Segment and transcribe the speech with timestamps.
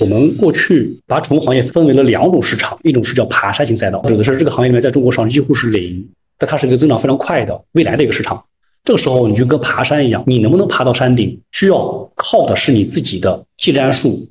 [0.00, 6.06] 我们过去把宠物行业分为了两种市场，一种是叫爬山型赛道，指的是这个行业里面在中国上几乎是零，
[6.38, 8.42] 但它是一个增长非常快的未来的一个市场。
[8.84, 14.26] 这个时候你就跟爬山一样，你能不能爬到山顶，需要靠的是你自己的技战术、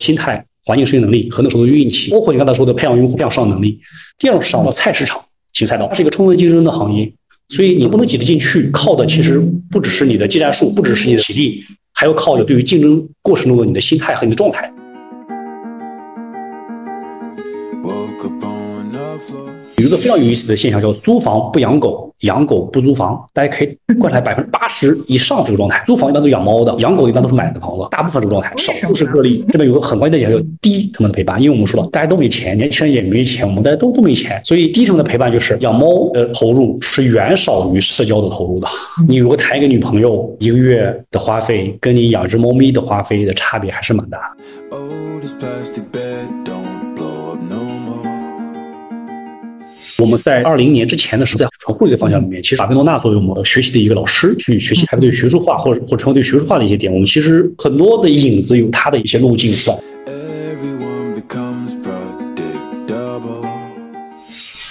[0.00, 3.80] 心态、环境适应能力和那时候的运气，包括你刚才说的培养用户、培养市场能力。
[4.18, 5.18] 第二种市场叫菜市场
[5.54, 7.10] 型赛道，它是一个充分竞争的行业，
[7.48, 9.40] 所以你不能挤得进去，靠的其实
[9.70, 14.70] 不只是你的技战术，不只是你的体力，还要靠着对于竞争过程中的你的心态和你的状态。
[19.78, 23.20] 有一个非常有意思的现象，叫租房不养狗，养狗不租房。
[23.32, 25.82] 大家可以观察百分之八十以上这个状态。
[25.84, 29.44] 租房一般都养猫的，养狗一般都是买的房子，大部分这个状态，少数是个例。
[29.50, 31.42] 这边有个很关键的点，叫低成本的陪伴。
[31.42, 38.68] 因为我们说了，大家都没钱，年轻人也没钱，我们大家都都没钱，所以低成本的陪伴就是养猫的投入是远少于社交的投入的。
[39.08, 44.20] 你如果谈一个女朋友，一个月的花费跟你养只猫咪的花费的差别还是蛮大。
[50.02, 59.78] 我们在二零年之前的时候，在传护这个方向里面，其实法菲诺纳作为我们学习的一个老师，去学习台湾队学术化或者或者成为对学术化的一些点，我们其实很多的影子有他的一些路径出来。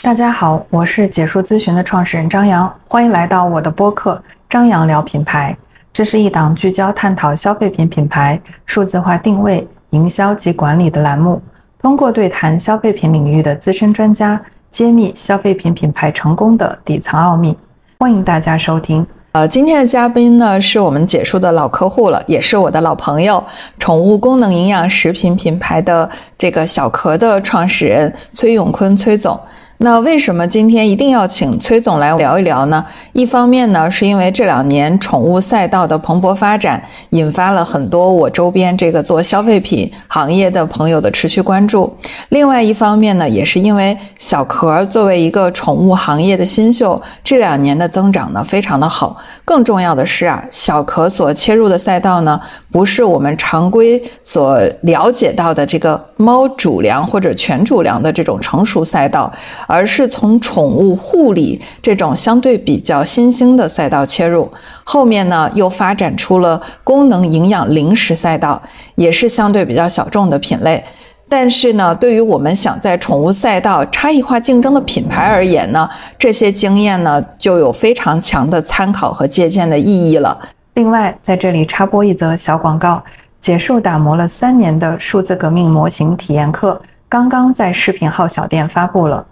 [0.04, 4.12] 大家好，我是解说咨询的创始人张扬，欢迎来到我的播客
[4.50, 5.56] 《张扬聊品牌》。
[5.94, 11.42] 这是一档聚焦探讨消费品品牌数字化定位、营销及管理的栏目，
[11.82, 14.42] 通过对谈消费品领域的资深专家。
[14.72, 17.56] 揭秘消费品品牌成功的底层奥秘，
[18.00, 19.06] 欢迎大家收听。
[19.34, 23.44] 呃，今天的嘉宾呢是我们解说的老客户了，也是我的老朋友，
[23.78, 29.38] 宠物功能营养食品品牌的这个小壳的创始人崔永坤崔总。
[29.84, 32.86] 那为什么今天一定要请崔总来聊一聊呢？
[33.14, 36.80] 一方面呢，是因为这两年宠物赛道的蓬勃发展，
[37.10, 41.92] 引发了很多我周边这个做消费品行业的朋友的持续关注；
[42.30, 49.18] 另外一方面呢，也是因为小壳作为一个宠物行业的新秀，这两年的增长呢非常的好。
[49.44, 52.40] 更重要的是啊，小壳所切入的赛道呢，
[52.72, 59.34] 不是我们常规所了解到的这个猫主粮或者全主粮的这种成熟赛道。
[59.72, 64.52] 而是从宠物护理这种相对比较新兴的赛道切入，
[64.84, 68.62] 后面呢又发展出了功能营养零食赛道，
[68.96, 70.84] 也是相对比较小众的品类。
[71.30, 75.90] 但是呢，对于我们想在宠物赛道差异化竞争的品牌而言呢，
[76.20, 80.38] 这些经验呢就有非常强的参考和借鉴的意义了。
[80.74, 83.02] 另外，在这里插播一则小广告：
[83.40, 89.26] 结束打磨了三年的数字革命模型体验课，刚刚在视频号小店发布了。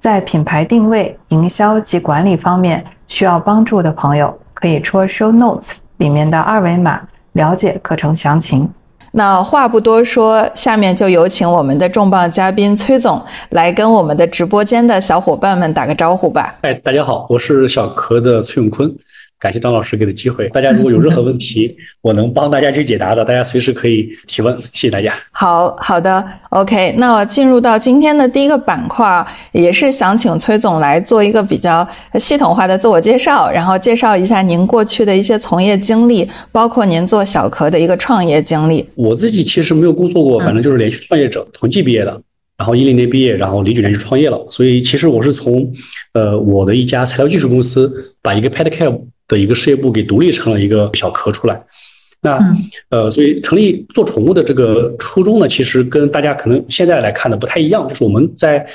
[0.00, 7.02] 在品牌定位、营销及管理方面需要帮助的朋友，可以戳 Show Notes 里面的二维码
[7.32, 8.66] 了解课程详情。
[9.12, 16.54] 那话不多说，下面就有请我们的重磅嘉宾崔总来跟我们的直播间的小伙伴们打个招呼吧。
[16.62, 18.90] 哎，大家好，我是小壳的崔永坤。
[19.40, 24.54] 感谢张老师给的机会，大家如果有任何问题， 我能帮大家去解答的，大家随时可以提问。
[24.74, 25.14] 谢谢大家。
[25.30, 38.86] 好好的，OK，那我进入到今天的第一个板块，也是想请崔总来做一个比较系统化的自我介绍，然后介绍一下您过去的一些从业经历，包括您做小壳的一个创业经历。
[38.94, 42.20] 我自己其实没有工作过，反正就是连续创业者，同济毕业的，
[42.58, 44.38] 然后一零年毕业，然后零九年就创业了。
[44.50, 45.66] 所以其实我是从
[46.12, 49.00] 呃我的一家材料技术公司把一个 Pet Care。
[49.30, 51.56] 的一个事业部给独立成了一个小壳出来，
[52.20, 52.36] 那
[52.88, 57.86] 呃，所以成立做宠物的这个初衷呢，其实跟大家可能现在来看的不太一样。
[57.86, 58.66] 就是我们在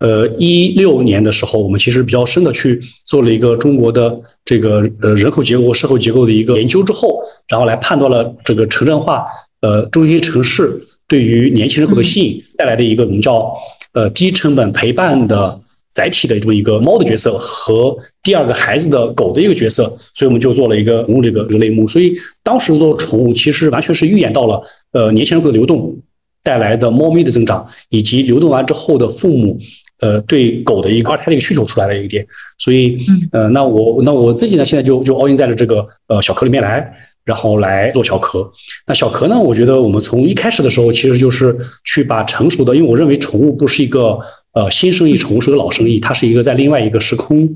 [0.00, 7.18] 呃一六年的时候，我们其实比较深的去做了一个中国的这个呃人口结构、社会结构的一个研究之后，
[7.48, 9.24] 然后来判断了这个城镇化
[9.62, 10.70] 呃中心城市
[11.08, 13.50] 对于年轻人口的吸引带来的一个我们叫
[13.94, 15.58] 呃低成本陪伴的。
[15.92, 21.86] 载体的这么一个猫的角色和第二个孩子的狗的一个角色，所以我们就做了一个宠物这个这个类目。
[21.86, 24.58] 所以当时做宠物其实完全是预演到了
[24.92, 25.94] 呃年轻人口的流动
[26.42, 29.58] 带来的猫咪的增长，以及流动完之后的父母
[30.00, 32.26] 呃对狗的一个二胎的一个需求出来的一个点。
[32.56, 32.96] 所以
[33.30, 36.90] 呃那我那我自己呢现在就就 all in 在了这个呃小壳里面来，
[37.22, 38.50] 然后来做小壳。
[38.86, 41.54] 那小壳呢，我觉得我们从一开始的时候其实就是
[41.84, 44.18] 去把成熟的，因为我认为宠物不是一个。
[44.54, 47.48] 呃，新生意宠物是个老生意，它是一个在另外一个时空、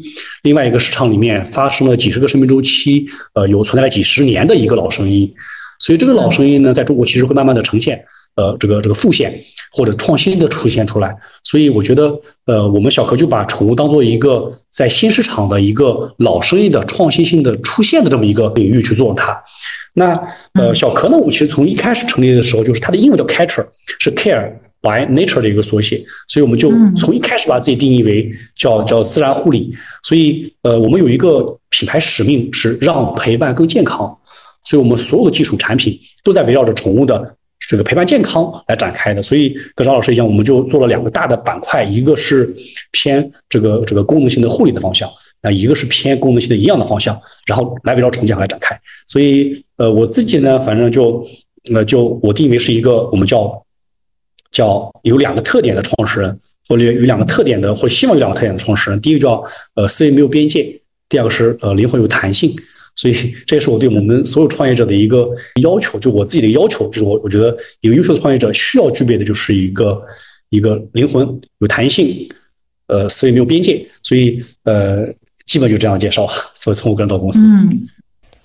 [0.43, 5.35] 另外一个市场里面发生了几十个生命周期，呃，有存在了几十年的一个老生意。
[5.79, 8.03] 所以这个老生意呢，在中国其实会慢慢的呈现，
[8.37, 9.39] 呃，这个这个复现
[9.73, 11.15] 或者创新的出现出来。
[11.45, 19.39] 所以我觉得，呃，我们小壳就把宠物当做一个在新市场的一个老生意的创新性的出现的这么一个领域去做它。
[19.93, 20.15] 那
[20.55, 23.67] 呃，小壳呢，我其实从一开始成立的时候，就是它的英文叫 Catcher，
[23.99, 24.51] 是 Care
[24.87, 29.75] by Nature 的一个缩写，所以我们就从一开始把自己定义为叫叫自然护理。
[30.05, 34.17] 所以呃，我们有一个品牌使命是让陪伴更健康，
[34.65, 37.37] 所以我们所有的技术产品都在围绕着宠物的
[37.69, 39.21] 这个陪伴健康来展开的。
[39.21, 42.49] 所以跟张老师一样，我们就做了两个大的板块，一个是
[42.93, 45.09] 偏这个这个功能性的护理的方向。
[45.43, 47.17] 那，一个是偏功能性的营养的方向，
[47.47, 48.77] 然后来围绕重建来展开。
[49.06, 51.25] 所以，呃，我自己呢，反正就，
[51.75, 53.62] 呃，就我定义为是一个我们叫
[54.56, 58.99] 叫有两个特点的创始人，或者有两个特点的，或希望有两个特点的创始人。
[59.00, 59.43] 第一个叫
[59.75, 60.81] 呃思维没有边界，
[61.11, 62.56] 第二个是呃灵魂有弹性。
[62.94, 63.14] 所以，
[63.47, 65.29] 这也是我对我们所有创业者的一个
[65.61, 70.03] 要求，就我自己的要求，就是我我觉得一个优秀的创业者需要具备的就是一个
[70.49, 71.29] 一个灵魂
[71.59, 72.26] 有弹性，
[72.87, 73.87] 呃，思维没有边界。
[74.02, 75.06] 所以，呃。
[75.47, 77.38] 基本就这样介绍，所以从我个人到公司。
[77.38, 77.87] 嗯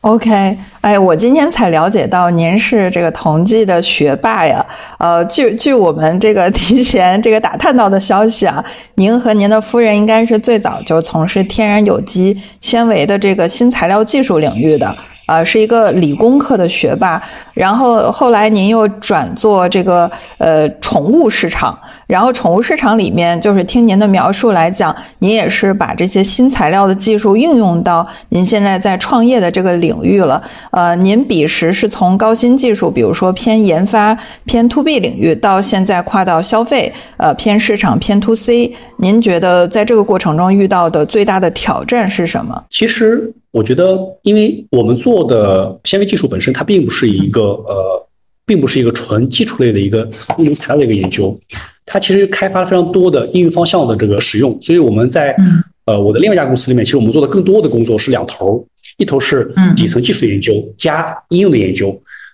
[0.02, 4.66] ，OK，哎，我今天才了解到您是这个同济的学霸呀。
[4.98, 8.64] 呃，据据我们这个 提前这个打探到的消息啊，
[8.96, 14.96] 您和您的夫人应该是最早就从事天然有机纤维的这个新材料技术领域的。
[15.32, 17.22] 呃，是一个理工科的学霸，
[17.54, 30.44] 然后后来您又转做这个呃宠物市场，然后宠物市场里面就是听您的描述来讲，您也是把这些新材料的技术应用到您现在在创业的这个领域了。
[30.72, 34.14] 呃，您彼时是从高新技术，比如说偏研发、
[34.44, 38.76] 偏 to B 领域，到现在跨到消费，呃，偏市场、偏 to C。
[38.98, 42.62] 您觉得在这个过程中遇到的最大的挑战是什么？
[42.70, 43.34] 其实。
[43.52, 48.08] 我觉得，因为我们做的纤维技术本身，它并不是一个呃，
[48.46, 51.38] 并不是一个纯基础类的一个应用材料的一个研究，
[51.86, 54.58] 它其实开发了非常多的应用方向的这个使用。
[54.62, 55.36] 所以我们在
[55.84, 58.66] 呃我的另外一家公司里面，其实我们做的更多的工作是两头，
[58.98, 61.88] 一头是底层技术的研究加应用的研究。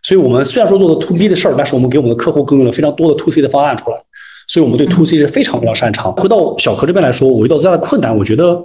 [0.04, 3.98] 所以我们虽然说做的 to B 的事儿，但是我们给我们的客户更用了非常多的 to C 的方案出来。
[4.48, 6.14] 所以我们对 to C 是非常非常擅长。
[6.14, 8.64] 回到小柯这边来说，我遇到最大的困难，我觉得。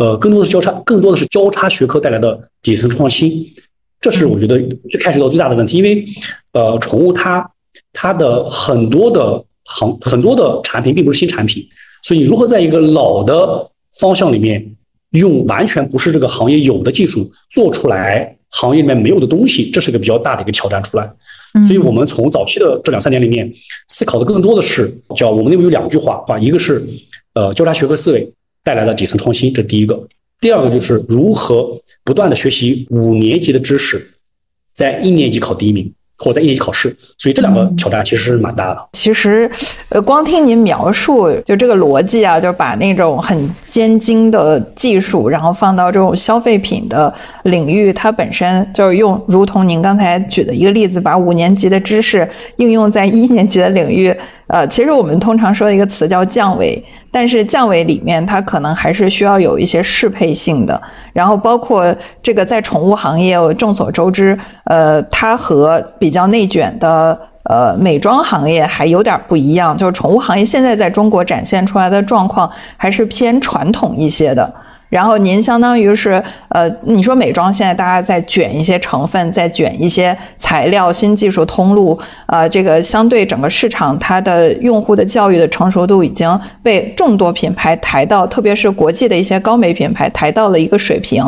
[0.00, 3.46] 呃，更多的是交叉，更多的是交叉学科带来的底层创新，
[4.00, 4.58] 这是我觉得
[4.90, 5.76] 最开始到最大的问题。
[5.76, 6.02] 因为，
[6.52, 7.46] 呃，宠物它
[7.92, 11.62] 它的很多的行很多的产品并不是新产品，
[12.02, 14.74] 所以你如何在一个老的方向里面
[15.10, 21.12] 用完全不是这个行业有的技术做出来行业里面没有的东西，这是个比较大的一个挑战出来。
[21.66, 23.52] 所以我们从早期的这两三年里面
[23.88, 26.82] 思考的更多的是叫我们内部有两句话啊，一个是
[27.34, 28.26] 呃交叉学科思维。
[28.70, 29.96] 带来的底层创新，这第一个；
[30.40, 34.00] 第二个就是如何不断的学习五年级的知识，
[34.72, 35.92] 在一年级考第一名。
[36.20, 38.88] 或在一年级考试，所以这两个挑战其实是蛮大的。
[38.92, 39.50] 其实，
[39.88, 47.12] 呃，光听您描述，就这个逻辑啊，就把那种很尖精的技术，然后放到这种消费品的
[47.44, 54.14] 领域，它本身就是用，如同您刚才举的一个例子，把五年级的知识应用在一年级的领域。
[54.48, 60.80] 呃，其实我们通常说的一个词叫降维，但是降维里面它可能还是需要有一些适配性的。
[61.12, 74.52] 然后包括这个在宠物行业，众所周知，呃，它和比比较内卷的呃美妆行业还有点不一样，就是宠物行业现在在中国展现出来的状况还是偏传统一些的。
[74.90, 91.24] 然后您相当于是，呃，你说美妆现在大家在卷一些成分，在卷一些材料、新技术通路，呃，这个相对整个市场它的用户的教育的成熟度已经被众多品牌抬到，特别是国际的一些高美品牌抬到了一个水平。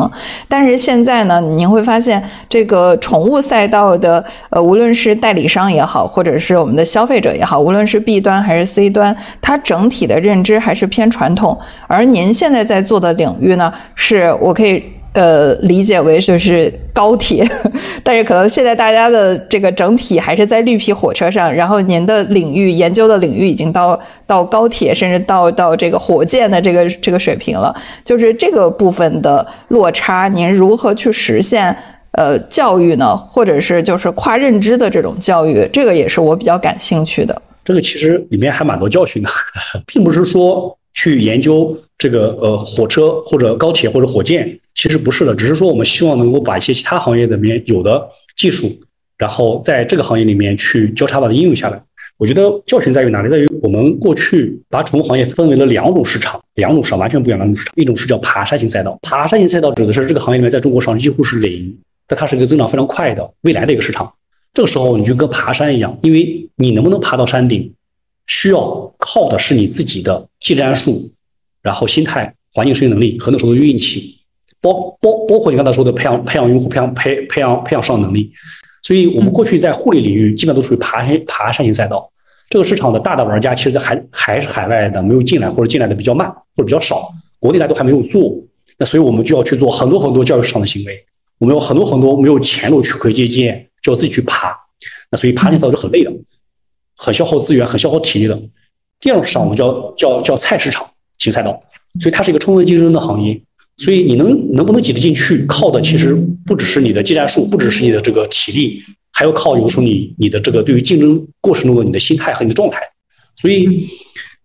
[0.49, 11.57] 但是现在呢，您会发现这个宠物赛道的，呃，无论是代理商也好，或者是我们的消费者也好，无论是 B 端还是 C 端，它整体的认知还是偏传统。
[11.87, 14.83] 而您现在在做的领域，呢，是我可以
[15.13, 17.47] 呃理解为就是高铁，
[18.03, 31.75] 但是可能现在大家的这个整体还是在绿皮火车上，然后您的领域研究的领域已经到到高铁，甚至到到这个火箭的这个这个水平了，就是这个部分的落差，您如何去实现
[32.13, 33.15] 呃教育呢？
[33.15, 37.39] 或者是就是跨认知的这种教育，这个也是我比较感兴趣的。
[37.63, 39.29] 这个其实里面还蛮多教训的，
[39.85, 40.75] 并不是说。
[40.95, 48.05] 去研究这个呃火车或者高铁或者火箭，其实不是的，只是说我们希望能够把一些其他行业里面有的
[48.35, 48.69] 技术，
[49.17, 51.81] 然后在这个行业里面去交叉把它应用下来。
[52.17, 53.29] 我觉得教训在于哪里？
[53.29, 57.73] 在于我们过去把宠物行业分为了两种市场，两种市场完全不一样两种市场。
[57.77, 61.73] 一种是叫爬山型赛道，爬山型赛道指的是这个行业里面在中国上几乎是零，
[62.05, 64.11] 但它是一个增长非常快的未来的一个市场。
[64.53, 67.73] 这个时候你就跟爬山一样，因为你能不能爬到山顶？
[68.27, 71.11] 需要靠的是你自己的技战术，
[71.63, 74.19] 然后心态、环境适应能力和那时候运气。
[74.61, 78.31] 包包包括你刚才说的培养培养用户、培养培培养培养上能力。
[78.83, 82.07] 所以我们过去在护理领域基本都属于爬山爬山型赛道。
[82.49, 88.31] 这个市场的大的玩家，其实在还还是海外的，没有进来或者进来的比较慢或者比较少，国内大家都还没有做。
[88.77, 91.03] 那所以我们就要去做很多很多教育市场的行为。
[91.39, 94.55] 我们有很多很多没有前路去可以借鉴，就要自己去爬。
[95.09, 96.11] 那所以爬山赛道是很累的，
[96.95, 98.39] 很消耗资源、很消耗体力的。
[98.99, 100.85] 第二种市场我们叫叫叫菜市场
[101.23, 101.61] 型赛道，
[101.99, 103.41] 所以它是一个充分竞争的行业。
[103.77, 106.13] 所以你能能不能挤得进去，靠的其实
[106.45, 108.79] 不只是你的技战术，不只是你的这个体力，
[109.11, 112.79] 还要靠有时候你你的这个对于竞争过程中的你的心态和你的状态。
[113.35, 113.87] 所以，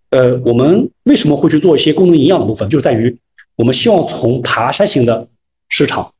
[0.08, 3.14] 呃，我们为什么会去做一些功能营养的部分，就是在于
[3.54, 5.28] 我们希望从爬山型的
[5.68, 6.10] 市场，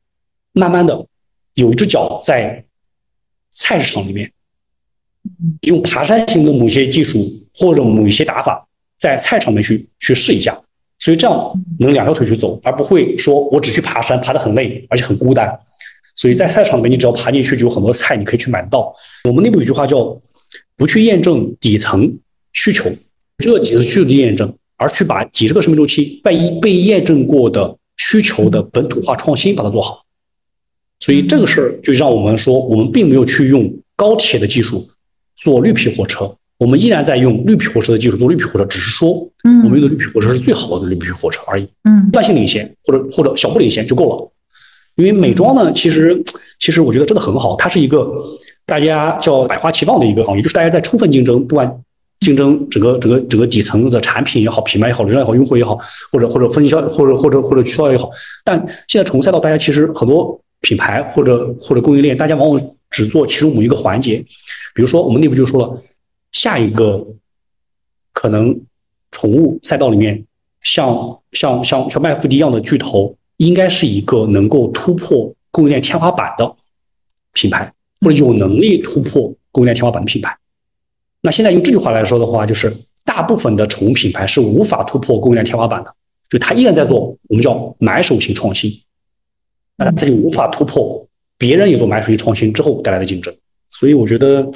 [0.52, 1.06] 慢慢的
[1.54, 2.62] 有一只脚在
[3.50, 4.30] 菜市场里面，
[5.62, 8.67] 用爬山型的某些技术或者某一些打法，
[8.98, 10.58] 在菜场里面去去试一下。
[10.98, 15.48] 所以这样能两条腿去走，而不会说我只去爬山，爬得很累，而且很孤单。
[16.16, 18.92] 所以在菜场里面，你只要爬进去，就有很多菜你可以去买得到。
[19.22, 20.20] 我们内部有句话叫
[20.76, 22.18] “不去验证底层
[22.52, 22.90] 需求，
[23.38, 30.04] 这个底层需求的验证，而去把几十个生命周期被被验证过的需求的本土化创新把它做好”。
[30.98, 34.90] 所以这个事儿就让我们说，我们并没有去用高铁的技术
[35.36, 36.34] 做绿皮火车。
[36.58, 39.10] 我们依然在用绿皮火车的技术做绿皮火车，只是说，
[39.44, 44.32] 嗯，我们用的绿皮火车是最好的绿皮火车而已，嗯，段性领先或者或者小步领先就够了。
[44.96, 46.20] 因为美妆呢，其实
[46.58, 48.12] 其实我觉得真的很好，它是一个
[48.66, 51.72] 大家叫百花齐放的一个行业，就是大家在充分竞争，不管
[52.18, 55.78] 竞争整个整个整个底层的产品也好，品牌也好，流量也好，用户也好，
[56.10, 58.10] 或者或者分销或者或者或者渠道也好。
[58.44, 62.60] 但现在宠物赛道，大家其实很多品牌或者或者供应链，大家往往
[62.90, 64.16] 只做其中某一个环节，
[64.74, 65.82] 比如说我们内部就说了。
[66.38, 67.04] 下一个
[68.12, 68.56] 可能
[69.10, 70.24] 宠物赛道里面，
[70.62, 76.54] 像像像像麦富迪一样的巨头，应该是一个能够突破供应链天花板的
[77.32, 80.38] 品牌，或者有能力突破供应链天花板的品牌。
[81.22, 82.72] 那现在用这句话来说的话，就是
[83.04, 85.92] 大部分的宠物品牌是无法突破供应链天花板的，
[86.30, 88.70] 就它依然在做我们叫买手型创新，
[89.74, 91.04] 那它就无法突破
[91.36, 93.34] 别人也做买手型创新之后带来的竞争。
[93.72, 94.48] 所以我觉得。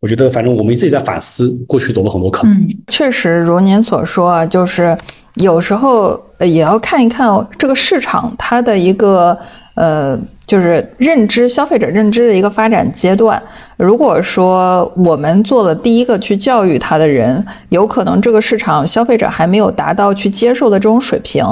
[0.00, 2.48] 我觉得，反正我们自己在反思，过去走了很多坑。
[2.48, 4.96] 嗯，确实如您所说啊，就是
[5.34, 7.28] 有时候也要看一看
[7.58, 9.36] 这个市场它的一个
[9.74, 13.42] 呃，就是认知消费者认知的一个发展阶段。
[13.76, 21.44] 如果说我们做了第一个去教育他的人，有可能这个市场消费者还没有达到去接受的这种水平，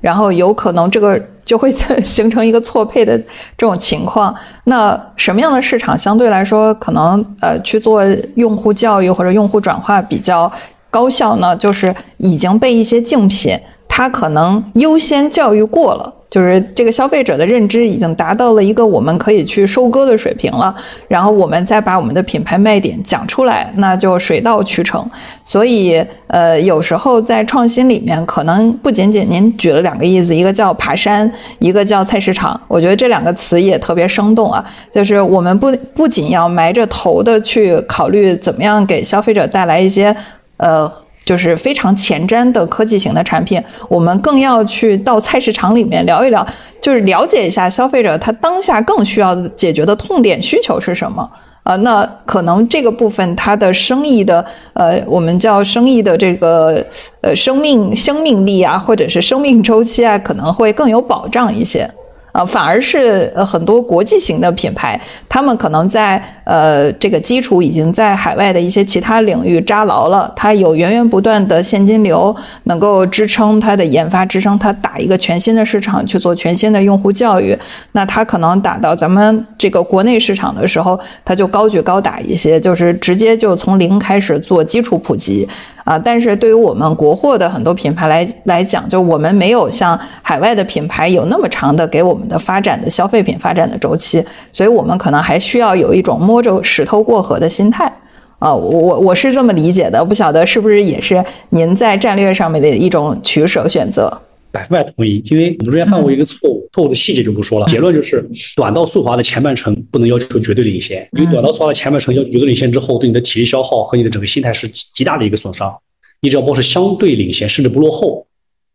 [0.00, 1.20] 然后有可能这个。
[1.50, 3.18] 就会形成一个错配的
[3.58, 4.32] 这种情况。
[4.66, 8.04] 那什么样的市场相对来说可能呃去做
[8.36, 10.48] 用户教育或者用户转化比较
[10.90, 11.56] 高效呢？
[11.56, 13.58] 就是已经被一些竞品
[14.00, 16.14] 它可能优先教育过了。
[16.30, 20.72] 就是这个消费者的认知已经达到了一个我们可以去收割的水平了，
[21.08, 25.04] 然后我们再把我们的品牌卖点讲出来，那就水到渠成。
[25.44, 32.58] 所以，呃，有时候在创新里面，可能不仅仅您举了两个例子，一个叫爬山，一个叫菜市场。
[32.68, 34.64] 我觉得这两个词也特别生动啊。
[34.92, 40.14] 就是我们不不仅要埋着头的去考虑怎么样给消费者带来一些，
[40.58, 40.90] 呃。
[41.24, 46.44] 就是非常前瞻的科技型的产品，我们更要去到菜市场里面聊一聊，
[46.80, 51.28] 就是了解一下消费者他当下更需要解决的痛点需求是什么
[51.62, 51.76] 啊？
[51.76, 56.84] 那可能这个部分它的生意的呃，我们叫生意的这个
[57.20, 61.88] 呃生命生命力啊，或者是生命周期啊，可能会更有保障一些。
[62.32, 72.34] 呃，反而是呃很多国际型的品牌，他们可能在呃这个基础已经在海外的一些其他领域扎牢了，它有源源不断的现金流，
[72.64, 77.58] 能够支撑它的研发，支撑它打一个全新的市场去做全新的用户教育。
[77.92, 85.48] 那它可能打到咱们这个国内市场的时候，它就高举高打一些，就是直接就从零开始做基础普及。
[85.90, 97.92] 啊，但是对于我们国货的很多品牌来来讲，就我们没有像海外的品牌有那么长的给我们的发展的消费品发展的周期，所以我们可能还需要有一种摸着石头过河的心态。
[98.38, 104.16] 啊，我我我是这么理解的，不晓得是不是也是您在战略上面的一种取舍选择。
[104.52, 107.66] 百分百同意，因为我们之前犯过一个错误，错误的细节就不说了。
[107.66, 115.72] 结论就是，短道速滑的前半程不能要求绝对领先，因为短道速滑的前半程要求绝对领先之后，对你的体力消耗和你的整个心态是极大的一个损伤。
[116.20, 118.26] 你只要保持相对领先，甚至不落后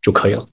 [0.02, 0.44] 就可以了。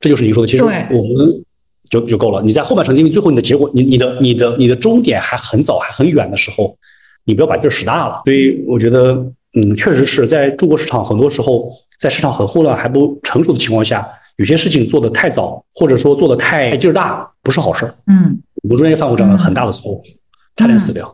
[0.00, 1.44] 这就是你说的，其实我们
[1.90, 2.42] 就就够了。
[2.42, 6.76] 你在后半程，因为最后你的结果，你你的你的你的终点还很早还很远的时候，
[7.24, 8.22] 你不要把劲儿使大了。
[8.24, 9.14] 所以我觉得，
[9.54, 14.08] 嗯，确实是在中国市场很多时候，在市场很混乱还不成熟的情况下。
[14.38, 17.94] 有些事情做得太早，或者说做得太劲儿大，不是好事儿。
[18.06, 20.00] 嗯，我中间犯过这样的很大的错误，
[20.56, 21.12] 差点死掉。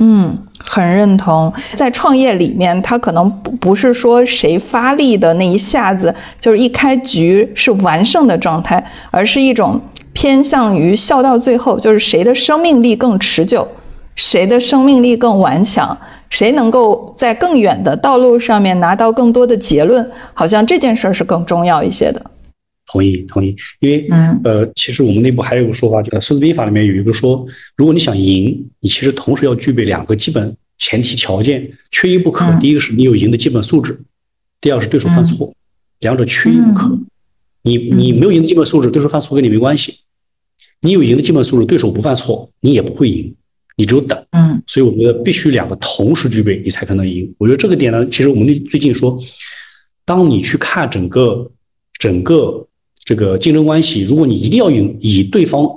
[0.00, 1.50] 嗯，很认同。
[1.74, 9.80] 在创业里面，他可能不不是说谁发力的那一下子就是一开局是完胜的状态，而是一种
[10.12, 13.66] 偏向于笑到最后，就是谁的生命力更持久，
[14.14, 15.96] 谁的生命力更顽强，
[16.28, 22.20] 谁能够在更远的道路上面拿到更多的结论，好像这件事儿是更重要一些的。
[22.92, 23.56] 同意，同意。
[23.80, 27.46] 因为，嗯呃，其实我们内部还有个说法，就《孙子兵法》里面有一个说，
[27.76, 32.44] 如果你想赢，你其实同时要具备两个基本前提条件，缺一不可。
[32.44, 33.98] 嗯第一个是你有赢的基本素质，
[34.60, 35.54] 第二个是对手犯错，
[36.00, 36.86] 两者缺一不可。
[36.88, 37.06] 嗯
[37.64, 39.92] 你你没有赢的基本素质，对手犯错跟你没关系；
[40.80, 43.32] 你有赢的基本素质，对手不犯错，你也不会赢，
[43.76, 44.20] 你只有等。
[44.32, 47.32] 嗯所以我觉得必须两个同时具备，你才可能赢。
[47.38, 49.16] 我觉得这个点呢，其实我们最近说，
[50.04, 51.48] 当你去看整个
[51.98, 52.66] 整个
[53.12, 55.68] 这个竞争关系，如果你一定要赢，以对方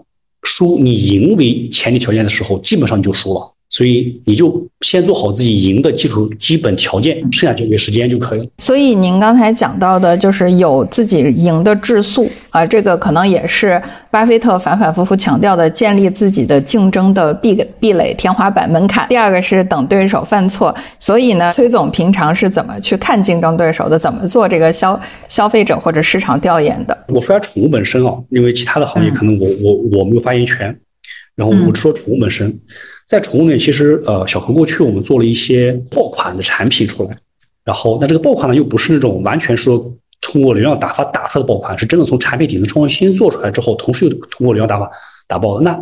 [0.44, 3.55] 输你赢为前提条件的时候，基本上你就输了。
[3.76, 8.48] 所以你就先做好自己赢的基础基本条件，剩下交给时间就可以了。
[8.58, 19.06] 所以您刚才讲到的，就是有自己赢的质素啊，这个可能也是巴菲特反反复复强调的，建立自己的竞争的壁壁垒、天花板、门槛。
[19.10, 20.74] 第二个是等对手犯错。
[20.98, 24.00] 所以呢，崔总平常是怎么去看竞争对手的？
[24.00, 26.98] 怎么做这个消消费者或者市场调研的？
[27.10, 30.74] 我说下宠物本身啊，因为其他的行业可能我我我没有发言权，
[31.36, 32.58] 然后我说宠物本身。
[33.08, 37.18] 在宠物里面，其实呃，小何过去我们做了一些爆款的产品出来，
[37.64, 39.78] 然后那这个爆款呢，又不是那种完全说
[40.22, 44.90] 通过流量打发打出来的爆款，是真的从产品底层创新做出来之后，同时又通过流量打发
[45.28, 45.64] 打爆的。
[45.64, 45.80] 那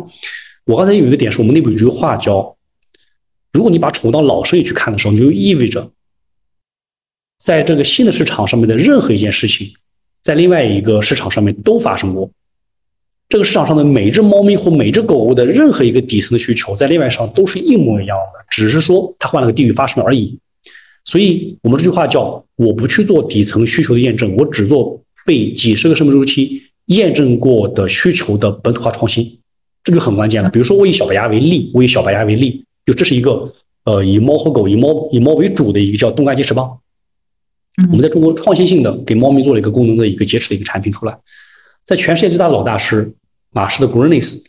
[0.66, 2.54] 我刚才有一个点是我们内部有句话叫，
[3.52, 5.90] 如果你把宠物当老生意去看的时候，你就意味着，
[7.38, 9.72] 在这个新的市场上面的任何一件事情，
[10.22, 12.30] 在另外一个市场上面都发生过。
[13.28, 20.38] 这个市场上的每只猫咪或每只狗狗的任何一个底层的需求，在另外上都是一模一样的，只是说它换了个地域发生了而已。
[21.04, 29.38] 所以，我们这句话叫“我不去做底层需求的验证，我只做被几十个生命周期验证过的需求的本土化创新”，
[29.84, 30.48] 这就很关键了。
[30.48, 33.52] 比如说，我以小白鸭为例，我以小白鸭为例，就这是一个
[33.84, 36.78] 呃以猫和狗以猫以猫为主的一个叫冻干结齿棒。
[37.90, 41.18] 我们在中国创新性的给猫咪做了一个功能的一个结齿的一个产品出来。
[41.86, 43.14] 在全世界最大的老大师
[43.50, 44.42] 马氏的 Greenis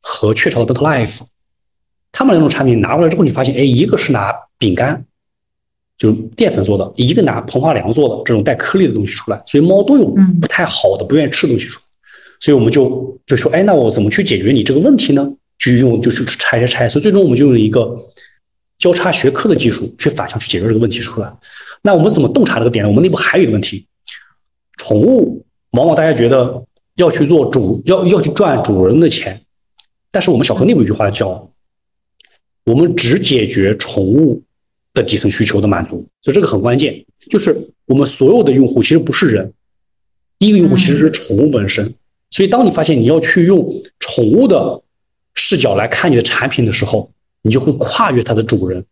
[0.00, 1.20] 和雀巢的 Dental Life，
[2.12, 5.04] 他们两种产品拿过来之后，你发现，哎，一个是拿饼干，
[5.98, 10.06] 就是淀粉做的，一个拿膨化粮做的这种带颗粒的东西出来，所以猫都有
[10.40, 11.84] 不太好的、不愿意吃的东西出来。
[12.38, 15.28] 所以我们就就说，哎，那我怎么去解决你这个问题呢？
[15.58, 17.96] 就用就是拆拆拆，所以最终我们就用一个
[18.78, 21.32] 交叉学科的技术去反向去解决这个问题出来。
[21.82, 22.88] 那我们怎么洞察这个点呢？
[22.88, 23.86] 我们内部还有一个问题，
[24.76, 25.42] 宠物。
[25.72, 26.62] 往往大家觉得
[26.96, 29.40] 要去做主，要要去赚主人的钱，
[30.10, 31.50] 但是我们小何内部有一句话叫
[32.64, 34.42] “我们只解决宠物
[34.92, 37.04] 的底层需求的满足”，所以这个很关键。
[37.30, 37.56] 就是
[37.86, 39.52] 我们所有的用户其实不是人，
[40.38, 41.94] 第一个用户其实是宠物本身。
[42.30, 44.82] 所以当你发现你要去用宠物的
[45.34, 47.10] 视角来看你的产品的时候，
[47.42, 48.84] 你就会跨越它的主人。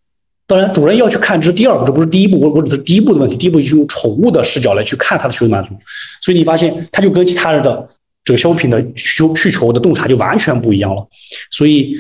[0.47, 2.39] 当然，主人要去看，这是第二步，这不是第一步。
[2.39, 5.75] 我我只是第一步的问题，第一步就是用宠物的视角来去看它的需求满足。
[6.21, 7.89] 所以你发现，它就跟其他人的
[8.23, 11.09] 这个消费品的需求需求的洞察就完全不一样了。
[11.51, 11.97] 所以，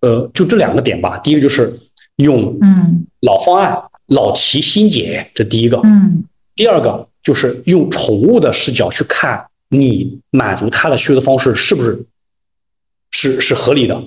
[0.00, 1.18] 呃，就这两个点吧。
[1.18, 1.76] 第一个就是
[2.16, 5.80] 用嗯老方案、老提新解，这第一个。
[5.82, 6.24] 嗯。
[6.54, 12.04] 第二个就是用宠物的视角去看你满足它的需求的方式是不是
[13.10, 14.00] 是是合理的，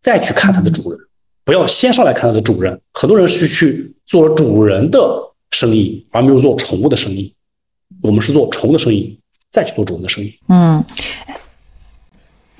[0.00, 1.00] 再去看它的主人。
[1.48, 5.00] 不要先上来看它的主人，很多人是去做主人的
[5.50, 7.32] 生意，而没有做宠物的生意。
[8.02, 9.18] 我们是做宠物的生意，
[9.50, 10.38] 再去做主人的生意。
[10.50, 10.84] 嗯，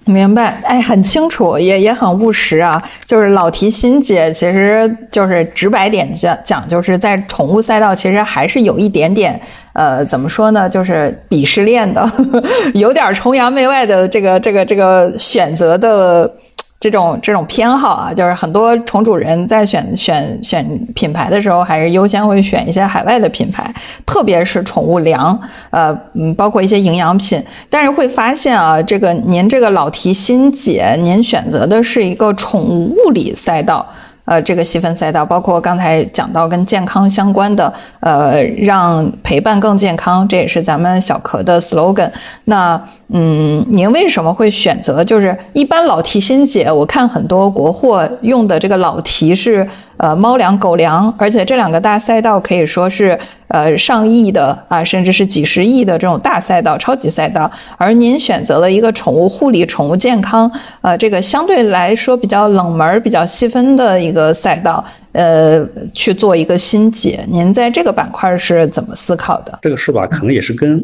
[0.06, 0.62] 明白。
[0.64, 2.82] 哎，很清楚，也也很务实啊。
[3.04, 9.38] 就是老提新解，其实就是直白点讲讲，就是在宠物赛道，其实还是有一点点，
[9.74, 12.10] 呃，怎么说呢，就是鄙视链的，
[12.72, 16.34] 有点崇洋媚外的这个这个这个选择的。
[16.80, 20.64] 这种这种偏好啊，就是很多宠主人在选选选
[20.94, 23.68] 品牌的时候，还是优先会选一些海外的品牌，
[24.06, 25.36] 特别是宠物粮，
[25.70, 27.42] 呃，嗯，包括一些营养品。
[27.68, 33.84] 但是会发现啊，这个您这个老提新解，您选择的是一个宠物物理赛道。
[34.28, 42.10] 呃，这个细分赛道包括刚才讲到跟健康相关的，呃，让陪伴更健康，这也是咱们小壳的 slogan。
[42.44, 42.78] 那
[43.10, 46.70] 嗯，您为什么会选择就是一般老提新解？
[46.70, 49.66] 我看很多国货用的这个老提是
[49.98, 57.50] 呃猫粮、狗粮，而且这两个大赛道可以说是呃上亿的啊，甚至是几十亿的这种大赛道、超级赛道。
[57.76, 67.24] 而您选择了一个宠物护理、宠物健康，呃，这个相对来说比较冷门、比较细分的一个赛道，呃，去做一个新解。
[67.28, 69.58] 您在这个板块是怎么思考的？
[69.60, 70.06] 这个是吧？
[70.06, 70.82] 可能也是跟。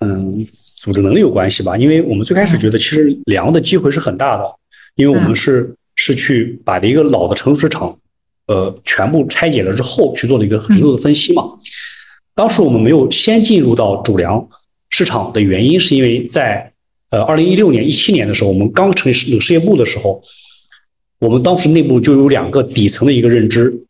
[0.00, 0.42] 嗯，
[0.76, 1.76] 组织能力有关系吧？
[1.76, 4.44] 因为我们最开始觉得，其实粮的机会是很大的，
[4.96, 7.96] 因为我们是是去把一个老的成熟市场，
[8.46, 11.44] 呃，全部拆解了之后，去做的一个很多的分析嘛。
[12.34, 14.48] 当时我们没有先进入到主粮
[14.90, 16.72] 市场的原因，是因为在
[17.10, 20.22] 呃二零一六年、一七年的时候，我们刚成立事事业部的时候，
[21.20, 23.86] 我们当时内部就有两个底层的一个认知：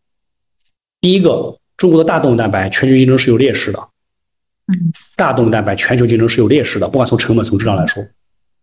[1.00, 3.78] 第一个，中国的大动物蛋白全球竞争是有劣势的。
[4.66, 8.02] 嗯，大动物蛋白全球竞争是有劣势的，不管从成本、从质量来说，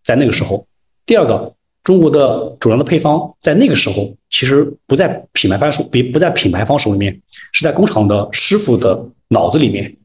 [0.04, 0.66] 在那个时候。
[1.06, 7.20] 第二个，中国的主粮的配方在那个时候其实不在品牌方手，不不在品牌方手里面，
[7.52, 9.96] 是在工厂的师傅的脑子里面，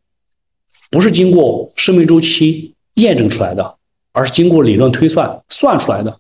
[0.91, 3.75] 不是经过生命周期验证出来的，
[4.13, 6.19] 而是经过理论推算算出来的。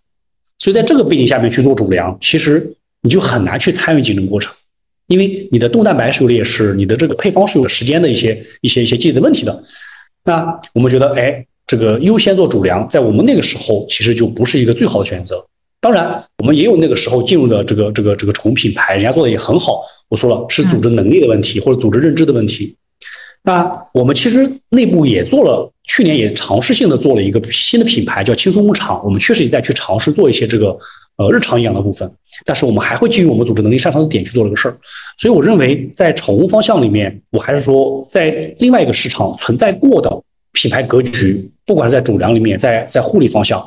[0.58, 4.54] 所以在这个背景下面去做主粮，其实你就很难去参与竞争过程。
[5.06, 9.64] 因为你的动蛋白是有劣势，你的这个配方是有时间的一些一些一些积累的问题的。
[10.24, 15.44] 那我们觉得，哎，这个优先做主粮，在我们那个时候其实就不是一个最好的选择。
[15.80, 19.82] 当然，我们也有那个时候进入的这个这个这个宠物品牌，人家做的也很好。
[20.08, 22.74] 我说了，是组织能力的问题或者组织认知的问题。
[23.42, 29.04] 那我们其实内部也做了，去年也尝试性的做了一个新的品牌，叫轻松牧场。
[29.04, 30.76] 我们确实也在去尝试做一些这个。
[31.18, 32.06] 呃，日常营养的部分，
[32.44, 34.76] 但是我们还会基于我们组织能力擅长的点去做这个事儿，
[35.16, 40.10] 所以我认为在宠物方向里面，我还是说在另外一个市场存在过的
[40.56, 43.58] 品牌格局，不管是在主粮里面，在在护理方向，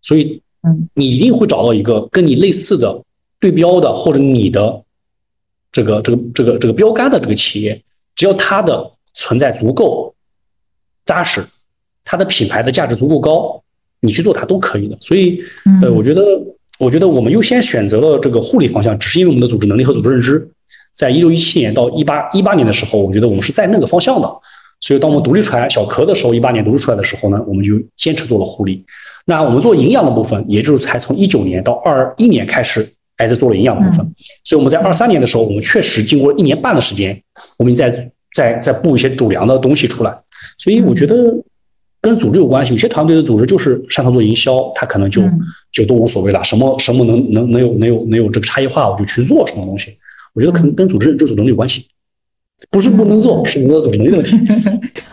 [0.00, 3.00] 所以嗯，你一定会找到一个跟你类似的
[3.38, 4.82] 对标的或者你的
[5.70, 7.80] 这个这个这个这个标杆的这个企业，
[8.16, 10.14] 只要它的存在足够
[11.04, 11.44] 扎实，
[12.02, 13.62] 它的品牌的价值足够高，
[14.00, 14.96] 你去做它都可以的。
[15.00, 15.42] 所以
[15.82, 16.22] 呃，我觉得。
[16.78, 20.48] 我觉得我们优先选择了这个护理方向，只是因为我们的组织能力和组织认知，
[20.90, 24.28] 在一六一七年到一八一八年的时候，我觉得我们是在那个方向的。
[24.82, 28.84] 所以，当我们独立出来小壳的时候，一八年独立出来的时候呢，我们就坚持做了护理。
[29.24, 33.98] 那我们做营养的部分，也就是才从一九年到二一年开始，还在做了营养部分。
[34.44, 37.18] 所以，我们在二三年的时候，我们确实经过一年半的时间，
[37.56, 37.90] 我们在
[38.34, 40.12] 在在布一些主粮的东西出来。
[40.58, 41.16] 所以，我觉得。
[42.04, 45.22] 跟组织有关系，有些团队的组织就是擅长做营销，他可能就
[45.70, 49.94] 就都无所谓了，什么什么能能能有能有能有这个差异化，我就去做什么东西。
[50.34, 51.86] 我觉得可能跟组织认知、组能力有关系，
[52.70, 54.38] 不是不能做，是你的组织能力的问题。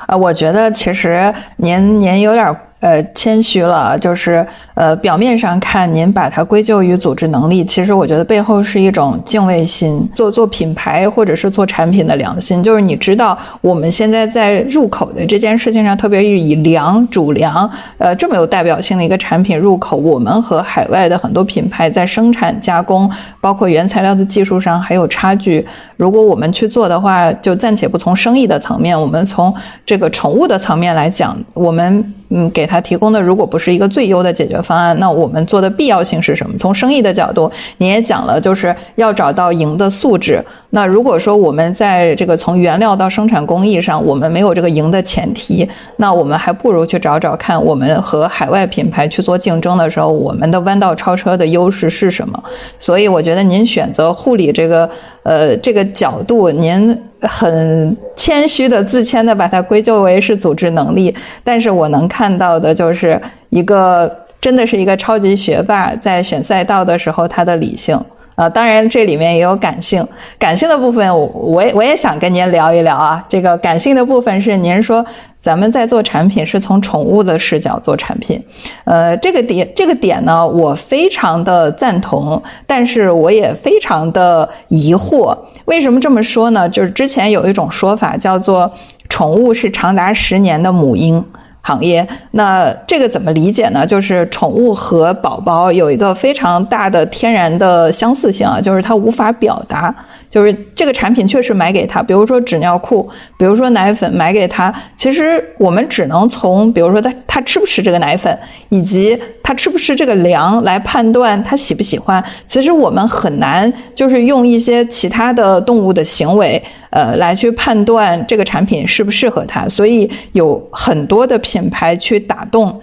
[0.06, 2.56] 啊， 我觉得其实您您有点。
[2.80, 12.64] 呃，谦虚了，就是呃，表面上看您把它归咎于组织能力，其实我觉得背后是一种敬畏心，做做品牌或者是做产品的良心。
[12.64, 23.12] 就是你知道，我们现在在入口的这件事情上，特别是以粮主粮，呃，这么有代表性的一个产品入口，我们和海外的很多品牌在生产加工，
[23.42, 25.68] 包括原材料的技术上还有差距。
[25.98, 29.54] 如果我们去做的话，就暂且不从生意的层面，我们从
[29.86, 32.14] 这个宠物的层面来讲，我们。
[32.30, 36.56] 嗯，给他提供的如果不是一个最优的解决方案，那我们做的必要性是什么？
[36.58, 40.44] 从生意的角度，你也讲了，就是要找到赢的素质。
[40.70, 52.44] 那如果说我们在这个从原料到生产工艺上，我们没有这个赢的前提，那我们还不如去找找看，我们和海外品牌去做竞争的时候，我们的弯道超车的优势是什么？
[52.78, 54.88] 所以我觉得您选择护理这个，
[55.30, 56.98] 呃，这个角度，您。
[57.22, 61.14] 很谦虚的、自谦的把它归咎为是组织能力，
[61.44, 68.00] 但是我能看到的就是一个真的是一个超级学霸，在选赛道的时候他的理性。
[68.40, 70.02] 呃，当然这里面也有感性，
[70.38, 73.22] 感性的部分我我也我也想跟您聊一聊啊。
[73.28, 75.06] 这个感性的部分是您说
[75.42, 78.42] 咱们在做产品是从宠物的视角做产品，
[78.86, 85.38] 呃，这个点这个点呢，我非常的赞同，但是我也非常的疑惑。
[85.66, 86.70] 为什么这么说呢？
[86.70, 88.72] 就是之前有一种说法叫做
[89.10, 91.22] 宠物是长达十年的母婴。
[91.62, 93.86] 行业，那这个怎么理解呢？
[93.86, 99.94] 就是宠物和宝宝有一个非常大的天然的相似性啊，就是它无法表达。
[100.30, 108.38] 就是这个产品确实买给他，比如说纸尿裤，比如说奶粉买给他，其实我们只能从比如说他他吃不吃这个奶粉，
[108.70, 112.24] 以及他吃不吃这个粮来判断他喜不喜欢。
[112.46, 119.68] 其实我们很难就是用一些其他的动物的行为，呃，来去判断这个产品适不适合他。
[119.68, 122.82] 所以有很多的品牌去打动。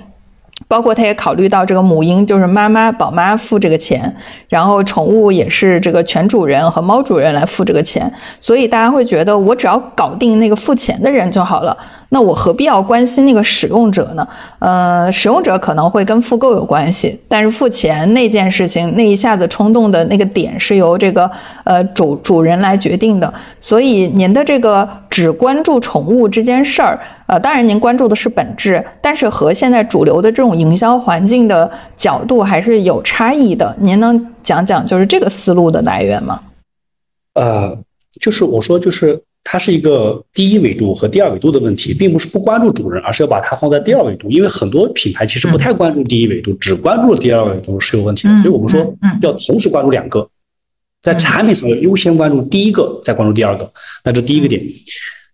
[0.68, 4.12] 包括他也考虑到这个母婴就是妈妈宝妈付这个钱，
[4.48, 11.76] 然后宠物也是这个犬主人和猫主人来付这个钱，所以大家会觉得我只要搞定那个付钱的人就好了，
[12.08, 14.26] 那我何必要关心那个使用者呢？
[14.58, 21.30] 呃，使用者可能会跟复购有关系，但是付钱那件事情那一下子冲动的那个点是由这个
[21.64, 30.56] 呃主主人来决定的，所以您的这个只关注宠物这件事儿，呃，当然您关注的是本质，但是和现在主流的这种。
[30.56, 36.40] 营销环境的角度还是有差异的，您能讲讲就是这个思路的来源吗？
[37.34, 37.76] 呃，
[38.18, 44.28] 就是我说，就是它是一个第一维度和第二维度的问题，并不是不关注主人，而是要把它放在第二维度。
[44.28, 48.36] 因为很多品牌其实不太关注第一维度，只关注了第二维度是有问题的。
[48.38, 50.28] 所以我们说要同时关注两个，
[51.00, 53.72] 在产品层面优先关注第一个，再关注第二个。
[54.02, 54.60] 那这第一个点，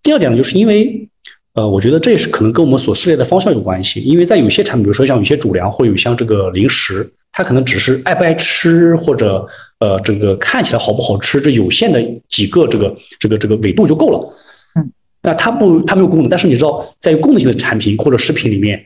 [0.02, 1.08] 第二点呢，就是因为。
[1.54, 9.46] 呃，我觉得这也是可能跟我们所涉猎的方向有关系，因为在有些产品，比如说像有些主粮，或有像这个零食，它可能只是爱不爱吃，或者
[9.78, 14.34] 呃，这个看起来好不好吃，这有限的几个这个这个这个维度就够了。
[14.76, 14.92] 嗯，
[15.22, 18.84] 那它不，它没有功能，但是你知道，在功能性的产品或者食品里面，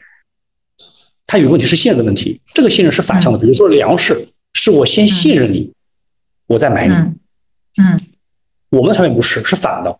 [1.26, 3.38] 它有个问题是信任的问题，这个信任是反向的。
[3.38, 5.72] 比如说粮食，是我先信任你，
[6.46, 6.94] 我再买你。
[7.82, 7.98] 嗯，
[8.70, 9.98] 我们的产品不是，是反的，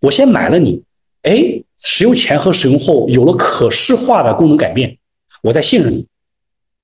[0.00, 0.82] 我先买了你，
[1.22, 1.62] 哎。
[1.78, 4.96] 使用前和使用后有了可视化的功能改变，
[5.42, 6.06] 我再信任你。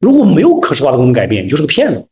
[0.02, 2.04] 如果没有可视化的功能改变，你就是个骗子，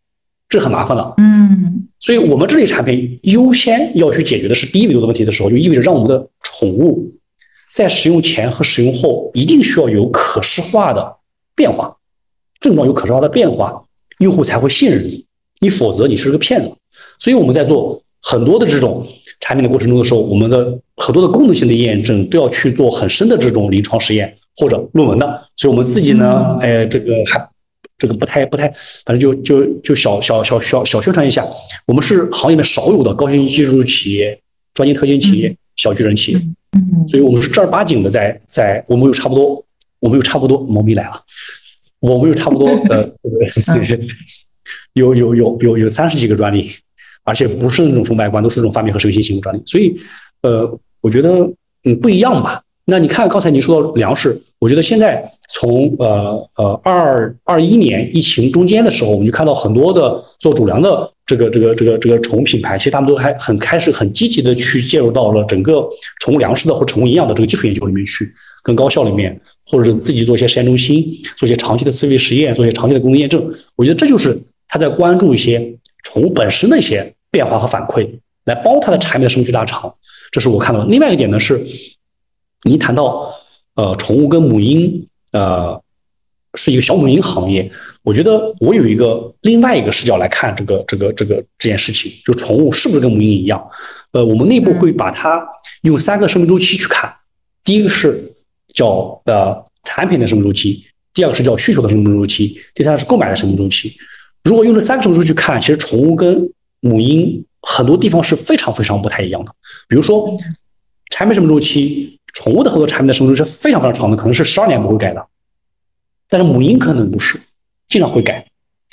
[0.48, 1.14] 这很麻烦的。
[1.18, 7.04] 嗯，所以我们这类产品优先要去解决的是第一维度的问题的时候，就意味着让我们的宠物
[7.74, 11.16] 在使用前和使用后一定需要有可视化的
[11.54, 11.94] 变化，
[12.60, 13.82] 症状有可视化的变化，
[14.20, 15.26] 用户才会信任你。
[15.60, 16.72] 你否则你是个骗子。
[17.18, 19.06] 所以我们在做很多的这种。
[19.42, 25.26] 产品的过程中的时候，我们的很多的功能性的验证都要去做很深的这种临床实验或者论文的，
[25.56, 27.38] 所以我们自己呢，哎，这个还
[28.00, 28.66] 这个不太不太，
[29.04, 31.46] 反正就就就小小小小小宣传一下，
[31.86, 34.36] 我们是行业里面少有的高新技术企业、
[34.74, 36.38] 专业特新企业、小巨人企业，
[36.72, 39.64] 嗯，所以我们是正儿八经的在在，我们有差不多，
[40.00, 41.22] 我们有差不多，猫咪来了，
[42.00, 43.08] 我们有差不多呃，
[44.94, 46.70] 有有有有有三十几个专利。
[47.22, 49.94] 而且不是那种从外观，都是这种发明和实用性型的专利，所以，
[50.40, 50.66] 呃，
[51.02, 51.46] 我觉得
[51.84, 52.62] 嗯不一样吧。
[52.86, 65.86] 那你看刚才你说到粮食，我觉得现在从呃呃二二一年疫情中间的时候，我们就看到很多的做主粮的这个这个这个这个宠物品牌，其实他们都还很开始很积极的去介入到了整个
[66.20, 68.32] 宠物粮食的或宠物营养的这个基础研究里面去，
[68.62, 71.04] 跟高校里面，或者是自己做一些实验中心，
[71.36, 73.42] 做一些长期的思维实验，做一些长期的功能验证。
[73.76, 75.76] 我觉得这就是他在关注一些。
[76.02, 78.08] 宠物本身的一些变化和反馈，
[78.46, 79.94] 来帮它的产品的生命去拉长，
[80.32, 80.86] 这是我看到的。
[80.86, 81.62] 另外一个点呢是，
[82.62, 83.30] 您谈到
[83.74, 85.82] 呃宠物跟母婴呃
[86.54, 87.70] 是一个小母婴行业，
[88.02, 93.64] 我觉得我有一个另外一个视角来看这个这个这个这件事情，就宠物是不是跟母婴一样？
[94.12, 95.40] 呃，我们内部会把它
[95.82, 97.08] 用三个生命周期去看，
[97.62, 98.20] 第一个是
[98.74, 103.96] 叫呃产品的生命周期，第二个是叫需求的生命周期，第三个是购买的生命周期。
[104.42, 109.52] 如果用这三个生命周期去看，其实宠物跟母婴很多地方是非常非常不太一样的。
[109.86, 110.36] 比如说，
[111.10, 115.26] 产品生命周期，宠物的合作产品的生命周期是非常非常长的，可能是十二年不会改的。
[116.28, 117.38] 但是母婴可能不是，
[117.88, 118.46] 经常会改。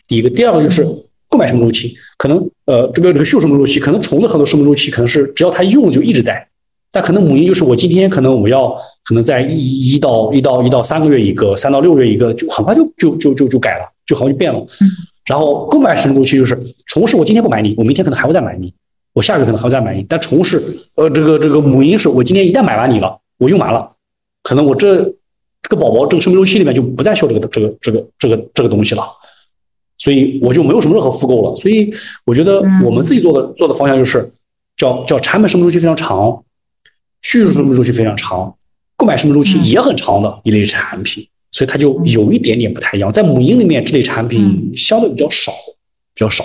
[0.08, 0.84] 第一个，第二个就是
[1.30, 6.48] 购买生命周期，可能呃这个这个需求生命周期，可能宠物的很多生命周期可能是只要它用就一直在，
[6.92, 8.70] 但可能母婴就是我今天可能我要
[9.04, 14.66] 可能在一一到一到一到三个月一个，三到六个月一个，就很快就就就就就改了，就好像就变了。
[15.26, 18.74] 然后购买生命周期就是宠物是我今天不买你，我明天可能还会再买你，
[19.14, 20.04] 我下个月可能还会再买你。
[20.10, 20.64] 但宠物是
[20.96, 23.92] 呃这个这个母婴是我今天一旦买完你了，我用完了，
[24.44, 25.04] 可能我这
[25.62, 29.04] 这个宝宝这个生命周期里面就不再需要这个这个这个这个这个东西了，
[29.98, 31.56] 所以我就没有什么任何复购了。
[31.56, 31.94] 所以
[32.26, 34.32] 我觉得我们自己做的做的方向就是
[34.76, 36.44] 叫叫产品生命周期非常长，
[37.22, 38.56] 叙述生命周期非常长，
[38.96, 41.28] 购买生命周期也很长的一类产品。
[41.50, 45.52] 所以它就有一点点不太一样，在母婴里面这类产品相对比较少，
[46.14, 46.44] 比较少。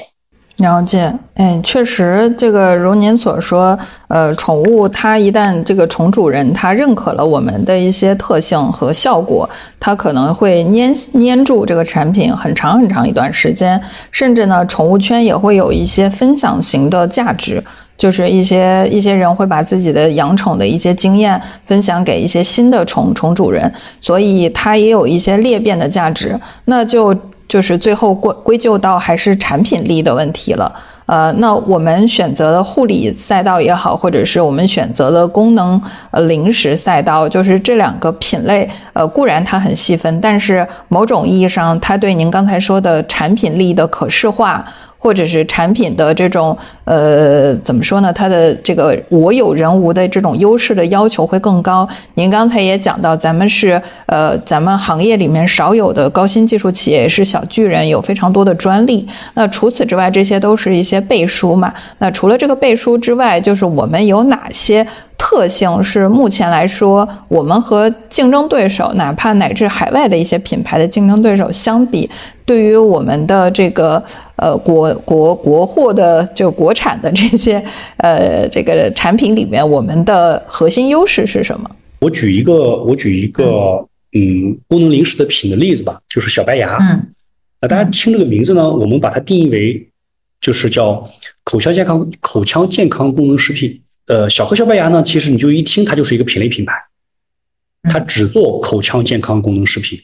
[0.63, 9.49] 了解，哎，确实，这个如您所说，呃，宠物它一旦这个宠主人他认可了我们的一些特性和效果，
[9.79, 13.79] 它可能会粘粘住这个产品很长很长一段时间，
[14.11, 17.63] 甚至呢，宠物圈也会有一些分享型的价值。
[17.99, 26.37] 就是一些一些人会把自己的养宠的一些经验分享给一些新的宠宠主人，所以它也有一些裂变的价值。
[26.65, 27.15] 那就
[27.53, 30.73] 就是最后归归咎到还是产品力的问题了。
[31.05, 35.79] 呃，那我们选择的护理赛道也好，或者是我们选择的功能
[36.11, 44.65] 呃零食赛道，就是这两个品类，呃，固然它很细分，但是某种意义上，它对您刚才说的产品力的可视化。
[45.03, 48.13] 或者是产品的这种呃怎么说呢？
[48.13, 51.89] 它的这个我有人无的这种优势的要求会更高。
[52.15, 59.05] 您刚才也讲到，咱们是呃咱们行业里面少有的高新技术企业，也是小巨人，有非常多的专利。
[59.35, 61.75] 那除此之外，这些都是一些背书嘛。
[61.99, 64.87] 那除了这个背书之外，就是我们有哪些？
[65.19, 72.11] 特性是目前来说，我们和竞争对手，哪怕乃至海外的一些品牌的竞争对手相比，
[72.53, 74.05] 对于我们的这个
[74.37, 77.65] 呃国国国货的就国产的这些
[77.97, 81.71] 呃这个产品里面，我们的核心优势是什么？
[82.01, 83.43] 我举一个我举一个
[84.13, 86.77] 嗯功能零食的品的例子吧，就是小白牙。
[86.77, 87.07] 嗯，
[87.63, 89.89] 那大家听这个名字呢，我们把它定义为
[90.39, 91.09] 就是叫
[91.45, 93.81] 口腔健康口腔健康功能食品。
[94.09, 96.75] 呃，小颗小白牙呢，其实你就一听它就是一个品类品牌，
[97.85, 99.99] 它只做口腔健康功能食品，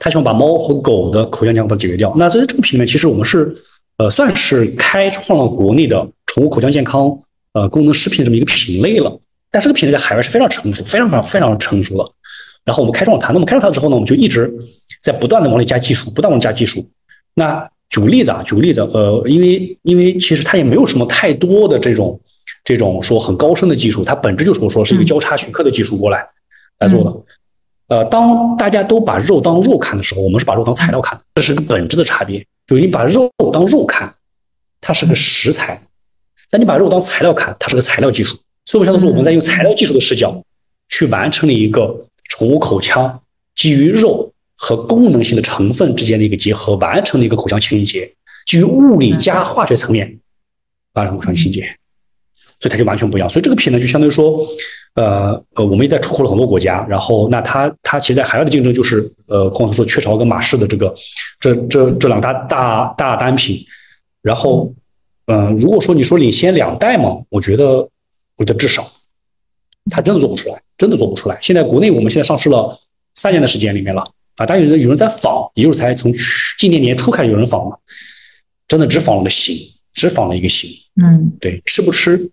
[0.00, 2.12] 它希望把猫和狗的口腔健康解决掉。
[2.16, 3.54] 那在这个品类，其实我们是
[3.98, 7.16] 呃算是开创了国内的宠物口腔健康
[7.52, 9.16] 呃功能食品这么一个品类了。
[9.52, 12.10] 但这个品类在海外是非常成熟，非常非常非常成熟的。
[12.64, 14.52] 然后我们开创了它，那么开创它之后呢，我们就一直
[15.00, 16.84] 在不断的往里加技术，不断往加技术。
[17.34, 22.18] 那举个例子啊，举个例子，呃，因为因为其实它也没有什么太多的这种。
[22.62, 26.22] 这种说很高深的技术，它本质就是我说是一个交叉学科的技术过来
[26.78, 27.10] 来做的。
[27.90, 32.38] 呃，当大家都把肉当肉看的时候，我们是把肉当材料看，这是个本质的差别。
[32.64, 34.14] 就是你把肉当肉看，
[34.80, 35.74] 它是个食材；
[36.48, 38.38] 但你把肉当材料看，它是个材料技术。
[38.66, 40.40] 所以，我相当于说，我们在用材料技术的视角
[40.88, 43.20] 去完成了一个宠物口腔
[43.56, 48.08] 基于肉和功能性的成分之间的一个结合，完成了一个口腔清洁，
[48.46, 50.16] 基于物理加化学层面
[50.92, 51.76] 完成口腔清洁。
[52.60, 54.46] 所以它就完全不一样，所以这个品呢，就相当于说，
[54.94, 60.94] 呃呃，我们也在出口了很多国家，然后那它它其实在海外的竞争就是，呃，刚才说雀巢跟马氏的这个
[61.40, 63.64] 这这这两大大大单品，
[64.20, 64.70] 然后，
[65.24, 67.88] 嗯，如果说你说领先两代嘛，我觉得
[68.36, 68.86] 我觉得至少，
[69.90, 71.38] 它真的做不出来，真的做不出来。
[71.40, 72.78] 现在国内我们现在上市了
[73.14, 74.02] 三年的时间里面了
[74.36, 76.12] 啊，但有人有人在仿，也就是才从
[76.58, 77.74] 今年年初开始有人仿嘛，
[78.68, 79.56] 真的只仿了个形，
[79.94, 80.68] 只仿了一个形，
[81.02, 82.30] 嗯，对，吃不吃？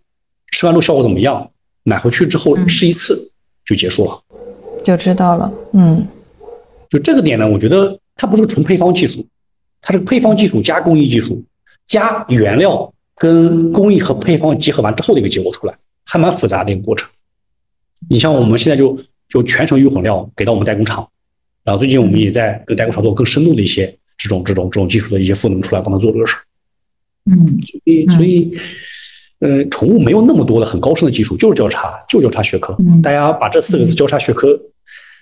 [0.57, 1.47] 吃完之后效果怎么样？
[1.83, 3.31] 买回去之后吃一次
[3.63, 4.19] 就结束了，
[4.83, 5.53] 就知道了。
[5.73, 6.03] 嗯，
[6.89, 9.23] 就这个点呢，我觉得它不是纯配方技术，
[9.83, 11.43] 它是配方技术加工艺技术
[11.85, 17.07] 加原料跟工艺和配方结合完之后的一个结果出来，还蛮复杂的一个过程。
[18.09, 21.07] 你像我们现在就就全程预混料给到我们代工厂，
[21.63, 26.41] 然后最近我们也在跟代工厂做更深度的一些这种这种这种技术的一些赋能出来，帮他做这个事儿。
[27.29, 28.57] 嗯，所以所以。
[29.39, 32.75] 呃，宠物没有那么多的很高深的技术，就是交叉，就交叉学科。
[33.03, 34.57] 大家把这四个字“交叉学科”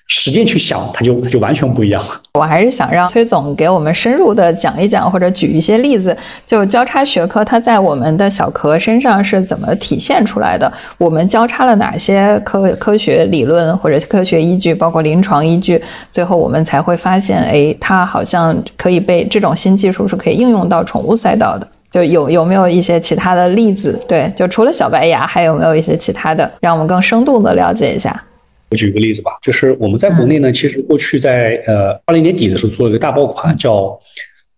[0.08, 2.02] 使劲去想，它就它就完全不一样。
[2.36, 10.72] 我还是想让崔总给我们深入的讲一讲，或者举一些例子，就交叉学科它在我们的小壳身上是怎么体现出来的？
[10.98, 15.82] 我们交叉了哪些科科学理论或者科学依据，包括临床依据？
[16.12, 21.68] 最后我们才会发现，哎，它好像可以被这种新技术是可以应用到宠物赛道的。
[21.96, 23.98] 就有有没有一些其他的例子？
[24.06, 28.22] 对，就除了小白牙，还有没有一些其他的，让我们更生动的了解一下？
[28.70, 33.98] 我举个例子吧，就是我们在国内呢，其实过去在呃二零年底的时候做了一个大爆款，叫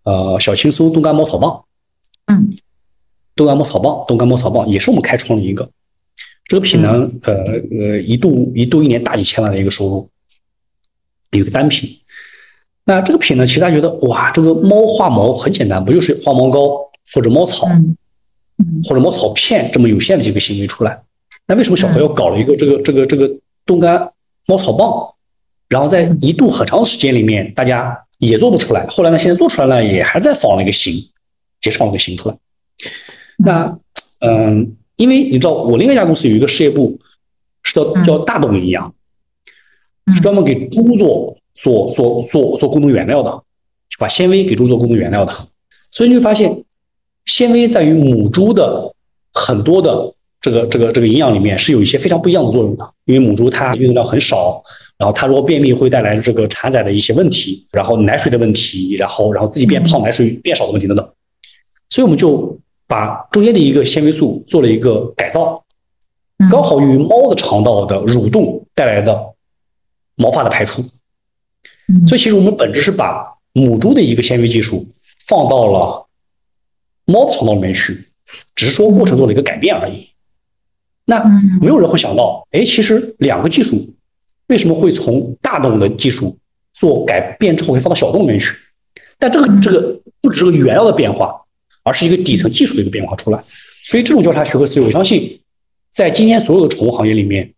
[0.04, 1.64] 呃小青松冻干猫草棒。
[2.26, 2.50] 嗯，
[3.36, 5.70] 冻干猫草棒，冻干猫草棒也是我们开创了一个
[6.48, 7.36] 这个品呢，呃
[7.80, 10.10] 呃一度一度一年大几千万的一个收入，
[11.30, 11.88] 一个单品。
[12.84, 16.87] 那这个品呢，其实大家觉得哇，这个猫化毛很简单，不就是化毛膏？
[17.14, 17.68] 或者猫草，
[18.84, 21.00] 或者猫草片这么有限的几个行为出来，
[21.46, 23.32] 那为什么小何要搞了一个这个这个这个
[23.66, 24.12] 冻干
[24.48, 25.14] 猫草棒？
[25.70, 28.88] 然后在一度很长时间里面，大家也做不出来。
[28.88, 30.94] 后来呢，现在做出来了，也还在仿了一个形，
[31.64, 32.38] 也是仿了个形出来。
[33.38, 33.78] 那
[34.20, 36.98] 嗯，因为你知道，我另外一家公司有一个事业部，
[37.64, 38.94] 是叫叫大动营养，
[40.14, 43.30] 是专门给猪做做做做做功能原料的，
[43.90, 45.34] 就把纤维给猪做功能原料的。
[45.92, 46.64] 所以你会发现。
[47.28, 48.92] 纤维在于母猪的
[49.34, 50.12] 很多的
[50.42, 54.62] 这个这个这个营养里面是有一些非常不一样的作用的，因为母猪它运动量很少，
[54.98, 61.08] 然后它如果便秘会带来这个产仔的一些问题，然后奶水的问题，然后然后自己变胖、奶水变少的问题等等，
[61.90, 65.62] 所以我们就把中间的一个纤维素做了一个改造，
[66.50, 69.22] 刚好用于猫的肠道的蠕动带来的
[70.16, 70.82] 毛发的排出，
[72.08, 74.88] 所以其实我们本质是把母猪的一个纤维技术
[75.28, 76.07] 放到了。
[77.08, 78.06] 猫的肠道里面去，
[78.56, 80.08] 只是说过程做了一个改变而已。
[81.06, 81.24] 那
[81.60, 83.94] 没有人会想到，哎，其实两个技术
[84.48, 86.38] 为什么会从大动物的技术
[86.74, 88.54] 做改变之后会放到小动物里面去？
[89.18, 91.34] 但这个这个不只是个原料的变化，
[91.84, 93.44] 而是一个底层技术的一个变化出来。
[93.86, 95.40] 所以这种交叉学科思维，我相信
[95.90, 97.50] 在今天所有的宠物行业里面，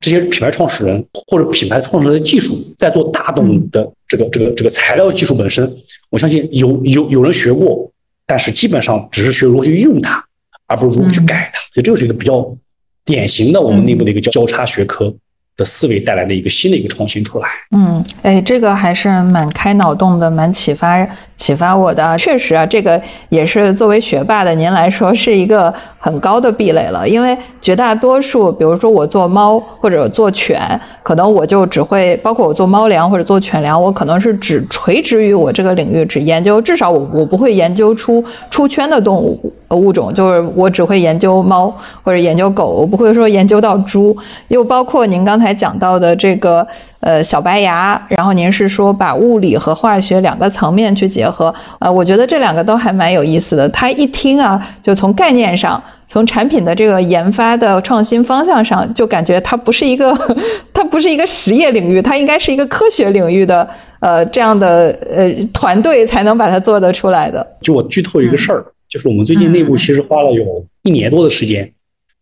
[0.00, 5.72] 这些品牌创始人或者品牌创始人的技术，在做大动物的这个这个这个材料技术本身，
[6.10, 7.87] 我相信有有有人学过，
[8.28, 10.24] 但是基本上只是学如何去用它，
[10.68, 11.58] 而不是如何去改它。
[11.74, 12.56] 所以这是一个比较。
[13.04, 15.16] 典型的我们内部的一个交交叉学科
[15.58, 17.48] 的思维带来的一个新的一个创新出来。
[17.76, 21.06] 嗯，哎，这个还是蛮开脑洞的，蛮启发
[21.36, 22.16] 启发我的。
[22.16, 22.98] 确实啊，这个
[23.28, 39.52] 也是作为学霸的您来说是一个很高的壁垒了，因为绝大多数，比如说我做猫或者做犬，可能我就只会，包括我做猫粮或者做犬粮，我可能是只垂直于我这个领域，只研究，至少我我不会研究出出圈的动物。
[39.70, 41.70] 物种就是我只会研究猫
[42.02, 44.16] 或者研究狗，我不会说研究到猪。
[44.48, 46.66] 又包括您刚才讲到的这个
[47.00, 53.68] 呃小白牙，然后您是说把物理和化学两个层面去结合，呃，我觉得这两个都还蛮有意思的。
[53.68, 60.16] 他一听啊，就从概念上，从产品的这个研发的创新方向上，就感觉它不是一个
[60.72, 63.68] 它不是一个实业领域，它应该是一个科学领域的
[64.00, 67.46] 呃这样的呃团队才能把它做得出来的。
[67.60, 68.64] 就我剧透一个事儿。
[68.88, 71.70] 就是我们最近内部其实花了有一年多的时间，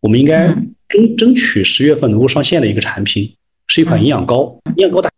[0.00, 0.48] 我们应该
[0.88, 3.34] 争争取十月份能够上线的一个产品，
[3.68, 4.56] 是一款营养膏。
[4.76, 5.16] 营养膏大家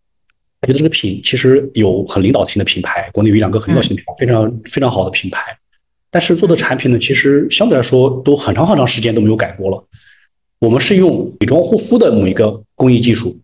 [0.66, 5.56] 觉得这个品其实有很领导性的品牌，国内有一两个很领导性的品牌，非常非常好的品牌。
[6.10, 9.84] 但是做的产品呢，其实相对来说都很长很长时间都没有改过了。
[10.58, 13.38] 我们是用美妆护肤的某一个工艺技术，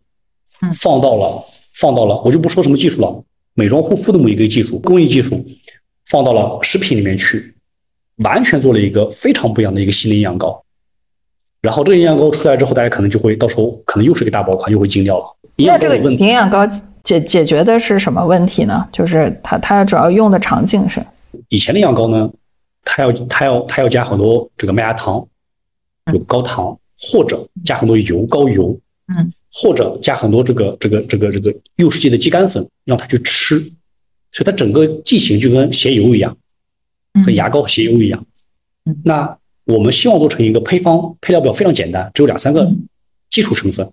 [0.81, 1.45] 放到了
[1.75, 3.23] 放到了，我就不说什么技术了，
[3.55, 5.45] 美妆护肤的某一个技术工艺技术，
[6.07, 7.53] 放到了食品里面去。
[8.19, 10.64] 完全做了一个非常不一样的一个新的营养膏，
[11.65, 15.25] 然后这个营养膏出来之后，大家可能就会到时候可能又是一个大爆款，又会惊掉了。
[15.57, 16.69] 那这个营养膏
[17.03, 18.87] 解解决的是什么问题呢？
[18.93, 21.03] 就是它它主要用的场景是？
[21.49, 22.31] 以前的营养膏呢，
[22.85, 25.27] 它要它要它要加很多这个麦芽糖，
[26.13, 28.79] 有高糖，或者加很多油高油，
[29.17, 33.59] 嗯，或者加很多这个这个这个这个幼师剂的鸡肝粉让它去吃，
[34.33, 36.37] 所以它整个剂型就跟鞋油一样。
[37.25, 38.27] 和牙膏、鞋油一样，
[39.05, 42.71] 那我们希望做成一个配方配料表非常简单，只有两三个
[43.31, 43.89] 基础成分，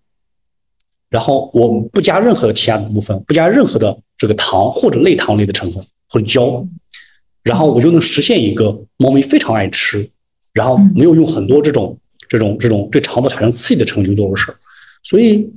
[1.10, 6.68] 然后我们不加任何其他的部分，不加任何的这个糖或者类糖类的成分或者胶，
[7.44, 10.08] 然后我就能实现一个猫咪非常爱吃，
[10.54, 11.98] 然后没有用很多这种
[12.28, 14.56] 这种这种对肠道产生刺激的成分去做的事儿，
[15.04, 15.50] 所以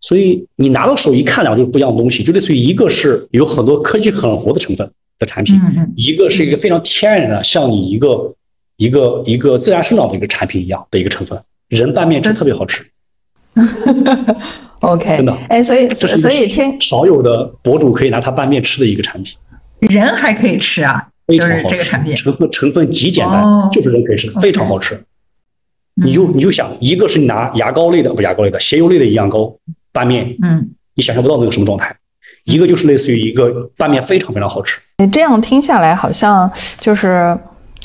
[0.00, 4.90] 所以你拿到手一看两就是不一样的东西，就类似于一个是有很多科技狠活的成分。
[5.18, 5.58] 的产品，
[5.96, 8.34] 一个是一个非常天然的，像你一个
[8.76, 12.86] 一个一个自然生长的一个产品一样的一个成分，人拌面吃特别好吃。
[14.80, 19.34] OK，真的，哎，所以所以天少有的博主可以拿它拌面吃的一个产品，
[19.80, 25.02] 人还可以吃啊，非常好吃，这个产品成分成分极简单，就是人可以吃，非常好吃。
[25.94, 29.56] 你就你就想，一个是你拿牙膏类的不牙膏类的鞋油类的营养膏
[29.92, 31.96] 拌面，嗯，你想象不到那个什么状态。
[32.44, 34.78] 一个就是类似于一个拌面非常非常好吃。
[34.98, 36.48] 你这样听下来好像
[36.78, 37.36] 就是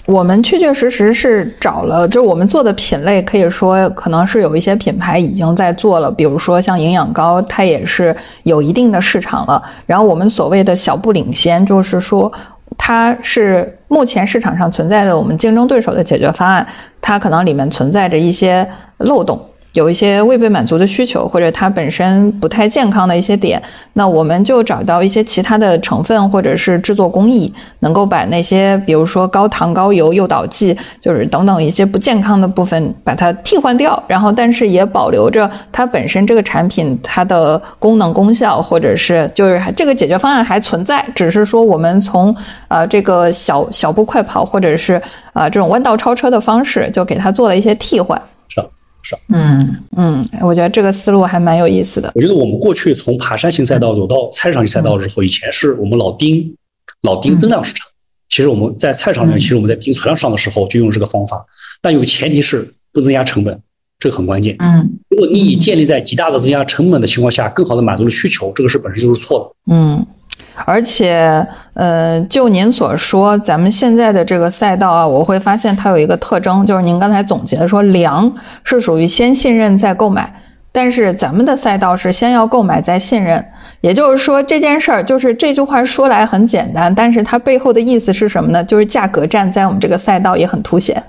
[0.07, 9.61] 我们确确实实是找了，就我们做的品类可以说可能是有一些品牌已经在做了，比如说像营养膏，它也是有一定的市场了。
[9.85, 12.31] 然后我们所谓的小不领先，就是说
[12.77, 16.65] 它是目前市场上存在的我们竞争对手的解决方案，
[16.99, 19.39] 它可能里面存在着一些漏洞。
[19.73, 23.61] 有一些未被满足的需求，或者它本身不太健康的一些点，
[23.93, 42.35] 那我们就找到一些其他的成分或者是制作工艺，能够把那些比如说高糖、高油、诱导剂，就是等等一些不健康的部分把它替换掉，然后但是也保留着它本身这个产品它的功能功效，或者是就是这个解决方案还存在，只是说我们从
[42.67, 45.01] 呃这个小小步快跑或者是
[45.31, 48.21] 啊这种弯道超车的方式，就给它做了一些替换。
[48.49, 48.61] 是，
[49.29, 52.11] 嗯嗯，我觉得这个思路还蛮有意思的。
[52.15, 56.55] 我觉得我们过去从爬山型赛道走到菜市场型赛道之后，以前是我们老盯
[57.01, 57.87] 老盯增量市场。
[58.29, 61.45] 其实我们在菜场里面，其实我们在盯存量市场的时候就用这个方法，
[61.81, 63.59] 但有个前提是不增加成本，
[63.99, 64.55] 这个很关键。
[64.59, 69.73] 嗯，如果你以建立在极大的增加成本的情况下，更好的满足了需求，这个是本身就是错的。
[69.73, 70.05] 嗯。
[70.65, 78.31] 而且，呃，就您所说，咱们现在的这个赛道啊，我会发现它有一个特征，就是您刚才总结的说，粮
[78.63, 80.31] 是属于先信任再购买，
[80.71, 83.43] 但是咱们的赛道是先要购买再信任，
[83.79, 88.63] 也就是说这件事儿就是这句话说来很简单，但是它背后的意思是什么呢？
[88.63, 91.01] 就是价格战在我们这个赛道也很凸显，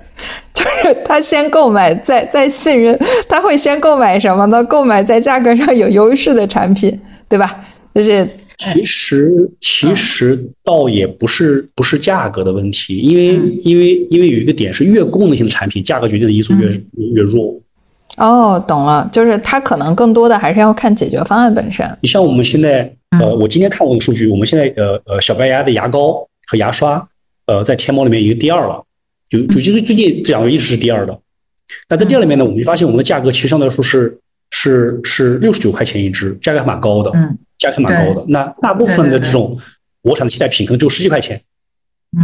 [0.54, 2.98] 就是他先购买再再信任，
[3.28, 4.64] 他会先购买什么呢？
[4.64, 6.98] 购买在价格上有优势的产品，
[7.28, 7.54] 对吧？
[7.94, 8.26] 就是
[8.62, 16.68] 其实其实倒也不是不是价格的问题，因为因为因为有一个点是越功能性的产品，价格决定的因素越
[17.14, 17.54] 越弱。
[18.18, 21.98] 哦，懂了，就是它可能更多的还是要看解决方案本身。
[22.02, 27.02] 你像我们现在，呃，我今天看过一个数据，我们现在，呃呃，小白牙的牙膏和牙刷，
[27.46, 28.84] 呃，在天猫里面已经第二了，
[29.30, 31.18] 就就最最近这两个月一直是第二的。
[31.88, 34.18] 那在第二里面呢，我们就发现我们的价格其实相对来说是
[34.52, 38.24] 是是六十九块钱一支，价格还蛮高的，嗯，价格还蛮高的。
[38.28, 39.58] 那大部分的这种
[40.00, 41.40] 国产的替代品可能只有十几块钱。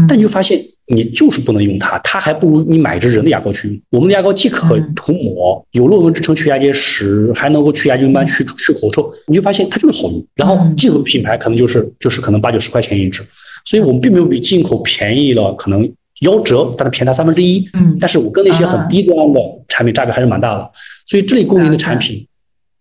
[0.07, 3.81] 但你就发现，你就是不能用它，它还不如你买一支人的牙膏去用。
[3.93, 10.23] 我们的牙膏既可涂抹，有论文支撑去牙结石，还能够去牙菌斑、去去口臭，你就发现它就是好用。
[10.35, 13.23] 然后进口品牌可能就是就是可能八九十块钱一支，
[13.65, 17.67] 所以我们并没有比进口便宜了，可能夭折，但它便宜它三分之一。
[17.73, 20.71] 嗯，但是我跟那些很低端的产品差别还是蛮大的。
[21.09, 22.25] 所以这类供应的产品，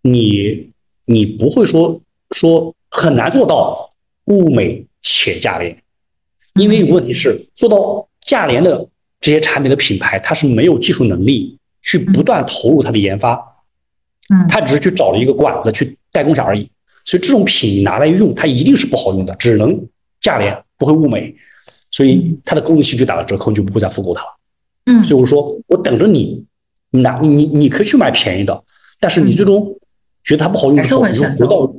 [0.01, 0.69] 你
[1.05, 1.99] 你不会说
[2.31, 3.89] 说很难做到
[4.25, 5.75] 物美且价廉。
[6.55, 8.85] 因为问题是做到价廉的
[9.21, 13.39] 这些产品的品牌，它是没有技术能力去不断投入它的研发，
[14.29, 16.69] 嗯，它只是去找了一个管子去代工厂而已。
[17.05, 19.87] 所以这种品你拿来用，它一定是不好用的，只能
[20.19, 21.33] 价廉不会物美，
[21.91, 24.27] 所以它的功能性就打了折扣，你就不会再复购它了。
[24.87, 26.43] 嗯，所以我说我等着你，
[27.01, 28.63] 拿你你可以去买便宜的，
[28.99, 29.75] 但是你最终
[30.23, 31.73] 觉得它不好用的时候，你会回到。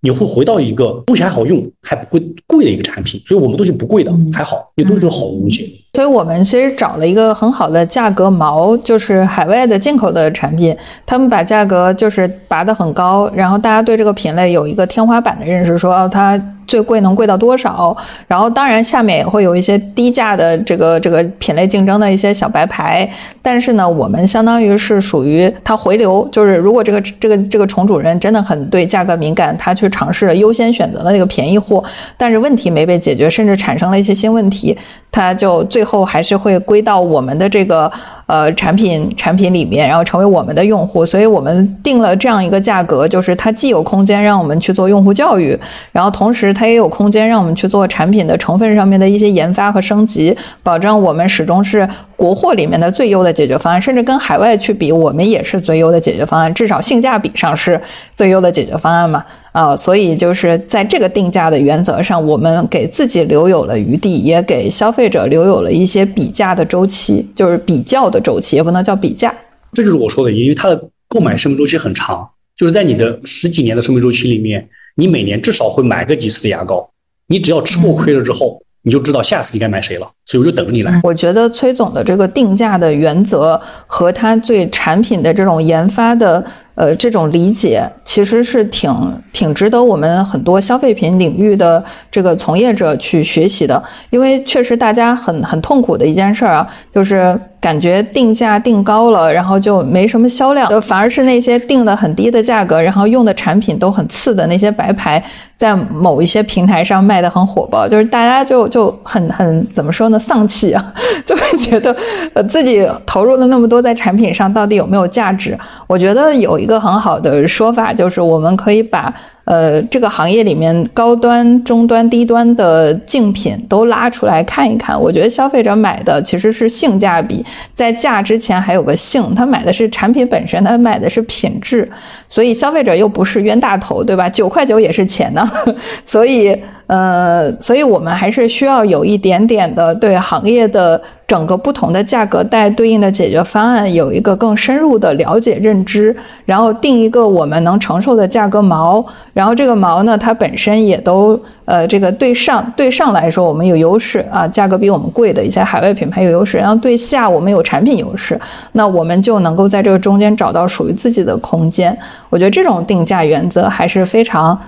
[0.00, 5.84] 你会回到一个东西还好用还不会贵的一个产品，所以我们东西不贵的还好，因为东西都是好东西。
[5.94, 16.40] 所以我们其实找了一个很好的价格锚，就是海外的进口的产品，他们把价格就是拔得很高，然后大家对这个品类有一个天花板的认识，说哦它。
[16.68, 17.96] 最贵能贵到多少？
[18.26, 23.10] 然后当然下面也会有一些低价的这个这个品类竞争的一些小白牌，
[23.40, 31.82] 但是呢，我们相当于是属于它回流，就是如果这个这个这个虫主人真的很对价格敏感，他去尝试了优先选择了这个便宜货，
[32.18, 34.76] 但是问题没被解决，甚至产生了一些新问题，
[35.10, 37.88] 他就最最后还是会归到我们的这个。
[38.28, 45.58] 呃，产品产品里面，然后成为我们的用户，所以我们定了这样一个价格，就是它既有空间让我们去做用户教育，
[45.92, 57.80] 然后同时它也有空间让我们去做产品的成分上面的一些研发和升级，保证我们始终是国货里面的最优的解决方案，甚至跟海外去比，我们也是最优的解决方案，至少性价比上是
[58.14, 59.24] 最优的解决方案嘛。
[59.52, 69.34] 啊，所以就是在这个定价的原则上，我们给自己留有了余地，也给消费者留有了一些比价的周期，就是比较的周期，也不能叫比价。
[69.72, 76.88] 这就是我说的，因为它的购买生命周期很长，就是在你的十几年的生命周期里面，你每年至少会买个几次的牙膏，
[77.26, 78.62] 你只要吃过亏了之后。
[78.82, 81.00] 你就知道下次你该买谁了，所以我就等你来。
[81.02, 88.92] 我觉得崔总的这个定价的原则和他对产品的这种研发的呃这种理解，其实是挺
[89.32, 93.82] 挺值得我们很多消费品领域的这个从业者去学习的。
[94.10, 105.24] 因为确实大家很很痛苦的一件事儿啊，就是感觉定价定高了，然后就没什么销量，反而是那些定的很低的价格，然后用的产品都很次的那些白牌。
[105.56, 110.92] 在某一些平台上卖的很火爆，就是大家就就很很怎么说呢，丧气啊，
[111.24, 111.94] 就会觉得
[112.34, 115.58] 呃自己投入了那么多在产品上，到底有没有价值？
[115.86, 119.14] 我觉得有一个很好的说法，就是我们可以把。
[119.48, 127.42] 呃，这个行业里面高端、中端、低端的竞品都拉出来看一看，我觉得消费者买的其实是性价比，
[127.74, 131.90] 在价之前还有个性，他买的是产品本身，他买的是品质，
[132.28, 134.28] 所以消费者又不是冤大头，对吧？
[134.30, 135.50] 九块九也是钱呢，
[136.04, 136.54] 所以。
[136.88, 146.16] 呃，所以我们还是需要有一点点的对行业的整个不同的价格带对应的解决方案有一个更深入的了解认知，
[146.46, 149.04] 然后定一个我们能承受的价格锚，
[149.34, 158.40] 然后这个锚呢，它本身也都呃这个对上对上来说我们有优势啊，价格比我们贵的一些海外品牌有优势，然后对下我们有产品优势，
[158.72, 161.96] 那我们就能够在这个中间找到属于自己的空间。
[162.30, 164.58] 我觉得这种定价原则还是非常。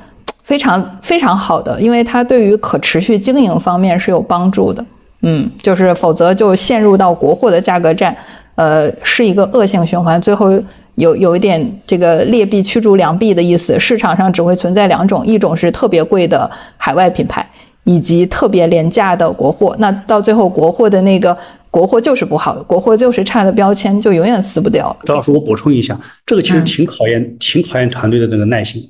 [0.42, 4.84] 非常非常好的，因为它对于可持续经营方面是有帮助的。
[5.22, 8.16] 嗯，就是否则就陷入到国货的价格战，
[8.54, 10.50] 呃，是一个恶性循环，最后
[10.94, 13.78] 有有一点这个劣币驱逐良币的意思。
[13.78, 17.46] 市场上只会存在两种，一种是特别贵的海外品牌，
[17.84, 19.74] 以及特别廉价的国货。
[19.78, 21.36] 那到最后，国货的那个
[21.70, 24.94] 国货就是不好，国货就是差的标签，就永远撕不掉。
[25.04, 28.82] 张老师，我补充一下，这个其实挺考验、挺考验团队的那个耐心。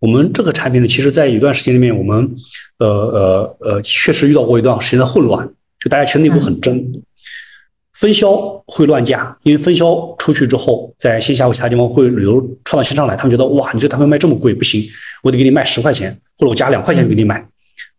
[0.00, 2.30] 我们这个产品呢，其实在一段时间里面，我们
[2.78, 5.48] 呃呃呃，确实遇到过一段时间的混乱，
[5.84, 6.82] 就大家其实内部很争，
[7.92, 8.34] 分销
[8.68, 14.82] 会乱价，因为分销出去之后，在线下或其他地方会流窜到线上来，他们觉得哇，你这单品卖这么贵，不行，
[15.22, 17.46] 我得给你卖十块钱，或者我加两块钱给你买，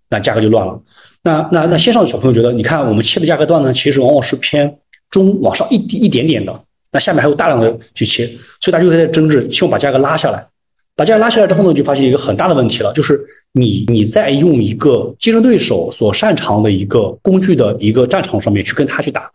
[0.10, 0.82] 那价格就乱了。
[1.22, 4.76] 那那那线上的小朋友觉得，你看我们切的价格段呢，其实往往是偏
[5.12, 6.60] 中往上一一点点的，
[6.92, 8.26] 那下面还有大量的去切，
[8.60, 10.44] 所以大家就在争执，希望把价格拉下来。
[10.96, 13.20] 把价格拉下来之后呢，就发现一个很大的问题了，就是
[13.52, 19.30] 你你在用一个竞争对手所擅长的一个工具的一个战场上面去跟他去打，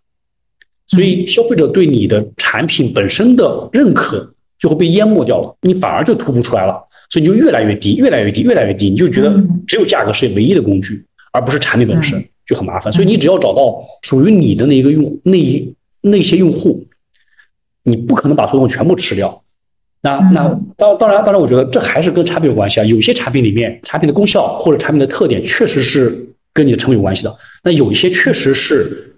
[0.86, 9.34] 所以消费者对你的产品本身的认可就会被淹没掉了，你反而就突不出来了，所以你就越来越低，越来越低，越来越低，你就觉得
[9.66, 11.04] 只有价格是唯一的工具。
[11.32, 16.84] 而不是产品本身就很麻烦，所以你只要找到属于你的那一个用户，那一那些用户，
[17.84, 19.40] 你不可能把所有全部吃掉。
[20.02, 22.84] 那那当当然当然，我觉得这还是跟产品有关系啊。
[22.84, 26.16] 有些产品里面产品的功效或者产品的特点确实是
[26.52, 27.36] 跟你的成本有关系的。
[27.62, 29.14] 那有一些确实是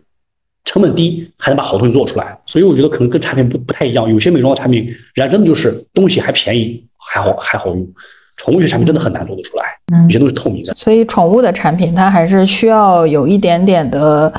[0.65, 2.37] 成本低，还能把好东西做出来。
[2.47, 4.09] 所以我觉得可能跟产品不不太一样。
[4.09, 7.87] 有些美妆的产品，人家真的就是东西还便宜，还好还好用。
[8.39, 9.65] 宠物学产品真的很难做得出来，
[10.05, 10.75] 有些都是透明的。
[10.75, 14.33] 所以宠物的产品它还是需要有一点点的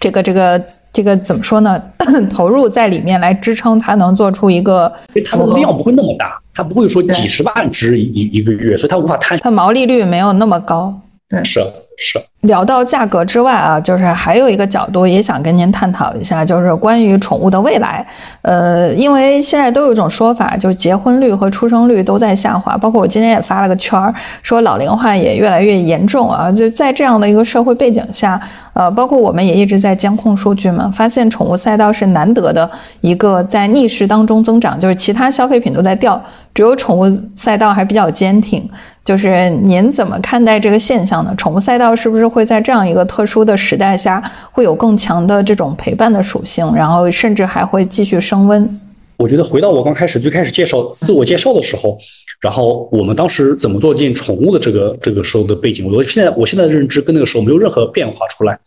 [0.00, 1.82] 这个这个这个怎么说呢？
[2.34, 4.92] 投入在里面来支撑它能做出一个。
[5.24, 9.38] 它的量不会那么大，它不会说几十万只一一一个月，所以它无法摊。
[9.38, 11.00] 它毛利率没有那么高。
[11.32, 11.60] 对，是
[11.96, 12.20] 是。
[12.42, 18.04] 聊到价格之外啊，就是还有一个角度也想跟您探讨一下，就是关于宠物的未来。
[18.42, 24.12] 呃，因为现在都有一种说法，就是结婚率和出生率都在下滑，包括我今天也发了个圈儿，
[24.42, 26.52] 说老龄化也越来越严重啊。
[26.52, 28.38] 就在这样的一个社会背景下，
[28.74, 32.68] 呃，包括我们也一直在监控数据嘛，发现宠物赛道是难得的
[33.00, 36.20] 一个在逆势当中增长，就是其他消费品都在掉，
[36.52, 38.68] 只有宠物赛道还比较坚挺。
[39.04, 41.34] 就是您怎么看待这个现象呢？
[41.36, 42.22] 宠物赛道是不是？
[42.32, 44.22] 会在这样一个特殊的时代下，
[44.52, 48.80] 会有更强的这种陪伴的属性，然后甚至还会继续升温。
[49.18, 51.98] 我觉得回到我刚开始最开始介绍自我介绍的时候，
[52.40, 58.58] 然后我们当时怎么做进宠物的这个这个时候的背景，我现在我现在的认知跟那个时候没有任何变化出来，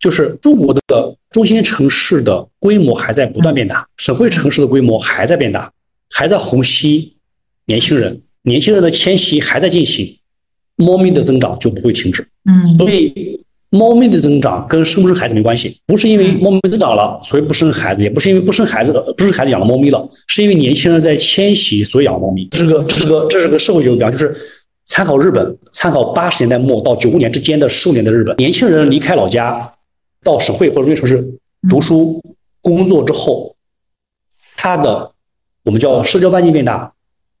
[0.00, 0.82] 就是中国的
[1.30, 5.70] 中心城市的规模还在不断变大，省会城市的规模还在变大，
[6.10, 7.14] 还在虹吸
[7.66, 10.18] 年轻人，年轻人的迁徙还在进行。
[10.76, 13.38] 猫咪的增长就不会停止，嗯，所以
[13.68, 22.48] 猫咪的增长跟生不生孩子没关系，不是因为猫咪增长了所以不生孩子，也不是因为不生孩子不生孩子养了猫咪了，是因为年轻人在迁徙所以养猫咪。
[22.50, 24.34] 这是个这是个这是个社会学表，就是
[24.86, 29.70] 参考日本，参考八十年代末到九五年之间的十五年的日本，年轻人离开老家
[30.24, 31.38] 到省会或者中心城市
[31.68, 32.20] 读书
[32.62, 33.54] 工作之后，
[34.56, 35.12] 他的
[35.64, 36.92] 我们叫社交半径变大，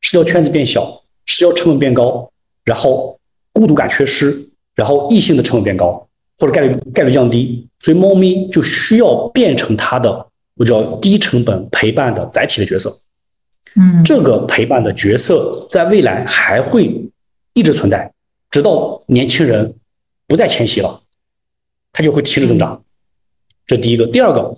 [0.02, 2.30] 社交圈子变小，社交成本变高，
[2.64, 3.18] 然后。
[3.54, 4.34] 孤独感缺失，
[4.74, 12.90] 然后异性的成本变高，或者概率概率降低，所以猫咪就需要变成它的我叫低成本陪伴的载体的角色。
[13.74, 16.98] 嗯，这个陪伴的角色在未来还会
[17.52, 18.10] 一直存在，
[18.50, 19.74] 直到年轻人
[20.26, 21.02] 不再迁徙了，
[21.92, 22.82] 它就会停止增长。
[23.66, 24.56] 这第一个，第二个，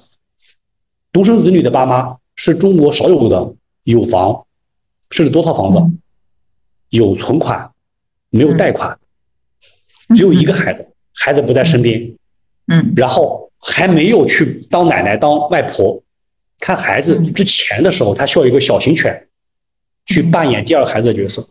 [1.13, 4.47] 独生子女的爸妈是中国少有的有房，
[5.11, 5.79] 甚至多套房子，
[6.91, 7.71] 有存款。
[8.31, 8.99] 没有贷款，
[10.17, 12.13] 只有一个孩子，孩子不在身边，
[12.67, 16.03] 嗯，然后还没有去当奶奶、当外婆，
[16.59, 19.29] 看孩子之前的时候，他需要一个小型犬
[20.07, 21.47] 去扮演第二个孩子的角色。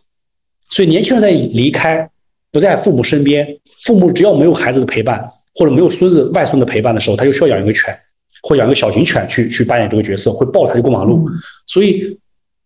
[0.70, 2.06] 所以年轻人在离开
[2.52, 3.48] 不在父母身边，
[3.86, 5.26] 父母只要没有孩子的陪伴，
[5.56, 7.98] 或者没有孙子外孙的陪伴的时候，他就需要养一个犬，
[8.42, 11.30] 或养一个小型犬去去扮演这个角色，会抱着它去过马路。
[11.66, 12.20] 所以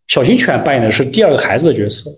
[0.08, 2.10] 小型犬扮演的是第二个孩子的角色。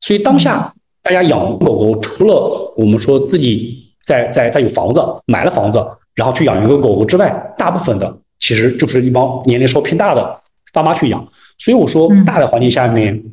[0.00, 0.72] 所以当下。
[1.00, 5.82] 大家养狗狗，除了我们说自己在在在有房子买了房子，
[6.14, 10.38] 然后去养一个狗狗之外，大部分的其实就是一帮年龄稍微偏大的
[10.70, 11.26] 爸妈去养。
[11.56, 13.24] 所以我说，大的环境下面，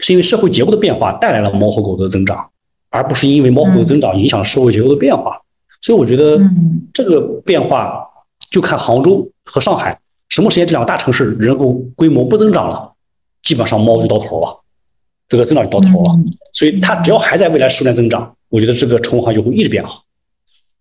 [0.00, 2.46] 是因为社会结构的变化带来了猫和狗的增长，
[2.90, 5.40] 而不是因为猫和狗的增长影响社会结构的变化。
[5.80, 6.38] 所以我觉得
[6.92, 8.06] 这个变化
[8.50, 9.98] 就看杭州和上海
[10.36, 12.92] 什么时间这两个大城市人口规模不增长了，
[13.42, 14.62] 基本上猫就到头了。
[15.30, 16.10] 这个增长就到头了，
[16.52, 20.02] 所以它只要还在未来十年增长，我觉得这个宠物行业会一直变好。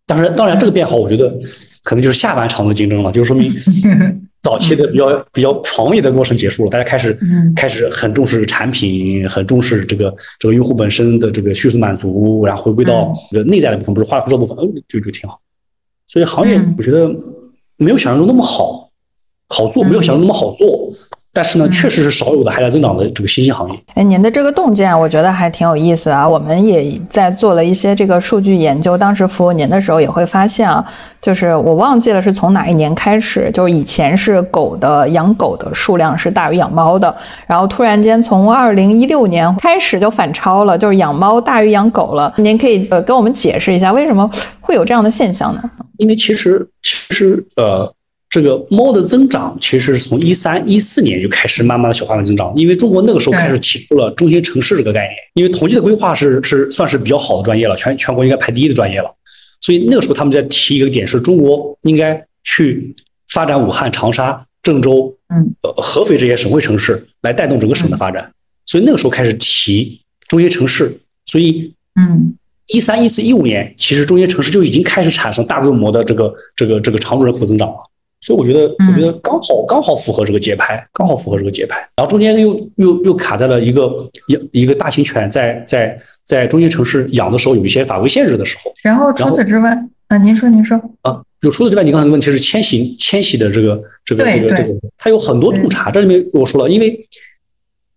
[0.05, 1.33] 但是，当然这个变好，我觉得
[1.83, 3.49] 可能就是下半场的竞争了，就是说明
[4.43, 7.17] 早期的比较比较狂野的过程结束了，大家开始
[7.55, 15.39] 开始很重视产品，很重视这个这个用户本身的这个需求满足，然后回归到这个内在的部分，不是花不说部分，嗯，就就挺好。
[16.07, 17.09] 所以行业嗯我觉得
[17.77, 18.84] 没有想象中那么好
[19.49, 20.89] 好做，没有想象那么好做。
[21.37, 23.77] 但是呢，嗯确实是少有的还在增长的这个新兴行业。
[23.95, 26.25] 哎，您的这个洞见，我觉得还挺有意思啊。
[26.25, 30.81] 我们也在做了一些这个数据研究，当时服务您的时候也会发现啊，
[31.21, 37.13] 就是我忘记了是从哪一年开始，就是以前是狗的养狗的数量是大于养猫的，
[37.45, 42.33] 然后突然间从二零一六年开始就反超了，就是养猫大于养狗了。
[42.37, 44.29] 您可以呃跟我们解释一下为什么
[44.61, 45.61] 会有这样的现象呢？
[45.97, 47.93] 因为其实其实呃，
[48.35, 59.09] 这个猫的增长其实是从一三一四年就开始慢慢的小范围增长，因为中国那个时候开始提出了中心城市这个概念，因为统计的规划是是算是比较好的专业了，全全国应该排第一的专业了，
[59.61, 62.93] 所以那个时候他们在提一个点是中国应该去
[63.29, 65.55] 发展武汉、长沙、郑州、嗯。
[65.61, 68.29] 呃合肥这些省会城市来带动整个省的发展，
[68.65, 70.91] 所以那个时候开始提中心城市，
[71.25, 72.35] 所以嗯。
[72.73, 77.75] 一三、一四、一五年，其实中心城市就已经开始产生大规模的这个这个这个常住人口增长了。
[78.25, 81.77] 所以我觉得，嗯我觉得刚好刚好符合这个节拍，刚好符合这个节拍。
[81.95, 89.69] 然后中间又又又卡在了一个一一个大型犬在在在中心城市养的时候有一些法规限制的时候然后除此之外，
[90.07, 91.21] 啊，您说您说，啊。
[91.41, 95.91] 就除此之外，你刚才的问题是迁徙迁徙的这个这个这个这个，它有很多洞察。
[95.91, 96.99] 这里面我说了，因为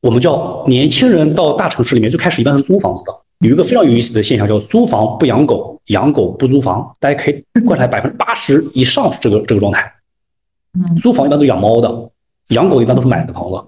[0.02, 3.12] 我们叫年轻人到大城市里面，最开始一般是租房子的。
[3.40, 6.94] 有一个非常有意思的现象，叫租房不养狗，养狗不租房。
[7.00, 9.90] 大家可以观察，百分之八十以上是这个这个状态。
[10.74, 12.10] 嗯租房一般都养猫的，
[12.48, 13.62] 养狗一般都是买的房子，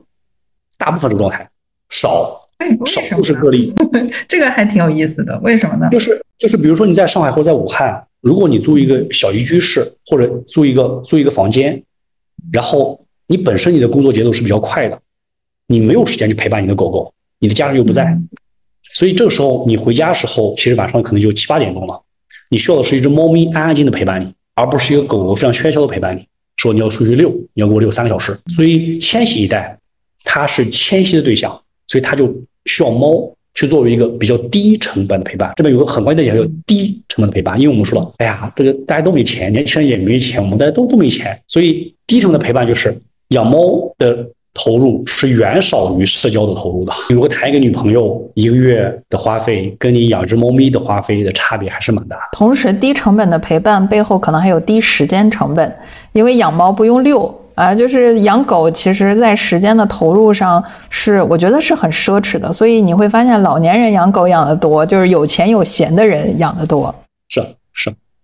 [0.79, 1.49] 大部分这个状态，
[1.89, 3.01] 少哎，少？
[3.03, 3.73] 数是个例。
[4.29, 5.89] 这个还挺有意思的，为什么呢？
[5.91, 11.83] 就是就是，比如说你在上海或者在武汉，如果你租一个小一居室或者租一个租一个房间，
[12.53, 14.99] 然后你本身你的工作节奏是比较快的，
[15.67, 18.29] 你没有时间去陪伴你的狗狗，你的家人又不在，嗯
[18.93, 22.03] 所以这个时候你回家的时候，其实晚上可能就七八点钟了，
[22.51, 26.27] 你需要的是一只猫咪安安静静的陪伴你，而不是一个狗狗非常喧嚣的陪伴你。
[26.61, 28.39] 说你要出去遛，你要给我遛三个小时。
[28.55, 29.79] 所以迁徙一代，
[30.25, 31.51] 它是迁徙的对象，
[31.89, 32.27] 所以它就
[32.67, 35.51] 需要猫去作为一个比较低成本的陪伴。
[35.57, 42.95] 这边有个很关键的点叫低成本的陪伴，因为我们说了，哎呀，这个大家都没钱，年轻人也没钱，我们大家都都没钱，所以低成本的陪伴就是
[43.29, 46.93] 养猫的投入是远少于社交的投入的。
[47.09, 52.23] 如果谈一个女朋友，一个月的花费跟你养只猫咪的花费的差别还是蛮大的。
[52.33, 55.77] 同时，低成本的陪伴背后可能还有低时间成本，
[56.13, 66.95] 因为养猫不用遛啊，就是养狗，其实在时间的投入上是我觉得是很奢侈的，所以你会发现老年人养狗养得多，就是有钱有闲的人养得多。
[67.29, 67.41] 是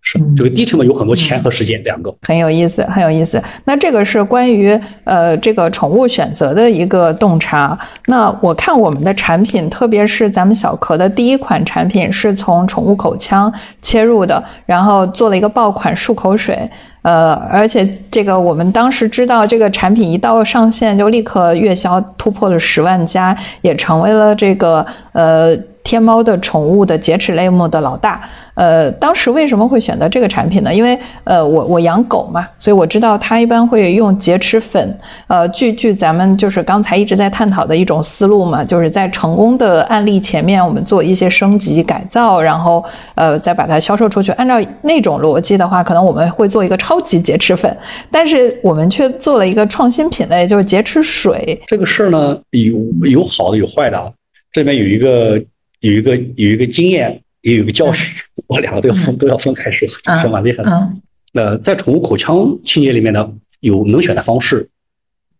[0.09, 2.15] 是这个低成本有很多钱和时间两个。
[2.23, 3.43] 很有意思，很有意思。
[3.65, 7.77] 那这个是关于呃这个宠物选择的一个洞察。
[8.07, 13.53] 那我看我们的产品，特别是咱们小壳的第一款产品，是从宠物口腔
[13.83, 16.57] 切入的，然后做了一个爆款漱口水。
[17.03, 25.57] 呃，而且这个我们当时知道这个产品一到上线就立刻月销突破了十万加，也成为了这个呃
[25.87, 28.21] 天猫的宠物的洁齿类目的老大。
[28.55, 30.75] 呃，当时为什么会选择这个产品呢？
[30.75, 34.99] 因为呃，我我养狗嘛，所以我知道它一般会用洁齿粉。
[35.29, 42.83] 呃，据据咱们就是刚才一直在探讨的一种思路嘛，就是在成功的案例前面，我们做一些升级改造，然后
[43.15, 44.33] 呃再把它销售出去。
[44.33, 47.77] 按照那种逻辑的话，可能我们会做一个超级洁齿粉，
[48.11, 51.61] 但是我们却做了一个创新品类，就是洁齿水。
[51.67, 52.75] 这个事儿呢，有
[53.11, 54.11] 有好的有坏的啊。
[54.51, 55.39] 这边有一个
[55.87, 58.13] 有一个有一个经验，也有一个教训，
[58.49, 60.71] 我两个都要分都要分开说，嗯是蛮厉害的。
[60.71, 61.03] 嗯
[61.35, 63.31] 呃，在宠物口腔清洁里面呢，
[63.61, 64.69] 有能选的方式，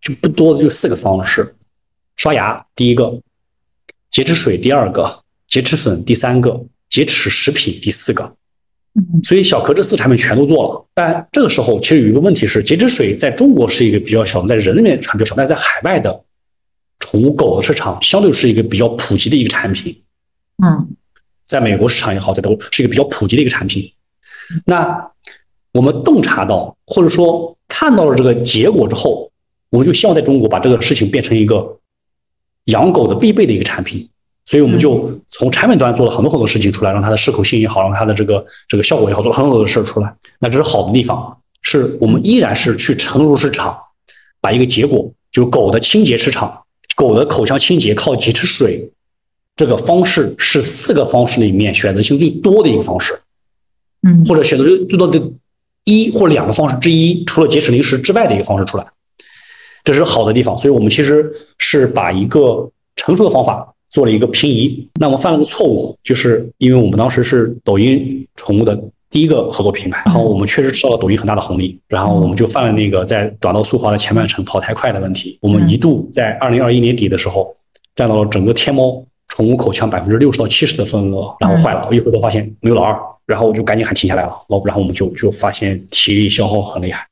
[0.01, 1.55] 就不多的就四个方式：
[2.17, 3.19] 刷牙第一个，
[4.11, 8.25] 洁齿水第二个，洁齿粉第三个，洁齿食品第四个。
[8.95, 16.25] 嗯所以小壳这四个产品全都做了，但这个时候其实有一个问题是，洁齿水在中国是一个比较小，在人里面还比较小，但在海外的
[17.01, 19.99] 宠物狗的市场相对是一个比较普及的一个产品。
[20.65, 20.97] 嗯
[21.45, 23.93] 在美国市场也好，在德国是一个比较普及的一个产品。
[24.65, 25.11] 那
[25.73, 29.31] 我们洞察到，或者说看到了这个结果之后，
[29.71, 31.79] 我们就希望在中国把这个事情变成一个
[32.65, 34.09] 养狗的必备的一个产品。
[34.45, 40.17] 所以我们就从产品端做了很多很多事情出来，让它的适口性也好，让它的这个这个效果也好，做了很多很多的事儿出来。
[40.39, 43.77] 那这是好的地方，是我们依然是去沉入市场，
[44.41, 46.63] 把一个结果，就是狗的清洁市场，
[46.95, 48.93] 狗的口腔清洁靠几池水
[49.57, 53.19] 这个方式是四个方式里面选择性最多的一个方式，
[54.07, 55.19] 嗯或者选择最最多的
[55.85, 58.85] 一或两个方式之一，除了节省零食之外的一个方式出来，
[59.83, 60.57] 这是好的地方。
[60.59, 64.87] 所以我们其实是把一个成熟的方法做了一个平移。
[65.01, 68.79] 那我们犯了个错误，就是因为我们当时是抖音宠物的
[69.09, 75.39] 第一个合作品牌，然后我们确实吃到了抖音很大的红利，然后我们就犯了那个在短道速滑的前半程跑太快的问题。
[75.41, 77.57] 我们一度在二零二一年底的时候，
[77.95, 79.03] 占到了整个天猫
[79.37, 87.07] 宠物口腔百分之六十到七十的份额，然后坏了，我一回头发现没有老二，然后我就赶紧喊停下来了，然后然后我们就就发现体力消耗很厉害，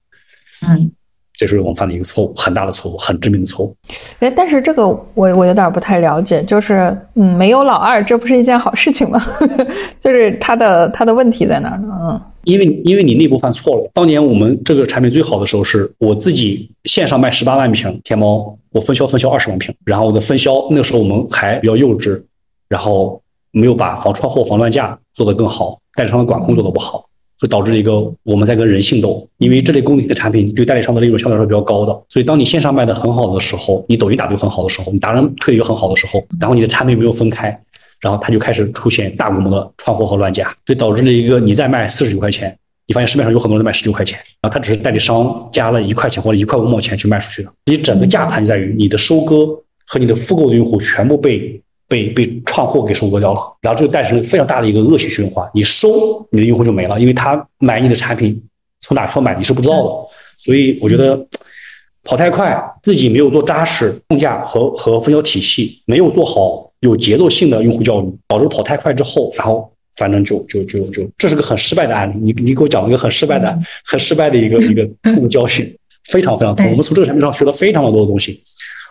[0.66, 0.90] 嗯，
[1.34, 3.76] 这是我们犯的一个错误，很大的错误，很致命的错误。
[4.20, 9.22] 哎，但是这个我我有点不太了解，就是嗯，没有老二，这不是一件好事情吗？
[10.00, 11.88] 就是他的他的问题在哪儿呢？
[12.00, 12.20] 嗯。
[12.44, 13.90] 因为因为你内部犯错了。
[13.92, 22.22] 当年我们这个产品最好的时候，是我自己线上卖十八万瓶天猫，我分销分销二十万瓶，然后我的分销那个时候我们还比较幼稚，
[22.68, 23.20] 然后
[23.50, 27.04] 没有把防串货、防乱价做得更好，代理商的管控做得不好，
[27.40, 29.26] 就导致了一个我们在跟人性斗。
[29.38, 37.58] 因为这类功能性的产品对代理商的利润相对来说比较高的，所以当你线上卖的很好的时候，你抖音打的很好的时候，你达人推的又很好的时候，然后你的产品没有分开。
[38.00, 47.50] 然后它就开始出现大规模的串货和乱价，所以导致了一个你在卖四十九块钱，你发现市面上有很多人卖十九块钱，然后他只是代理商加了一块钱或者一块五毛钱去卖出去的。
[47.64, 49.46] 你整个价盘就在于你的收割
[49.86, 55.48] 和你的复购的用户全部被被被串货给收割掉了，然后这个诞生了非常大的一个恶性循环。
[55.54, 55.88] 你收
[56.30, 58.42] 你的用户就没了，因为他买你的产品
[58.80, 59.90] 从哪买你是不知道的。
[60.38, 61.26] 所以我觉得
[62.02, 66.70] 跑太快，自己没有做扎实控价和和分销体系，没有做好。
[66.84, 72.14] 有节奏性的用户教育，导致跑太快之后，然后反正就就就就，这是个很失败的案例。
[72.20, 74.86] 你你给我讲了一个很失败的、 很失败的一个一个
[75.28, 75.74] 教训，
[76.10, 76.66] 非常非常痛。
[76.66, 78.38] 我们从这个产品上学了非常的多的东西，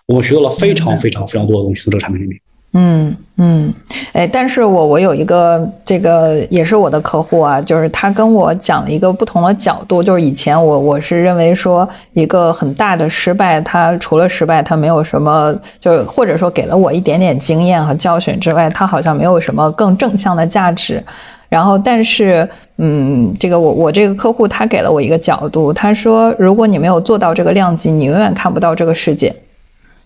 [0.08, 2.40] 我们学到了非常非常非常多的东西从这个产品里面。
[2.76, 3.74] 嗯嗯，
[4.14, 21.04] 哎，但是我我有一个这个也是我的客户啊，就是他跟我讲了一个不同的角度，就是以前我我是认为说一个很大的失败，他除了失败，他没有什么，就是或者说给了我一点点经验和教训之外，他好像没有什么更正向的价值。
[21.50, 22.48] 然后，但是，
[22.78, 29.32] 嗯，这个我我这个客户他给了我一个角度，他说，如果你没有做到这个量级，你永远看不到这个世界。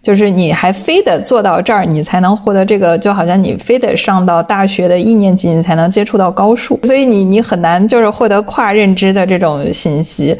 [0.07, 10.33] 就是你还非得做到这儿，你才能获得这个，就好像你非得上到大学的一年级，你才能接触到高数，所以你你很难就是获得跨认知的这种信息。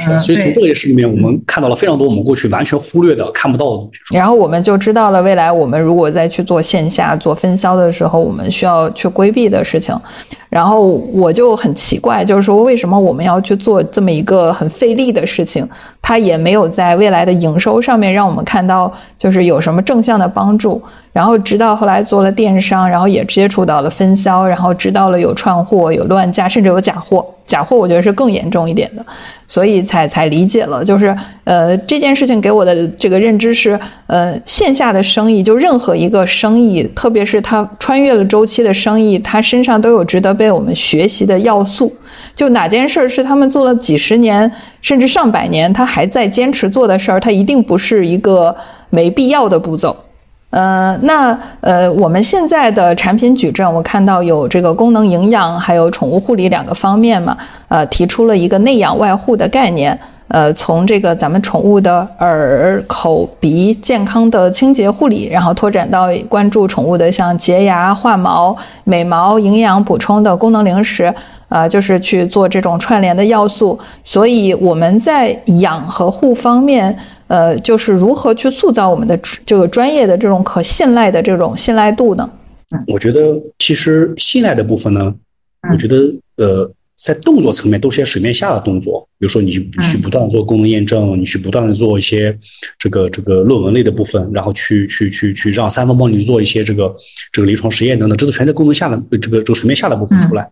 [0.00, 4.16] 是，所以从这件事里面，我们看到了非常多我们过去完全忽略的、看不到的东西。
[4.16, 9.94] 然后我们就知道了，未来我们如果再去做线下做分销的时候，我们需要去规避的事情。
[10.48, 10.82] 然后
[11.12, 15.68] 我就很奇怪，就是说为什么我们要去做这么一个很费力的事情？
[16.00, 20.80] 它也没有在未来的营收上面让我们看到就是有什么正向的帮助。
[21.12, 27.24] 然后直到后来做了电商，然后也接触到了分销，然后知道了有串货、有乱价，甚至有假货。
[27.54, 29.06] 假货我觉得是更严重一点的，
[29.46, 33.78] 所以才才理解了，就是呃这件事情给我的这个认知是，
[34.08, 41.94] 呃线下的生意就任何一个生意，特别是它穿越了周期的生意，它身上都有值得被我们学习的要素。
[42.34, 44.50] 就哪件事儿是他们做了几十年
[44.80, 48.52] 甚至上百年，他还在坚持做的事儿，它一定不是一个
[48.90, 49.96] 没必要的步骤。
[50.54, 57.36] 呃，那呃，我们现在的产品矩阵，我看到有这个功能营养，还有宠物护理两个方面嘛，
[57.66, 59.98] 呃，提出了一个内养外护的概念，
[60.34, 71.14] 呃，从这个咱们宠物的耳、口、鼻健康的清洁护理，然后拓展到关注宠物的像洁牙、化毛、美毛、营养补充的功能零食，
[71.48, 75.30] 呃，就是去做这种串联的要素，所以我们在
[75.60, 76.98] 养和护方面。
[77.26, 82.30] 呃，就是如何去塑造我们的这个专业的这种可信赖的这种信赖度呢？
[82.86, 83.20] 我觉得
[83.58, 85.12] 其实信赖的部分呢，
[85.72, 85.96] 我觉得
[86.36, 92.36] 呃，在动作层面都是些水面下的动作，比如说你去不断做功能验证，你去不断的做一些
[92.78, 96.94] 这个这个论文类的部分，然后去去去去让三方帮你做一些这个
[97.32, 100.48] 这个临床实验等等，这都全在功能下的这个这个水面下的部分出来，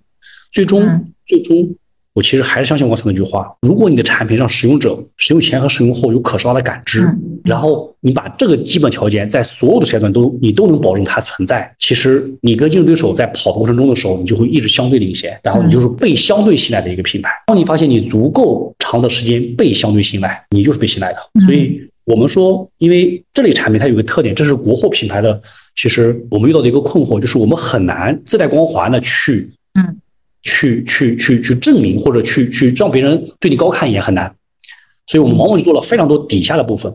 [0.51, 1.77] 最终最终。
[2.15, 7.09] 我其实还是相信刚才那句话：如果你的产品让使用者使用前和使用后有可视化的感知，
[7.43, 17.31] 然后你把这个基本条件在所有的时间段都你都能保证它存在，其实你跟竞争对手在跑的过程中的时候，你就会一直相对领先，然后你就是被相对信赖的一个品牌。
[17.47, 21.19] 当你发现你足够长的时间被相对信赖，你就是被信赖的。
[21.47, 25.41] 所以我们说，因为这类产品它有个特点，这是国货品牌的，
[25.77, 29.51] 其实我们遇到的一个困惑就是我们很难自带光环的去，
[29.81, 29.97] 嗯。
[30.43, 34.35] 去去去去证明或者去去让别人对你高看一眼很难，
[35.07, 36.95] 所以我们往往就做了非常多底下的部分，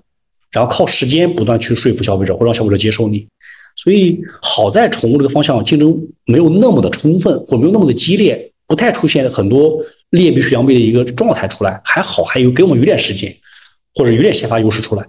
[0.51, 3.25] 然后靠时间不断去说服消费者或让消费者接受你。
[3.75, 5.95] 所以好在宠物这个方向竞争
[6.25, 9.77] 没有那么的充分，或没有那么的激烈，不太出现很多
[10.09, 13.33] 劣币驱良币的一个状态出来，还好还有给我们有点时间，
[13.93, 15.05] 或者有点先发优势出来。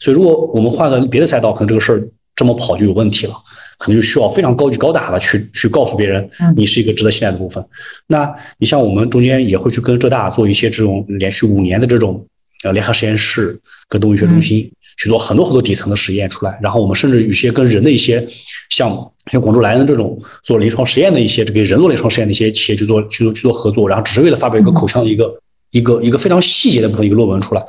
[0.00, 3.34] 所以如果我们换个别的赛道，可能这个事儿这么跑就有问题了。
[3.80, 7.64] 可能就需要非常高级高大的去去告诉别人嗯，你是一个值得信赖的部分。
[8.06, 12.22] 那你像我们中间也会去跟浙大做一些这种连续五年的这种
[12.62, 13.58] 呃联合实验室，
[13.88, 16.58] 跟动物医学中心去做很多很多底层的实验出来。
[16.60, 18.22] 然后我们甚至有些跟人的一些
[18.68, 25.34] 项目像广州莱恩这种做临床实验的一些这个人做临床实验的一些企业去做去做去做合作，然后只是为了发表一个口腔的一个
[25.70, 27.64] 一个一个非常细节的部分一个论文出来。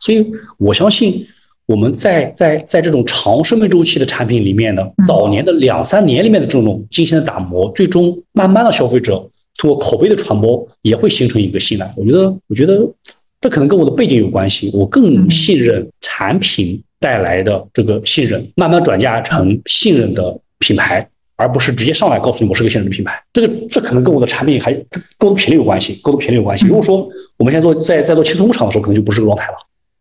[0.00, 1.26] 所以我相信
[1.70, 9.24] 我们在在在这种长生命周期的产品里面呢，早年的两三年里面的这种精心的打磨，最终慢慢的消费者
[9.56, 11.88] 通过口碑的传播，也会形成一个信赖。
[11.96, 12.84] 我觉得，我觉得
[13.40, 21.08] 这可能跟我的背景有关系，我更信任产品带来的这个信任，慢慢转嫁成信任的品牌。
[21.36, 26.66] 而不是直接上来告诉你我是个信任的品牌，这个这可能跟我的产品还这跟我的品类有关系，跟我的品类有关系。
[26.66, 27.08] 如果说
[27.38, 29.54] 我们现在做在在做轻松工厂的时候，可能就不是这个状态了。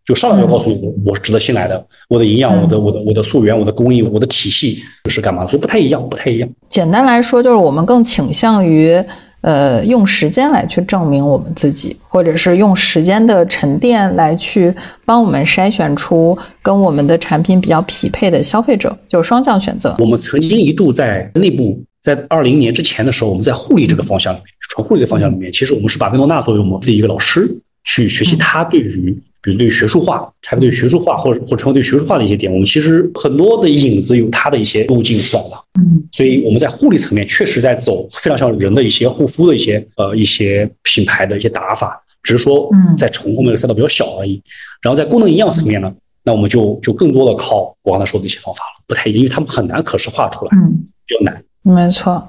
[0.10, 6.50] 就上来就告诉你我我是值得信赖的，我的营养、我的我的我的溯源、我的工艺、我的体系是干嘛的，所以不太一样，不太一样。
[6.68, 9.00] 简单来说，就是我们更倾向于
[9.42, 14.74] 呃用时间来去证明我们自己，或者是用时间的沉淀来去
[15.06, 19.96] 帮我们筛选出跟我们的产品比较匹配的消费者，就双向选择。
[20.00, 27.48] 我们曾经一度在内部，在二零年之前的时候，我们在护理这个方向里面，纯护理的方向里面，其实我们是把维诺纳作为我们的一个老师，
[27.84, 29.16] 去学习他对于。
[29.42, 35.50] 比如对学术化，产品对学术化，或者或者成为对学术化的一些点，我们其实很多的影子有它的一些路径出来的。
[35.80, 44.42] 嗯，所以我们在护理层面确实在走非常像人的一些护肤的一些呃一些品牌的一些打法，只是说在成后面的赛道比较小而已。
[44.82, 51.44] 然后在功能营养层面呢，那我们就就更多的靠我刚才说的一些方法了，不太因为他们很难可视化出来，嗯，比较难。
[51.62, 52.22] 没错。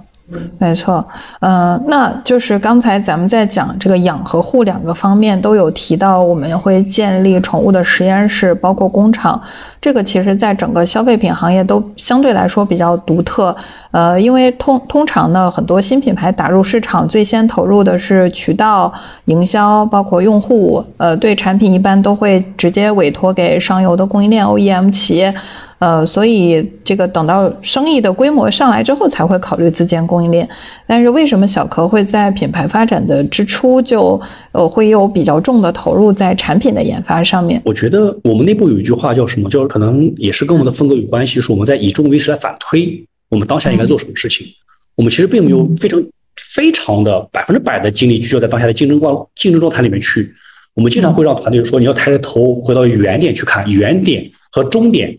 [0.58, 1.04] 没错，
[1.40, 9.40] 嗯，那就是刚才咱们在讲这个养和护两个方面都有提到，我们会建立宠物的实验室，包括工厂。
[9.80, 13.54] 这个其实在整个消费品行业都相对来说比较独特，
[13.90, 18.92] 呃，因为通通常呢，很多新品牌打入市场，最先投入的是渠道
[19.24, 25.34] 营销，包括用户，呃，对产品一般都会直接委托给上游的供应链 OEM 企业。
[25.80, 30.46] 呃，所以这个等到生意的规模上来之后，才会考虑自建供应链。
[30.86, 34.20] 但是为什么小壳会在品牌发展的之初就
[34.52, 37.62] 呃会有比较重的投入在产品的研发上面？
[37.64, 39.48] 我觉得我们内部有一句话叫什么？
[39.48, 44.46] 就是可能也是跟我们的风格有关系，是我们在以终为始来反推我们当下应该做什么事情。
[44.96, 45.98] 我们其实并没有非常
[46.36, 50.30] 非常的百分之百的精力聚焦在当下的竞争状竞争状态里面去。
[50.74, 55.16] 我们经常会让团队说，你要抬着头回到原点去看，原点和终点。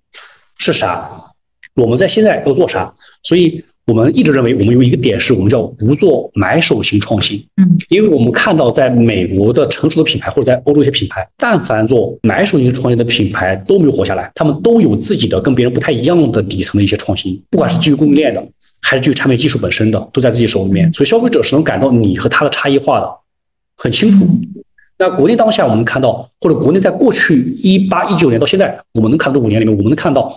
[0.62, 1.10] 是啥？
[1.74, 2.94] 我们在现在要做啥？
[3.24, 7.44] 所以我们一直认为，我们有一个点是我们叫不做买手型创新。
[7.58, 14.32] 嗯，因为我们看到，在美国的成熟的品牌，或者在欧洲一些品牌，但凡做买手型创新的品牌都没有活下来。
[14.36, 18.46] 他们都有自己的跟别人不太一样的底层的一些创新，不管是基于供应链的，
[18.82, 20.94] 还是基于产品技术本身的，都在自己手里面。
[20.94, 23.10] 所以消费者是能感到你和他的差异化的，
[23.78, 24.28] 很清楚。
[24.98, 30.32] 那国内当下我们看到，或者国内在过去一八一九年到现在，我们能看到这五年里面，我们能看到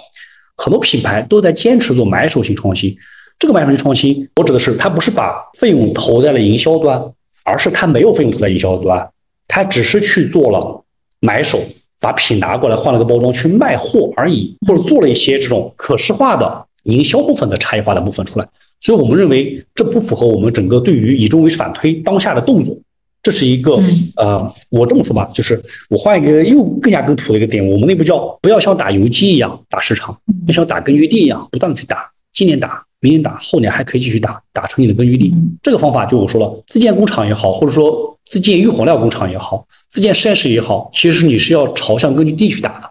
[0.57, 2.97] 很多品牌都在坚持做买手型创新。
[3.39, 7.03] 这个买手型创新，我指的是它不是把费用投在了营销端，
[7.45, 9.11] 而是它没有费用投在营销端，
[9.49, 10.85] 它只是去做了
[11.21, 11.61] 买手，
[11.99, 18.49] 把品拿过来换了个包装去卖货而已，或者做了一些这种可视化的营销部分的差异化的部分出来。
[18.81, 22.77] 所以我们认为这不符合我们整个对于以终为反推当下的动作。
[23.25, 23.81] 这是一个
[24.17, 25.59] 呃，我这么说吧，就是
[25.89, 30.15] 我换一个又更加更土的一个点，我们内部叫不要像打游击一样打市场，
[30.47, 35.33] 要像打根据地一样不断的去打，今年打，明年打，后年还可以继续打，打成你的根据地。
[35.63, 42.91] 这个方法就我说了，自建工厂也好，或者说自建预火料工厂也好，自建实验室也好，其实你是要朝向根据地去打的。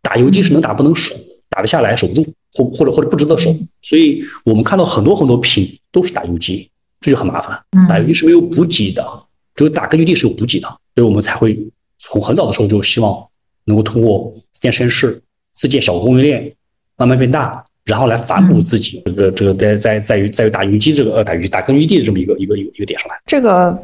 [0.00, 1.14] 打游击是能打不能守，
[1.50, 3.54] 打得下来守不住，或或者或者不值得守。
[3.82, 6.66] 所以我们看到很多很多品都是打游击，
[7.02, 7.60] 这就很麻烦。
[7.86, 9.04] 打游击是没有补给的。
[9.54, 11.58] 只有打根据地是有补给的，所以我们才会
[11.98, 13.26] 从很早的时候就希望
[13.64, 15.20] 能够通过自建实验室、
[15.52, 16.52] 自建小供应链，
[16.96, 19.02] 慢慢变大，然后来反哺自己。
[19.04, 23.20] 这个这个在在在于在于打游击这个呃打游打根据地的这么一个一个一个一个点上来。
[23.26, 23.76] 这个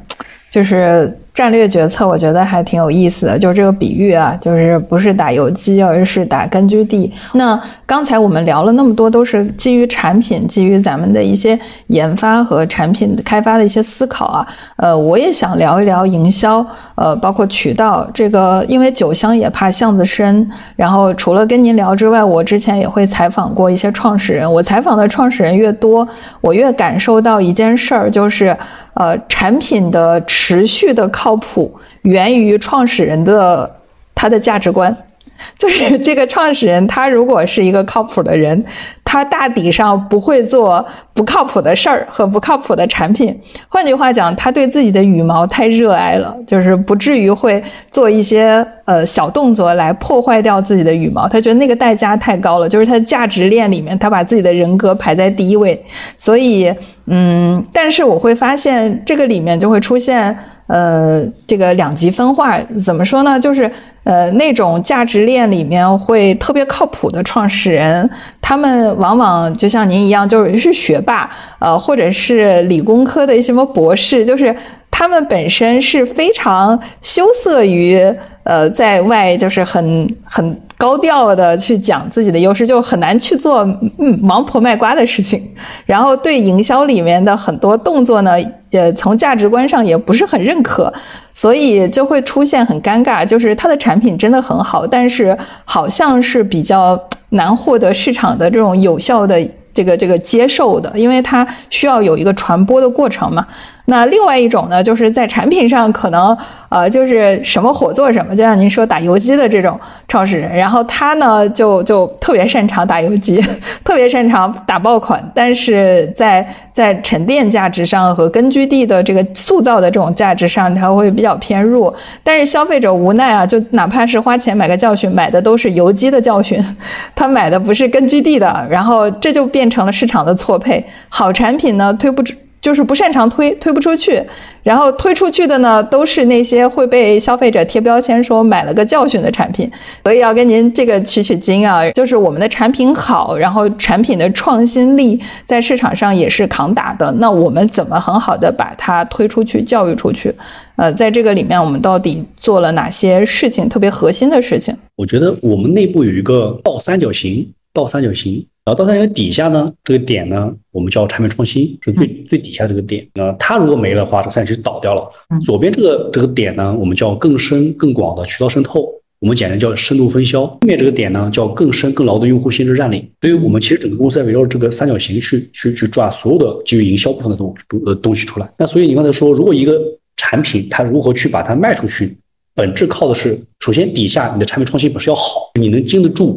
[0.50, 3.38] 就是战略决策，我觉得还挺有意思的。
[3.38, 7.12] 就是这个比喻啊，就是不是打游击，而是打根据地。
[7.34, 11.58] 那刚才我们聊了那么多，都是基于产品、基于咱们的一些
[11.88, 14.46] 研发和产品开发的一些思考啊。
[14.76, 18.08] 呃，我也想聊一聊营销，呃，包括渠道。
[18.14, 20.50] 这个因为酒香也怕巷子深。
[20.74, 24.50] 然后除了跟您聊之外，我之前也会采访过一些创始人。
[24.50, 26.08] 我采访的创始人越多，
[26.40, 28.56] 我越感受到一件事儿，就是
[28.94, 33.68] 呃，产品的持续的靠靠谱源于创始人的
[34.14, 34.96] 他的价值观。
[35.58, 38.64] 就是这个创始人，他如果是一个靠谱的人，
[39.04, 43.38] 他大抵上不会做不靠谱的事儿和不靠谱的产品。
[43.68, 51.28] 换句话讲，他对自己的羽毛太热爱了，就是不至于会做一些呃小动作来破坏掉自己的羽毛。
[51.28, 55.78] 他觉得那个代价太高了，就是他价值链里面，他把自己的人格排在第一位。
[56.16, 56.72] 所以，
[57.08, 60.34] 嗯，但是我会发现这个里面就会出现。
[60.66, 63.38] 呃，这个两极分化怎么说呢？
[63.38, 63.70] 就是
[64.04, 68.08] 呃，那种价值链里面会特别靠谱的创始人，
[68.40, 74.54] 他们往往就像您一样，就是是学霸，呃，或者是理工科的什么博士，就是
[74.90, 78.00] 他们本身是非常羞涩于
[78.44, 80.60] 呃，在外就是很很。
[80.78, 83.60] 高调的去讲自己的优势，就很难去做
[83.98, 85.42] 嗯王婆卖瓜的事情。
[85.86, 88.36] 然后对营销里面的很多动作呢，
[88.70, 90.92] 也，从价值观上也不是很认可，
[91.32, 97.00] 所以就会出现很尴尬，就是他的产品真的很好，但是好像是比较
[97.30, 99.40] 难获得市场的这种有效的
[99.72, 103.46] 这个这个接受的，因为它需要有一个传播的过程嘛。
[103.86, 106.36] 那另外一种呢，就是在产品上可能，
[106.68, 109.78] 呃，就是什么火做什么，就像您说打游击的这种
[110.08, 113.40] 创始人，然后他呢就就 特别擅长打游击，
[113.84, 121.94] 特别擅长打爆款，但是在在沉淀价值上和根据地的这个塑造的这种价值上，他会比较偏弱。
[122.24, 126.60] 但是消费者无奈啊，就哪怕是花钱买个教训，买的都是游击的教训，
[127.14, 130.84] 他买的不是根据地的，然后这就变成了市场的错配。
[131.08, 132.34] 好产品呢推不出。
[132.66, 134.20] 就是不擅长推，推不出去，
[134.64, 139.70] 然后推出去的呢，都是那些会被消费者贴标签说买了个教训的产品，
[140.02, 150.34] 所以要跟您这个取取经啊，就是我们的产品好，然后产品的创新力在市场上也是扛打的，那我们怎么很好的把它推出去，教育出去？
[150.74, 154.74] 呃，在这个里面，我们到底做了哪些事情，特别核心的事情？
[154.96, 158.44] 我觉得我们内部有一个倒三角形，倒三角形。
[158.66, 163.06] 然后到它那个底下呢，这个点呢，我们叫产品创新，是最最底下这个点。
[163.14, 165.08] 那它如果没了的话，这个三角就倒掉了。
[165.44, 168.88] 左边这个这个点呢，我们叫更深更广的渠道渗透，
[169.20, 170.44] 我们简单叫深度分销。
[170.44, 173.08] 后面这个点呢，叫更深更牢的用户心智占领。
[173.20, 177.54] 所以我们其实整个公司在围绕这个三角形去去去抓所有的基于营销部分的东
[177.86, 178.52] 呃东西出来。
[178.58, 179.80] 那所以你刚才说，如果一个
[180.16, 182.16] 产品它如何去把它卖出去，
[182.52, 186.36] 本质靠的是首先底下你的产品创新本身要好，你能经得住。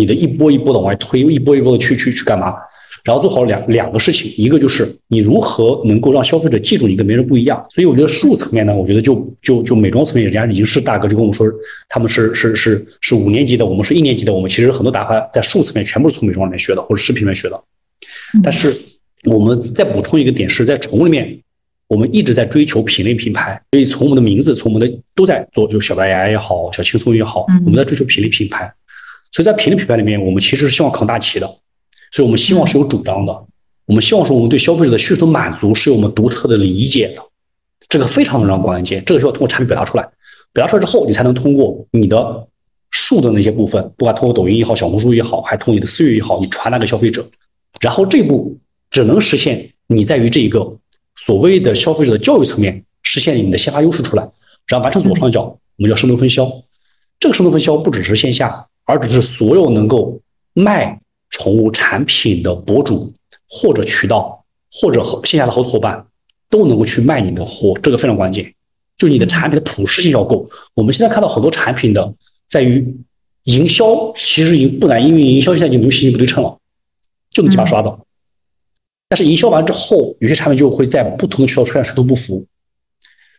[0.00, 2.54] 你的一波一波的往外推，一波一波的去去去干嘛？
[3.02, 7.64] 然后做好两两个事情，一个就是你如何能够让消费者记住你跟别人不一样。
[7.70, 11.46] 所以我觉得术层面呢，我觉得就就就美妆层面，人家已经是大哥就跟我们说，
[11.88, 17.58] 他们是是是是五年级的，我们是一年级的，我们其实很多打法在术层面全部是从美妆里面学的，或者视频里面学的。
[18.42, 18.76] 但是
[19.24, 21.40] 我们再补充一个点，是在宠物里面，
[21.88, 28.70] 我们一直在追求品类品牌，所以从我们的名字，从我们的都在做，就小白牙也好，小轻松也好，我们在追求品类品牌。
[29.32, 31.46] 所以在品类品牌里面，我们其实是希望扛大旗的，
[32.12, 33.32] 所以我们希望是有主张的，
[33.86, 37.22] 我们希望说我们对消费者的需求满足是有我们独特的理解的，
[37.88, 40.02] 这个非常非常关键，这个需要通过产品表达出来，
[40.52, 42.48] 表达出来之后，你才能通过你的
[42.90, 47.24] 数的那些部分，不管通过抖音也好，小红书也好，还通过你的私域也好，你传达给消费者，
[47.80, 48.58] 然后这步
[48.90, 50.76] 只能实现你在于这一个
[51.16, 54.28] 所谓的消费者的教育层面实现你的先发优势出来，
[54.66, 56.50] 然后完成左上角，我们叫深度分销，
[57.20, 58.66] 这个深度分销不只是线下。
[58.90, 60.20] 而只是所有能够
[60.52, 63.12] 卖宠物产品的博主
[63.48, 66.04] 或者渠道或者线下的合作伙伴
[66.48, 68.52] 都能够去卖你的货，这个非常关键。
[68.98, 70.48] 就你的产品的普适性要够。
[70.74, 72.14] 我们现在看到很多产品的
[72.46, 72.84] 在于
[73.44, 76.58] 营销，其实已经不难，因为营销现在已经没有信息不对称了，
[77.30, 77.90] 就那几把刷子。
[79.08, 82.44] 但是营销完之后，有些产品就会在不同的渠道出现水土不服。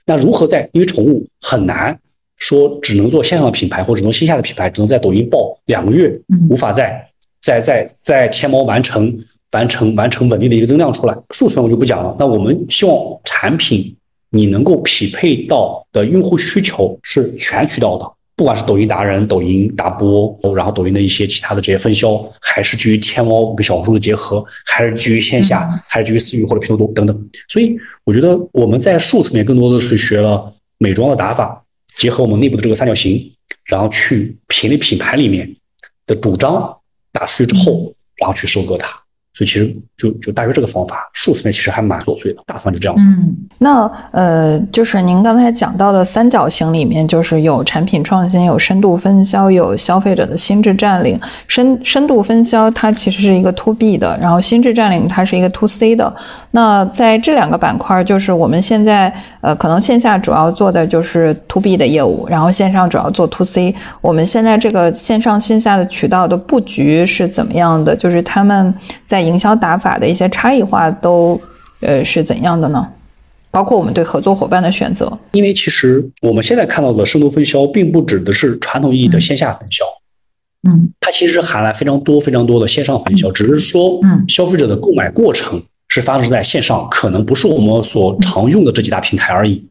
[0.05, 0.67] 那如何在？
[0.73, 1.99] 因为宠物很难。
[2.41, 6.11] 说只能做线上的品牌，或者只能线下的品牌，只能在抖音爆两个月，
[6.49, 7.07] 无法在
[7.39, 9.15] 在在在天猫完成
[9.51, 11.15] 完成完成稳定的一个增量出来。
[11.29, 12.15] 数层我就不讲了。
[12.17, 13.95] 那我们希望产品
[14.31, 27.29] 你能够匹配到的用户需求是全渠道的，不管是抖音达人、抖音打播，然后抖音的一些其他的这些分销，还是基于天猫跟小红书的结合，还是基于线下，还是基于私域或者拼多多等等。
[27.47, 31.63] 所以我觉得我们在数层面更多的是学了美妆的打法。
[32.01, 33.31] 结合我们内部的这个三角形，
[33.65, 35.55] 然后去品类品牌里面
[36.07, 36.75] 的主张
[37.11, 39.00] 打出去之后，然后去收割它。
[39.33, 43.03] 所以其实就就大约这个方法，数层面其实还蛮琐碎的，大部分就这样子。
[43.03, 51.19] 嗯那呃，就是您刚才讲到的三角形里面，就是有产品创新，有深度分销，有消费者的心智占领。
[51.47, 56.11] 深深度分销它其实是一个 to B 的，然后心智占领它是一个 to C 的。
[56.49, 63.73] 那在这两个板块，就是我们现在呃，可能线下主要做的就是 to B 的业务，然后线上主要做 to C。
[64.01, 67.95] 我们现在这个线上线下的渠道的布局是怎么样的？
[67.95, 68.73] 就是他们
[69.05, 71.39] 在营销打法的一些差异化都
[71.81, 72.87] 呃是怎样的呢？
[73.49, 75.11] 包括我们对合作伙伴的选择。
[75.33, 79.83] 因为其实我们现在看到的深度分销，并不指的是传统意义的线下分销，
[80.69, 89.67] 嗯它其实含了非常多非常多的线上分销，只是说嗯消费者的购买过程是发生在线上，可能不是我们所常用的这几大平台而已，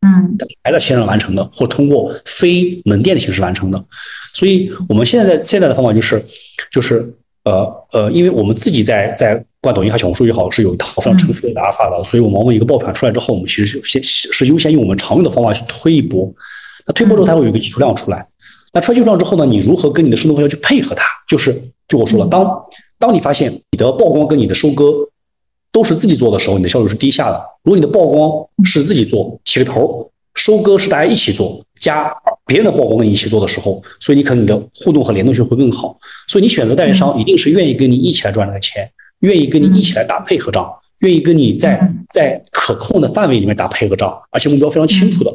[0.00, 3.84] 嗯还在线上完成的，或通过非门店的形式完成的。
[4.32, 6.24] 所以我们现在在现在的方法就是，
[6.70, 7.14] 就是
[7.44, 16.30] 呃呃，因为我们自己在在不管抖音还是小红书也好，是有一套非常成熟的打法的，所以我们往往一个爆款出来之后，我们其实是先是优先用我们常用的方法去推一波。
[16.86, 18.26] 那推波之后，它会有一个基础量出来。
[18.72, 21.04] 那出来基础量之后呢，你如何跟你的深度分销去配合它？
[21.28, 22.62] 就是就我说了，当
[22.98, 24.92] 当你发现你的曝光跟你的收割
[25.72, 27.42] 都是自己做的时候，你的效率是低下的。
[27.62, 32.14] 如果你的曝光是自己做起个头，收割是大家一起做，加
[32.46, 35.98] 别人的曝光跟你一起做的时候，所以你可能你的互动和联动性会更好。
[36.28, 38.88] 所以你选择代理商一定是愿意跟你一起来赚这个钱，
[39.20, 40.70] 愿意跟你一起来打配合仗，
[41.00, 41.96] 愿意跟你在嗯。
[42.12, 45.32] 在可控的范围里面打配合仗，而且目标非常清楚的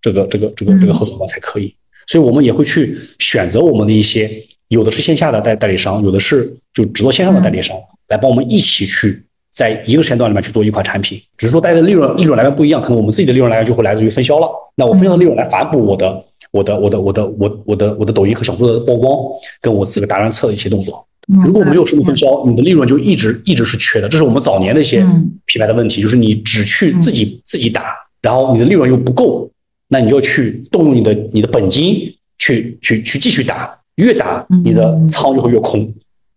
[0.00, 1.74] 这个这个这个这个合作伙伴才可以。
[2.06, 4.30] 所以我们也会去选择我们的一些，
[4.68, 7.76] 有的是线下的代代理商，有的是就只做线上的代理商，
[8.08, 9.22] 来帮我们一起去
[9.54, 11.20] 在一个时间段里面去做一款产品。
[11.38, 14.48] 只是说大家的利润利润来源不一样，可能我们自己的利润来源就会来自于分销了。
[14.74, 19.16] 那我分销的利润来反哺我的我的我的我的我我的我的抖音和小红书的曝光，
[19.60, 21.06] 跟我这个达人测的一些动作。
[21.44, 24.08] 如果没有深度分销，你的利润就一直一直是缺的。
[24.08, 29.48] 这是我们早年的一些嗯品牌的问题，就是你只去自己自己打，然后你的利润又不够，
[29.88, 35.90] 那你就要去动用你的你的本金去去去继续打，越打你的仓就会越空。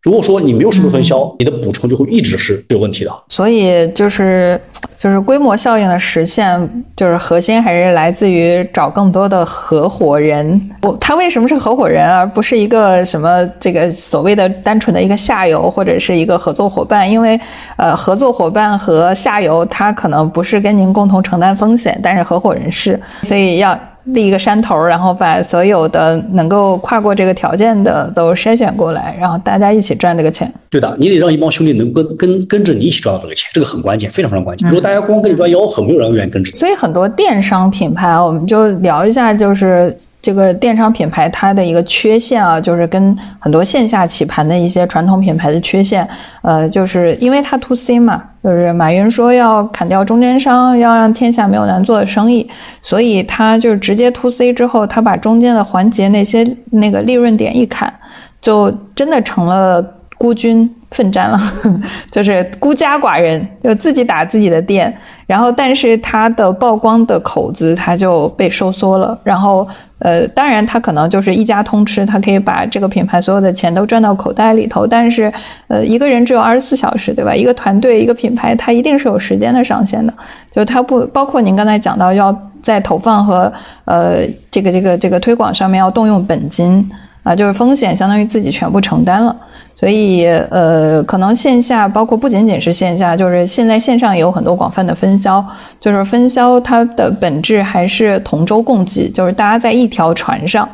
[0.08, 3.12] 如果说你没有深度分销，你的补充就会一直是有问题的。
[3.28, 4.58] 所以就是
[4.98, 10.72] 就是规模效应的实现，就是核心还是来自于找更多的合伙人。
[10.84, 17.12] 我他为什么是合伙人，而不是一个什么这个所谓的单纯的一个下游或者是一个合作伙伴？
[17.12, 17.38] 因为
[17.76, 23.78] 呃，合作伙伴和下游他可能不是跟您共同承担风险，但是合伙人是，所以要。
[24.08, 30.52] 立一个山头，然后把所有的能够跨过这个条件的都筛选过来，然后大家一起赚这个钱。
[30.70, 34.68] 对的，你得让一帮兄弟能跟跟跟着你一起赚到这个钱，这个很关键，非常非常关键。
[34.68, 36.58] 如果大家光跟你赚吆喝，没有人愿意跟着你。
[36.58, 39.96] 所以很多电商品牌，我们就聊一下，就是
[40.28, 46.06] 这个电商品牌它的一个缺陷啊，就是跟很多线下起盘的一些传统品牌的缺陷，
[46.42, 52.46] 呃，就是因为它 to C 嘛，就是马云说要砍掉中间商，要让天下没有难做的生意，
[52.82, 57.94] 所以他就直接 to C 之后，他把中间的环节那些那个利润点一砍，
[58.42, 59.82] 就真的成了
[60.18, 61.40] 孤军奋战了，
[62.10, 64.92] 就是孤家寡人，就自己打自己的店，
[65.26, 69.68] 然后但是他的曝光的口子他就被收缩了，然后
[70.00, 75.32] 呃，当然他可能就是一家通吃，他可以把这个品牌所有的钱都赚到口袋里头，但是
[75.68, 77.36] 呃，一个人只有二十四小时，对吧？
[77.36, 80.14] 一个团队一个品牌，它一定是有时间的上限的，
[80.52, 83.52] 就它不包括您刚才讲到要在投放和
[83.86, 86.90] 呃这个这个这个推广上面要动用本金。
[87.24, 89.36] 啊，就是风险相当于自己全部承担了，
[89.80, 95.46] 所以呃，可能线下包括不仅仅是线下，就是现在线上也有很多广泛的分销，
[95.80, 100.68] 就是分销它的本质还是同舟共济，就是大家在一条船上。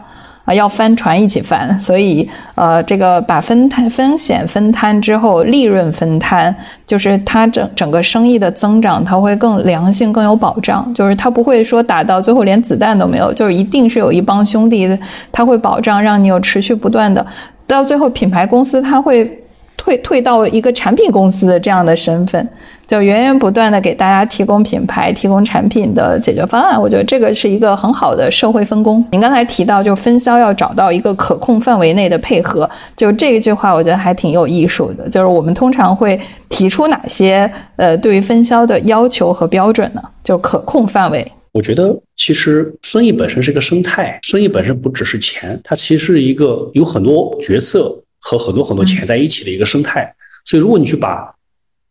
[0.45, 6.53] 啊，要翻船一起翻， 所以呃，这个把分摊风险分摊之后，利润分摊，
[6.85, 10.91] 就是它整整个生意的增长，它会更良性、更有保障。
[10.93, 14.97] 就是它不会说打到最后连子弹都没有，就是一定是有一帮兄弟，
[15.31, 17.25] 他会保障让你有持续不断的，
[17.65, 19.39] 到最后品牌公司它会。
[19.83, 22.47] 退退到一个产品公司的这样的身份，
[22.87, 26.81] 就源源不断的给大家提供品牌、提供产品的解决方案。
[26.81, 29.03] 我觉得这个是一个很好的社会分工。
[29.11, 35.09] 您刚才提到，就分销要找到一个可控范围内的配合，就这一句话，我觉得还挺有艺术的。
[35.09, 40.01] 就是我们通常会提出哪些呃对于分销的要求和标准呢？
[40.23, 41.29] 就可控范围。
[41.51, 47.93] 我觉得其实生意本身是一个生态，生意本身不只是钱，它其实是一个有很多角色。
[48.25, 51.29] 和很多很多钱在一起的一个生态，所以如果你去把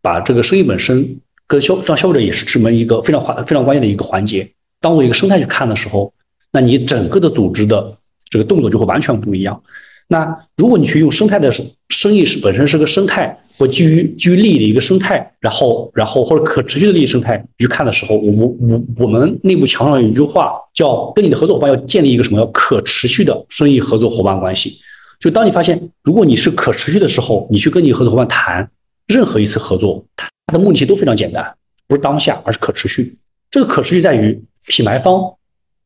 [0.01, 4.51] 把这个生意本身跟消让消费者也是这么一个非常环非常关键的一个环节，
[4.81, 6.11] 当做一个生态去看的时候，
[6.51, 7.95] 那你整个的组织的
[8.31, 9.63] 这个动作就会完全不一样。
[10.09, 11.53] 那如果你去用生态的
[11.91, 24.79] 生意是本身是个生态，或基于基于利益的一个生态，然后然后或者可持续的利益生态去看的时候，我我我我们内部墙上有一句话叫跟你的合作伙伴要建立一个什么叫可持续的生意合作伙伴关系。
[25.23, 28.69] 就当你发现如果你是可持续的时候，你去跟你合作伙伴谈
[29.07, 30.05] 任何一次合作，
[30.47, 31.55] 它的目的都非常简单，
[31.87, 33.17] 不是当下，而是可持续。
[33.49, 35.33] 这个可持续在于品牌方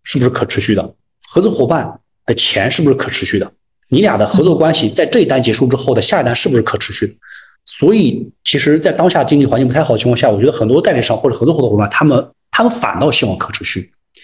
[0.04, 0.94] 是不是可持续的，
[1.28, 3.52] 合作伙伴的钱是不是可持续的。
[3.90, 7.18] 你俩的合作关系在这一单结束之后的下一单是不是可持续？
[7.66, 13.80] 所以，其实，在当下经济环境不太好的情况下，我觉得很多代理商或者合作合作伙伴，他们他们反倒希望可持续，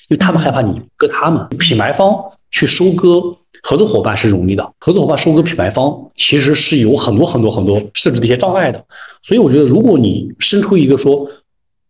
[0.09, 1.47] 因为他们害怕你割他们。
[1.59, 2.17] 品牌方
[2.53, 3.21] 去收割
[3.63, 8.83] 合作伙伴是容易的，合作伙伴收割品牌方其实是有很多很多很多设置的一些障碍的。
[9.23, 11.29] 所以，我觉得如果你伸出一个说，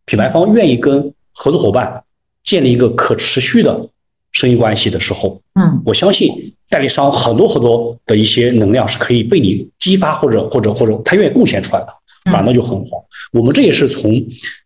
[0.07, 2.03] 品牌方愿意跟合作伙伴
[2.43, 3.89] 建立一个可持续的。
[4.33, 6.33] 生意关系的时候，嗯，我相信
[6.71, 11.89] 代理商很多很多的一些能量是可以被你激发，或者或者或者他愿意贡献出来的，
[12.33, 13.05] 反倒就很好。
[13.35, 14.11] 我们这也是从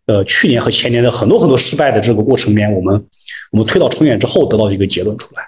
[0.05, 3.05] 呃去年和前年的很多很多失败的这个过程里面，我们
[3.51, 5.43] 我们推到重演之后得到的一个结论出来。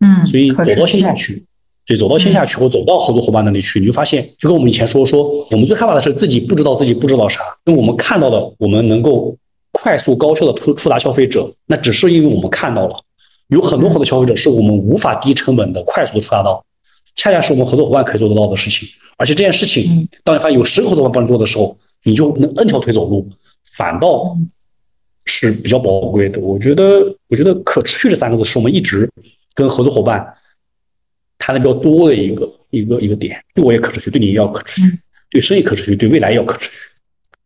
[0.00, 1.44] 嗯，所以走到线下去，
[1.86, 9.36] 对，走到线下去或走到合作伙伴那里去，你就发现，就跟我们以前说说，我们最害怕的是自己不知道自己不知道啥，因为我们看到的，我们能够
[9.72, 13.02] 快速高效的触触达消费者，那只是因为我们看到了。
[13.48, 16.64] 有很多很多消费者是我们无法低成本的快速的触达到，
[17.14, 18.88] 恰恰是我们合作伙伴可以做得到的事情。
[19.16, 23.26] 而且这件事情，当你发现有十个合作伙伴帮你做的时候，你就能摁条腿走路，
[23.76, 24.36] 反倒
[25.26, 26.40] 是比较宝贵的。
[26.40, 29.08] 我觉得，我觉得可持续这三个字是我们一直
[29.56, 30.24] 跟合作伙伴
[31.36, 33.36] 谈的比较多的一个一个一个点。
[33.52, 34.96] 对我也可持续，对你也要可持续，
[35.30, 36.78] 对生意可持续，对未来也要可持续。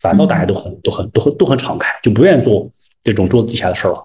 [0.01, 2.69] 反倒大家都很都很都很都很敞开，就不愿意做
[3.03, 4.05] 这种桌子底下的事儿了。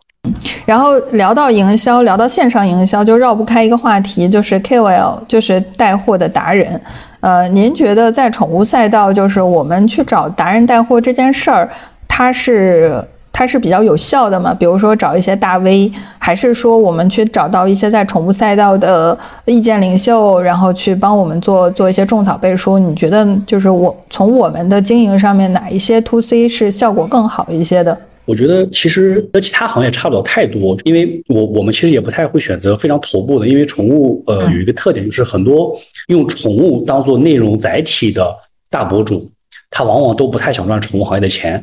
[0.65, 6.81] 然后聊到营销，聊到线上营销，就绕不开一个话题，就是 KOL，就是带货的达人。
[7.19, 11.71] 呃，您觉得在宠物赛道，就是我们去找达人带货这件事儿，
[12.07, 13.03] 它是
[13.37, 14.53] 它是比较有效的嘛？
[14.53, 22.79] 比如说找一些大 V，还是说我们去找到一些在宠物赛道的意见领袖，然后去帮我们做做一些种草背书？
[22.79, 27.97] 你觉得就是我从我们的经营上面，哪一些 To C 是效果更好一些的？
[28.23, 38.33] 我觉得其实和其他行业差不了太多，因为我我们其实也不太会选择非常头部的，因为宠物呃有一个特点，就是很多用宠物当做内容载体的
[38.69, 39.29] 大博主，
[39.69, 41.61] 他往往都不太想赚宠物行业的钱。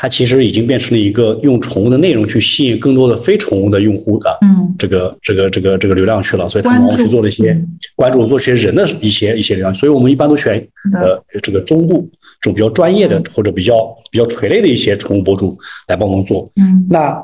[0.00, 7.54] 它其实已经变成了一个用宠物的内容去吸引更多的非宠物的用户的，嗯，这个这个这个这个流量去了，所以他们往往去做了一些
[7.94, 12.08] 关注，做这些人的一些一些流量，所以我们一般都选呃这个中部
[12.40, 15.54] 这种比较专业的或者比较比较垂类的一些宠物博主
[15.88, 16.50] 来帮忙做。
[16.56, 17.22] 嗯，那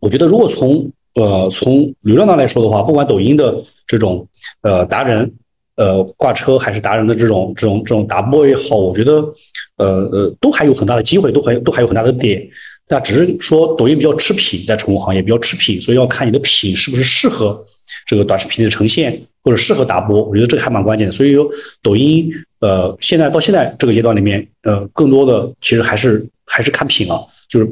[0.00, 3.54] 我觉得如果从呃从流量上来说的话，不管抖音的
[3.86, 4.26] 这种
[4.62, 5.32] 呃达人。
[5.76, 9.14] 呃，挂车还是达人的这种这种这种打波也好，我觉得，
[9.76, 12.46] 呃呃，都还有很大的机会，都还都还有很大的点。
[12.88, 17.60] 那只是说抖音比较吃品，在宠物行业比较吃品，所以要看你的品是不是适合
[18.06, 20.22] 这个短视频的呈现，或者适合打波。
[20.22, 21.12] 我觉得这个还蛮关键的。
[21.12, 21.34] 所以
[21.82, 22.30] 抖音，
[22.60, 27.18] 呃，现在到现在这个阶段里面，呃，更多的其实还是还是看品啊，
[27.48, 27.66] 就是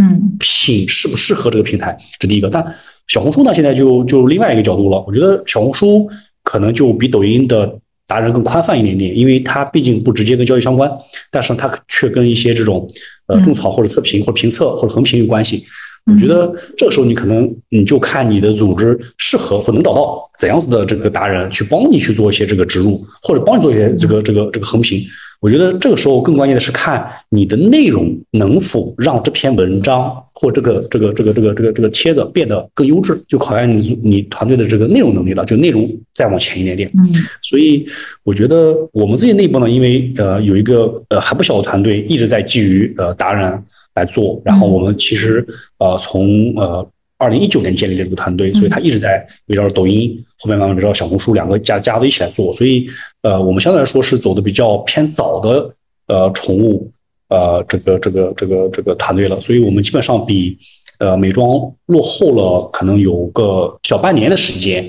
[0.00, 2.48] 嗯，品适不适合这个平台，这第一个。
[2.48, 2.62] 但
[3.08, 5.02] 小红书呢，现在就就另外一个角度了。
[5.06, 6.08] 我觉得小红书。
[6.48, 10.90] 可能就比抖音的达人更宽泛一点点，因为它毕竟不直接跟交易相关，
[11.30, 12.88] 但是它却跟一些这种
[13.26, 15.62] 呃种草或者测评或者评测或者横评有关系。
[16.10, 25.02] 我觉得这个时候你可能你就看你的组织适合或能找到怎样子的这个达人去帮你去做一些这个植入，或者帮你做一些这个这个这个横评。
[25.40, 35.44] 我觉得这个时候更关键的是看你的内容能否让这篇文章或这个这个这个这个这个这个帖子变得更优质，就考验你你团队的这个内容能力了。
[35.44, 36.90] 就内容再往前一点点。
[36.94, 37.08] 嗯，
[37.42, 37.86] 所以
[38.24, 43.62] 我觉得我们自己内部呢，因为呃有一个呃还不小的团队一直在基于呃达人
[43.94, 45.46] 来做，然后我们其实
[45.78, 46.88] 呃从呃。
[47.18, 52.52] 二零一九年建立了这个团队，所以他一直在围绕着抖音，后面慢慢围绕小红书两个加加的一起来做。
[52.52, 52.88] 所以，
[53.22, 55.74] 呃，我们相对来说是走的比较偏早的，
[56.06, 56.88] 呃，宠物，
[57.28, 59.40] 呃，这个这个这个这个团队了。
[59.40, 60.56] 所以我们基本上比
[61.00, 61.44] 呃美妆
[61.86, 64.84] 落后了可能有个小半年的时间，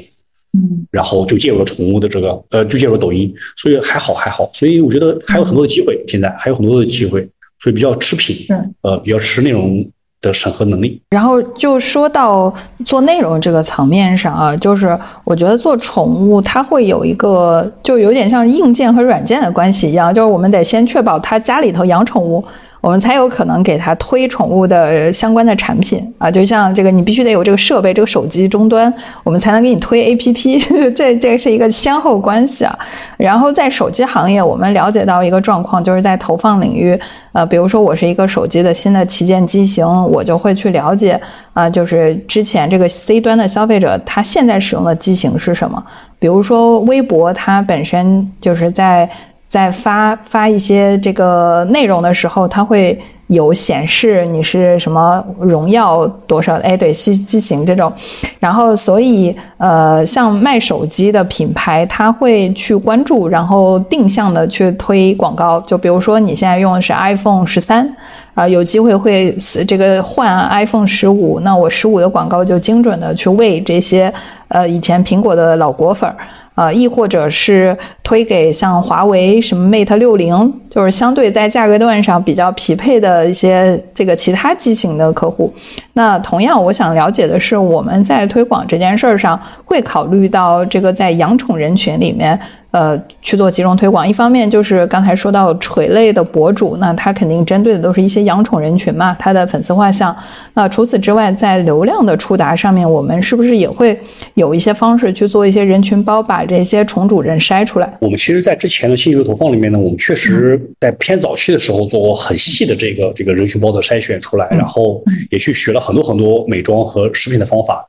[0.53, 4.47] 嗯，然后就介入了宠物的这个，呃，就介入抖音，所以还好还好。
[4.53, 7.27] 所以我觉得还有很多的机会，现在还有很多的机会，
[7.60, 8.45] 所以比较吃品，
[8.84, 9.84] 呃，比较吃内容。
[10.21, 12.53] 的审核能力，然后就说到
[12.85, 22.43] 做内容这个层面上啊，就是我觉得做宠物它会有一个，就有点像硬件和软件的关系一样，就是我们得先确保他家里头养宠物，
[22.81, 26.30] 我们才有可能给他推宠物的相关的产品啊。
[26.31, 28.93] 就像这个，你必须得有这个设备，这个手机终端，
[29.23, 30.93] 我们才能给你推 APP。
[30.95, 32.77] 这这是一个先后关系啊。
[33.18, 36.99] 然后在手机行业，我们了解到一个状况，就是在投放领域，
[37.34, 41.19] 呃，比如说我是一个手机的新的旗舰机型，我就会去了解
[41.53, 45.84] 啊，就是之前这个 C 端的消费者他现在使用的机型是什么。
[46.18, 49.10] 比如说微博，它本身就是在
[49.49, 52.97] 在发发一些这个内容的时候，它会。
[53.30, 56.55] 有显示你是什么荣耀多少？
[56.61, 57.93] 哎，对，机机型这种，
[58.39, 65.61] 然后所以呃，像卖手机的品牌，他会去关注，然后定向的去推广告。
[65.61, 67.88] 就比如说你现在用的是 iPhone 十三，
[68.34, 74.11] 啊，有机会会这个换 iPhone 十五，那我十五的广告就精准的去喂这些
[74.47, 76.17] 呃以前苹果的老果粉儿。
[76.60, 85.53] 呃，亦或者是推给像华为什么 Mate 六零，就是相对在价格段上比较匹配的一些这个其他机型的客户。
[85.99, 92.39] 那同样，我想了解的是，我们在推广这件事儿上会考虑到这个在养宠人群里面。
[92.71, 100.15] 呃，去做集中推广，一方面就是刚才说到垂类的博主，那他肯定针对的都是一些养宠人群嘛，他的粉丝画像。
[100.53, 103.99] 那除此之外，在流量的触达上面，我们是不是也会
[104.35, 107.91] 有一些方式去做一些人群包，把这些宠主人筛出来？
[108.01, 117.85] 我们其实，在之前的新流投放里面呢，我们确实在偏早期的时候做过很细的这个这个人群包的筛选出来，然后也去学了很多很多美妆和食品的方法。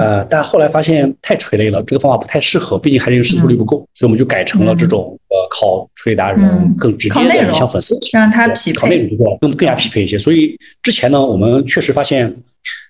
[0.00, 10.18] 呃，但后来发现太垂类了，这个方法不太适合，毕竟还是因为渗透率不够，所以我们就改成了这种呃，靠垂类达人更直接的影响粉丝，让他匹配，靠内容去做，更更加匹配一些。
[10.18, 12.34] 所以之前呢，我们确实发现，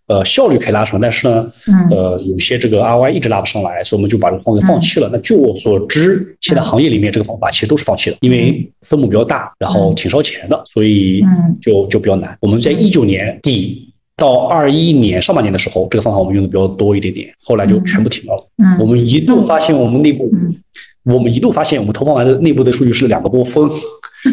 [0.06, 1.46] 呃，效率可以拉升，但是呢，
[1.90, 5.10] 呃，有些这个 ROI 一直拉不上来，所以我们就把这个方法放弃了。
[5.12, 11.22] 那据我所知，现在行业里面这个方法其实都是放弃的，因为分母比较大，然后挺烧钱的，所以
[11.60, 12.34] 就就比较难。
[12.40, 13.92] 我们在一九年底。
[14.16, 18.48] 到二一年上半年的时候，这个方法我们用的比较多一点点，后来就全部停掉了。
[18.64, 20.30] 嗯，我们一度发现我们内部，
[21.05, 23.70] 我们一度发现我们投放完的内部的数据是两个波峰，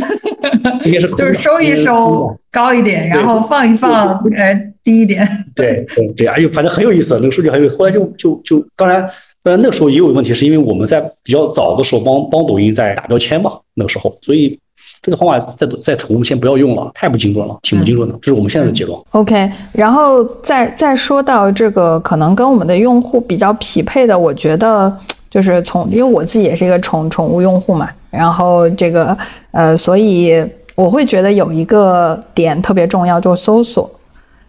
[0.86, 5.28] 应该是就是收一收高一点，然后放一放呃低一点。
[5.54, 7.76] 对对对，哎呦，反正很有意思，那个数据很有意思。
[7.76, 9.02] 后来就就就，当然
[9.44, 14.58] 当然那个时候也有问题，是因为我们在比较早的时候帮帮抖音在打标签嘛，那个时候，所以。
[15.04, 18.18] 这个方法在在宠物先不要用了，太不精准了，挺不精准的。
[18.22, 18.98] 这是我们现在的结论。
[19.12, 24.98] OK，然后再再说到这个可能跟我们的用户比较匹配的，我觉得
[25.30, 29.16] 就是从，因为我自己也是一个宠宠物用户嘛，然后这个
[29.52, 30.42] 呃，所以
[30.74, 33.92] 我会觉得有一个点特别重要，就是搜索，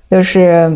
[0.09, 0.72] 就是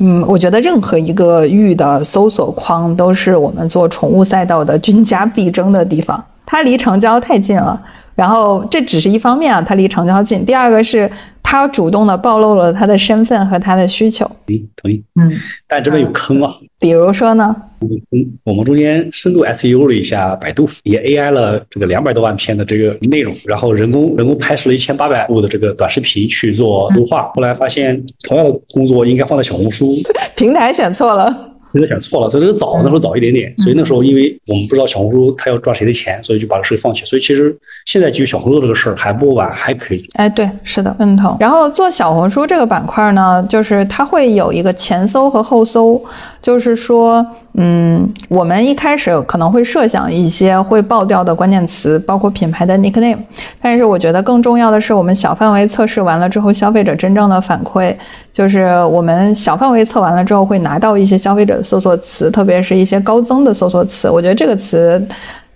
[0.00, 7.80] 嗯，我觉得任何一个域的搜索框都是我们做宠物赛道的军家必争的地方，它离成交太近了。
[8.22, 10.46] 然后这只是一方面啊，它离成交近。
[10.46, 11.10] 第二个是
[11.42, 14.24] 他主动的暴露了他的身份和他的需求。
[14.46, 15.02] 同意，同意。
[15.20, 15.32] 嗯，
[15.66, 16.48] 但这边有坑啊。
[16.78, 17.56] 比如说呢？
[17.80, 27.28] 嗯，我们中间深度 SEO 了一下百度，也 AI 了这个两百多万篇的这个内容，然后人工人工拍摄了一千八百部的这个短视频去做优化。
[27.34, 29.96] 后来发现，同样的工作应该放在小红书。
[30.36, 31.51] 平台选错了。
[31.72, 37.04] 有点选错了，所以这个早那时候早一点点，所以那时候因为我们不知道小红书它要赚谁的钱，所以就把这事放弃。
[37.04, 40.08] 所以其实现在基于小红书这个事儿还不晚，还可以做。
[40.14, 41.36] 哎，对，是的，认同。
[41.40, 46.02] 然后做小红书这个板块呢，就是它会有一个前搜和后搜，
[46.40, 47.26] 就是说。
[47.54, 53.18] 嗯，我们一开始可能会设想一些会爆掉的关键词，包括品牌的 nickname。
[53.60, 57.94] 但是我觉得更重要的是，我们小范围测试完了之后，消费者真正的反馈，
[58.32, 64.08] 就是我们小范围测完了之后，会拿到一些消费者的搜索词，特别是一些高增的搜索词。
[64.08, 65.06] 我觉得这个词，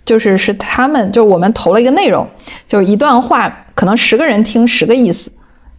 [0.05, 2.27] 就是是他们，就我们投了一个内容，
[2.67, 5.31] 就是一段话，可能十个人听十个意思，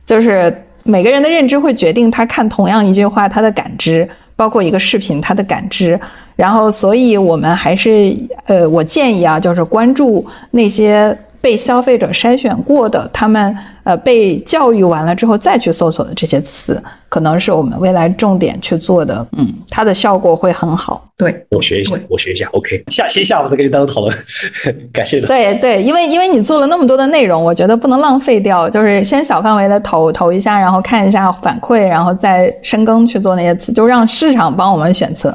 [0.04, 4.08] 就是每个人的认知会决定他看同样一句话他的感知。
[4.38, 5.98] 包括一个视频，它的感知，
[6.36, 8.16] 然后，所以我们还是，
[8.46, 11.18] 呃，我建议啊，就是关注那些。
[11.40, 19.24] 被消费者筛选过的，他们呃被教育完了之后再去搜索的这些词，可能是我们未来重点去做的。
[19.36, 21.04] 嗯，它的效果会很好。
[21.16, 22.48] 对，我学一下，我学一下。
[22.52, 24.14] OK，下期下午再跟你单独讨论。
[24.92, 25.28] 感谢的。
[25.28, 35.32] 对对，因为因为你做了那么多的内容，我觉得不能浪费掉，就是先小范围的投投一下，然后看一下反馈，然后再深耕去做那些词，就让市场帮我们选词，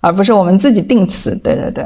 [0.00, 1.34] 而不是我们自己定词。
[1.42, 1.84] 对对对。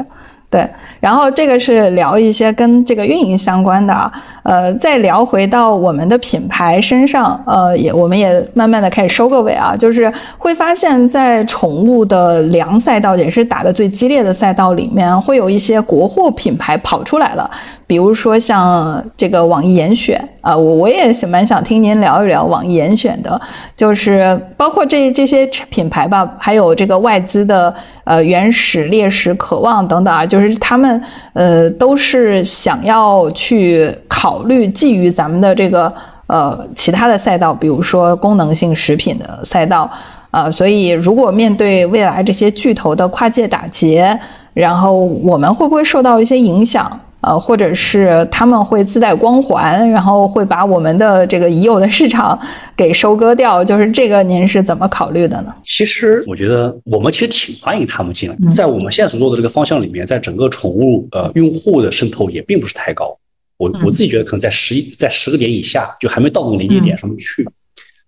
[0.50, 0.68] 对，
[0.98, 4.12] 然后这个是聊一些跟这个运营相关的啊，
[4.42, 17.48] 呃，再聊回到我们的品牌身上，呃，也我们也慢慢的开始收个尾啊，就是会发现，在宠物的粮赛道也是打的最激烈的赛道里面，会有一些国货品牌跑出来了，
[17.86, 23.40] 比如说像这个网易严选，啊，我我也蛮想听您聊一聊网易严选的，
[23.76, 27.72] 就是包括这这些品牌吧，还有这个外资的
[28.04, 31.02] 呃原始、猎食、渴望等等啊，就是他们
[31.32, 35.92] 呃都是想要去考虑觊觎咱们的这个
[36.26, 39.90] 呃其他的赛道，比如说功能性食品的赛道。
[40.32, 44.16] 啊，所以如果面对未来这些巨头的跨界打劫，
[44.54, 47.00] 然后我们会不会受到一些影响？
[47.20, 52.38] 呃，或者是他们会自带光环，然后会把我们的这个已有的市场
[52.76, 53.64] 给收割掉？
[53.64, 55.54] 就是这个，您是怎么考虑的呢？
[55.62, 63.16] 其实我觉得我们其实挺欢迎他们进来，在我们现在所做的这个方向里面，在整个宠物呃用户的渗透也并不是太高。
[63.56, 67.46] 我我自己觉得可能在十一在十个点以下，就还没到那个临界点上面去。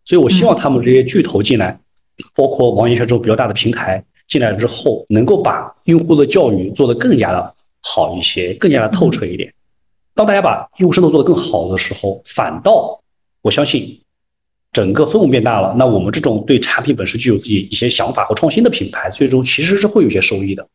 [0.05, 1.79] 所以我希望他们这些巨头进来。
[2.37, 9.53] 包括网易学这种比较大的平台进来之后，能够把用户的教育做得更加的好一些，更加的透彻一点。
[10.15, 13.01] 当大家把用户渗透做得更好的时候，反倒
[13.43, 14.01] 我相信
[14.73, 15.75] 整个分母变大了。
[15.77, 20.67] 那我们这种对产品本身具有自己一些想法和创新的品牌，最终其实是会有些收益的。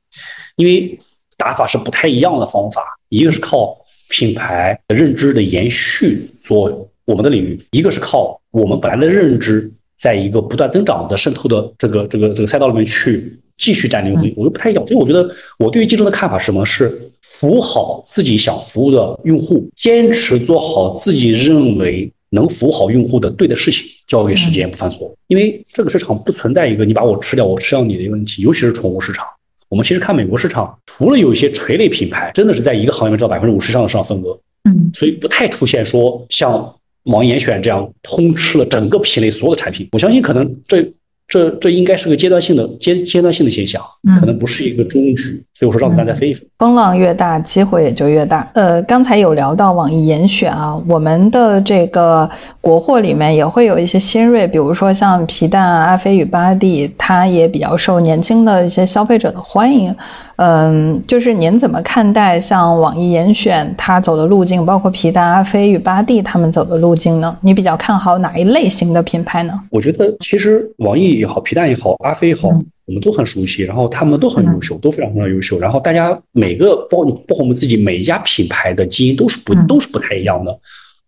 [0.56, 0.98] 因为
[1.38, 3.78] 打法是不太一样的方法，一个是靠
[4.10, 9.72] 品牌的认知的延续做我们的领域，一个是靠我们本来的认知。
[10.00, 14.86] 在一个不断增长的渗透的这个这个这个赛道里面去继续占领用户，我就不太一样。
[14.86, 15.28] 所以我觉得
[15.60, 16.66] 我对于竞争的看法是什么？
[16.66, 25.14] 是服务好自己想服务的用户，坚持做好自己认为能服务好用户的对的事情，交给时间不犯错。
[25.28, 29.26] 因为这个市场不存在一个你把我吃掉，我吃掉你的一个问题，尤其是宠物市场。
[29.70, 36.74] 我们其实看美国市场，除了有一些垂类品牌，真的是在一个行业里面占百分之五十以上的市场份额，嗯，所以不太出现说像。
[37.08, 40.86] 网易严选这样通吃了整个品类所有的产品，我相信可能这
[41.28, 43.82] 这这应该是个阶段性的阶阶段性的现象，
[44.20, 45.44] 可能不是一个终局。
[45.58, 48.48] 所以我说让子弹再飞一飞，风浪越大，机会也就越大。
[48.54, 52.30] 呃，刚才有聊到网易严选啊，我们的这个
[52.62, 59.92] 国货里面也会有一些新锐，比如说像皮蛋、阿飞与巴蒂，它也比较受年轻的一些消费者的欢迎。
[60.36, 67.36] 嗯，就是您怎么看待像网易严选它走的路径，包括皮蛋、阿飞与巴蒂他们走的路径呢？
[67.42, 69.60] 你比较看好哪一类型的品牌呢？
[69.72, 72.52] 我觉得其实网易也好，皮蛋也好，阿飞也好，
[72.88, 75.60] 我们都很熟悉，然后他们都很优秀，都非常非常优秀。
[75.60, 80.58] 然后大家每个包包括我们自己每一家品牌的基因都是不都是不太一样的。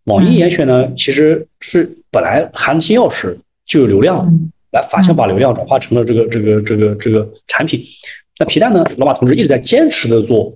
[0.04, 3.34] 网易严选呢，其实是本来含金钥匙
[3.66, 4.24] 就有流量，
[4.74, 7.82] 来反向把流量转化成了这个这个这个这个产品。
[8.38, 8.86] 那皮蛋呢？
[8.98, 10.54] 老马同志一直在坚持的做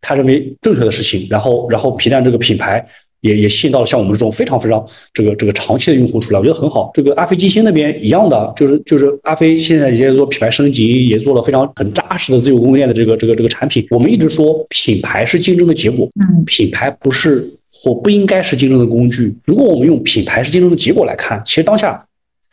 [0.00, 2.84] 他认为正确的事情，然后，然后皮蛋这个品牌
[3.24, 4.84] 也也吸引到了像我们这种非常非常
[5.14, 6.90] 这个这个长期的用户出来，我觉得很好。
[6.92, 13.86] 这个阿飞金星那边一样的，就是就是阿飞现在也在做品牌升级，也做了非常很扎实的自有供应链的这个这个这个产品。
[13.90, 19.34] 我们一直说品牌是竞争的结果，嗯，品牌不是或不应该是竞争的工具。
[19.46, 22.04] 如果我们用品牌是竞争的结果来看，其实当下。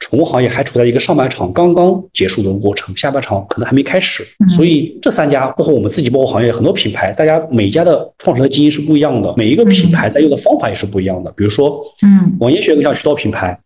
[0.02, 11.32] 宠物行业还处在一个上半场刚刚结束的过程，下半场可能还没开始，所以这三家包括我们自己，包括行业很多品牌，大家每家的创始的基因是不一样的，每一个品牌在用的方法也是不一样的。
[11.34, 13.58] 比如说，嗯，网易学更像渠道品牌，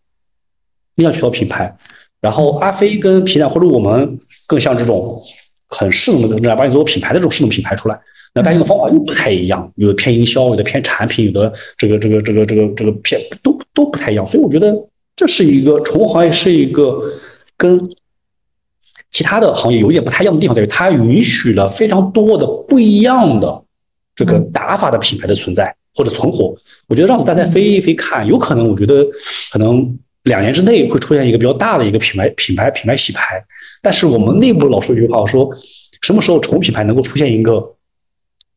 [0.98, 1.74] 更像渠道品牌，
[2.20, 5.18] 然后阿飞跟皮蛋或者我们更像这种
[5.70, 7.98] 很势能的，把你做品牌的这种势能品牌出来，
[8.34, 14.76] 那大家用的方法又不太一样，有的偏营销，有的偏产品，有的这个这个这个这个这个偏都都不太一样，所以我觉得。
[15.16, 17.02] 这是一个宠物行业，是一个
[17.56, 17.80] 跟
[19.12, 23.64] 其他的行业有一点不太一样的地方，在于它允许了非常多的不一样的
[24.14, 26.54] 这个打法的品牌的存在或者存活。
[26.88, 29.06] 我觉得让子弹再飞一飞看，有可能，我觉得
[29.52, 33.42] 可能两年之内会出现一个比较大的一个品牌品牌品牌洗牌。
[33.82, 35.50] 但是我们内部老说一句话，我说
[36.02, 37.66] 什么时候宠物品牌能够出现一个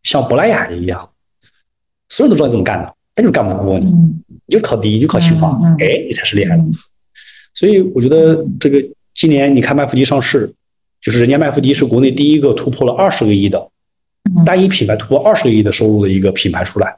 [0.03, 1.09] 像珀莱雅一样，
[2.09, 2.93] 所有人都知道你怎么干的。
[3.15, 3.87] 他就干不过你，
[4.49, 6.65] 你就考第一，就考清华，哎，你才是厉害的。
[7.53, 8.83] 所以我觉得这个
[9.15, 10.51] 今年你看麦富迪上市，
[11.03, 13.69] 就是人家麦富迪是国内第一个突破了二十个亿的
[14.47, 16.97] 单一品牌突破二十个亿的收入的一个品牌出来。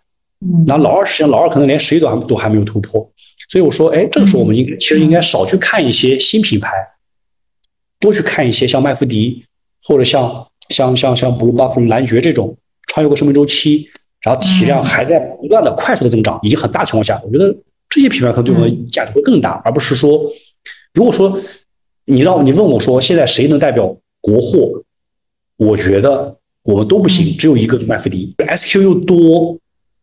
[0.66, 3.10] 然后老二实际上老二可能连十亿都还都还没有突破。
[3.50, 6.70] 所以我说，哎，这个时候我们应该其实应该少去看一些新品牌，
[7.98, 9.44] 多去看一些像麦富迪
[9.82, 12.56] 或者像像像像 Blue Buffalo 蓝爵这种
[12.86, 13.90] 穿越过生命周期。
[14.22, 17.56] 然后体量还在不断的快速的增长，已经很大情况下，我觉得
[17.88, 20.20] 这些品牌可能对我们价值会更大，而不是说，
[20.92, 21.40] 如果说
[22.04, 24.82] 你让你问我说现在谁能代表国货，
[25.56, 29.56] 我觉得我们都不行，只有一个麦麸迪，SQ 又多，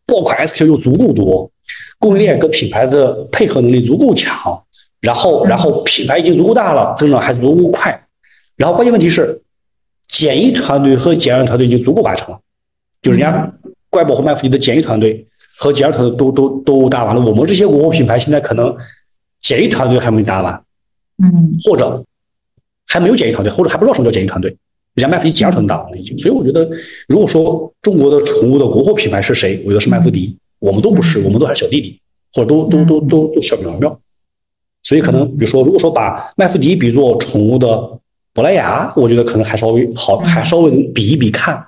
[0.04, 1.48] 爆款 SQ 又足够多，
[2.00, 4.60] 供应链跟品牌的配合能力足够强，
[5.00, 8.06] 然后然后品牌已经足够大了，增长还足够快，
[8.56, 9.40] 然后关键问题是，
[10.08, 12.40] 简易团队和检验团队已经足够完成了，
[13.00, 13.54] 就人家。
[13.98, 15.26] 怪宝和麦弗迪的简易团队
[15.58, 18.72] 和检验团队都都都搭完了，我们这些国货品牌现在可能
[19.40, 20.54] 简易团队还没搭完，
[21.20, 22.04] 嗯，或者
[22.86, 24.48] 还没有简易团队，或者还不知道什么叫简易团队，
[24.94, 26.16] 人家麦弗迪检验团队搭完了已经。
[26.16, 26.70] 所以我觉得，
[27.08, 32.00] 如果说中国的宠物的国货品牌是谁，我觉得是麦弗迪，我们都不是，我们都还是小弟弟，
[32.34, 34.00] 或者都都都都都小苗苗。
[34.84, 37.98] 所以可能比如说，如果说把麦弗迪比作宠物的
[38.32, 41.66] 珀莱雅，我觉得可能还稍微好，还稍微能比一比看。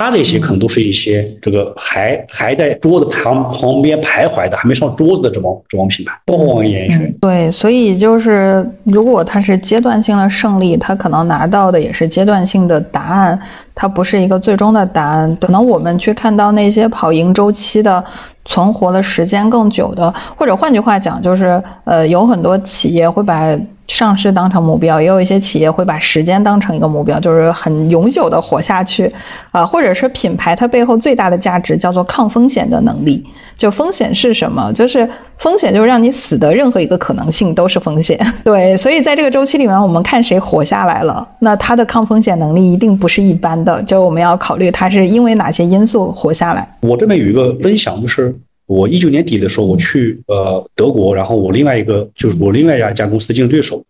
[0.00, 7.14] 其他这些可能都是一些这个还还在桌子旁旁边徘徊的，还没上桌子的这帮这帮品牌，包括网易严选。
[7.20, 13.38] 对，所以就是如果它是阶段性的胜利，它可能拿到的也是阶段性的答案，
[13.74, 15.36] 它不是一个最终的答案。
[15.38, 18.02] 可能我们去看到那些跑赢周期的。
[18.46, 23.56] 存活的时间更久的，或者换句话讲，就是呃，有很多企业会把
[23.90, 29.12] 上市当成目标，也有一些企业会把时间当成一个目标，就是很永久的活下去，
[29.50, 33.24] 啊，或者是品牌它背后最大的价值叫做抗风险的能力。
[33.56, 34.72] 就风险是什么？
[34.72, 35.06] 就是
[35.38, 38.18] 风险就是让你死的任何一个可能性都是风险。
[38.44, 43.82] 对，所以在这个周期里面，我们看谁活下来了，那它的抗风险能力一定不是一般的。
[43.82, 46.66] 就我们要考虑它是因为哪些因素活下来。
[46.82, 48.34] 我这边有一个分享，就是。
[48.70, 53.84] 我一九年底的时候，我去呃德国，然后我另外一个就是我另外一家公司的竞争对手，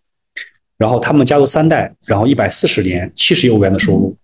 [0.79, 4.17] 然后他们家族三代，然后一百四十年七十亿欧元的收入，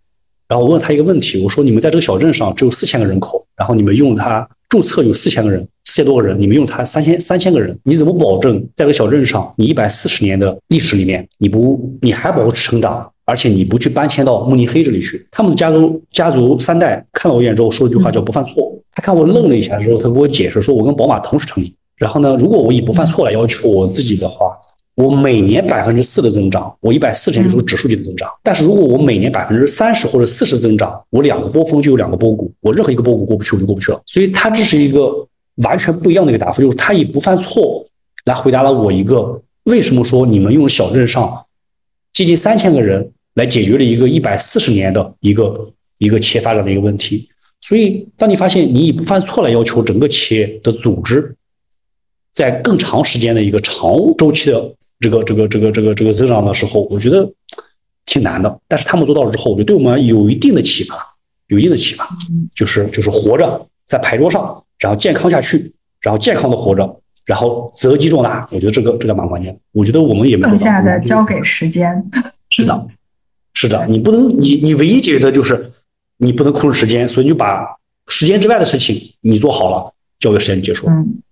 [0.49, 13.12] 然后我问他一个问题，我说你们在这个小镇上只有四千个人口，然后你们用它注册有四千个人，四千多个人，你们用它三千三千个人，你怎么保证在这个小镇上，你一百四十年的历史里面，你不你还保持成长？
[13.27, 18.73] 而且你不去搬迁到慕尼黑这里去，他们家族家族三代看了我一眼之后说了一句话叫不犯错。
[18.94, 21.74] 他看我愣了一下之后，他给我解释说，我跟宝马同时成立。
[21.97, 24.57] 然后呢，如果我以不犯错来要求我自己的话，
[24.94, 28.31] 我每年百分之四的增长，我一百四十就是指数级的增长。
[28.44, 34.01] 但是如果我每年百分之三十或者四十增长，我两个波峰就有两个波谷，我任何一个波谷过不去我就过不去了。
[34.07, 35.11] 所以他这是一个
[35.57, 37.85] 完全不一样的一个答复，就是他以不犯错
[38.27, 41.44] 来回答了我一个为什么说你们用小镇上
[42.12, 43.11] 接近三千个人。
[43.37, 47.29] 来解决了一个一百四十年的一个一个企业发展的一个问题，
[47.61, 51.35] 所以当你发现你以不犯错来要求整个企业的组织，
[52.33, 57.31] 在更长时间的一个长周期的这个这个这个这个这个增长的时候，我觉得
[58.07, 58.61] 挺难的。
[58.67, 60.97] 但是他们做到了之后，我觉得对我们有一定的启发，
[61.49, 62.09] 有一定的启发，
[62.55, 68.49] 就是就是活着在牌桌上，然后健康下去，然后健康的活着，然后择机壮大。
[68.51, 69.59] 我觉得这个这个蛮关键。
[69.73, 72.03] 我觉得我们也没剩下的交给时间。
[72.51, 72.87] 是的。
[73.59, 75.73] 是的，你不能，你你唯一解决的就是
[76.19, 77.65] 你不能控制时间，所以你就把
[78.07, 80.87] 时间之外的事情你做好了，交给时间结束。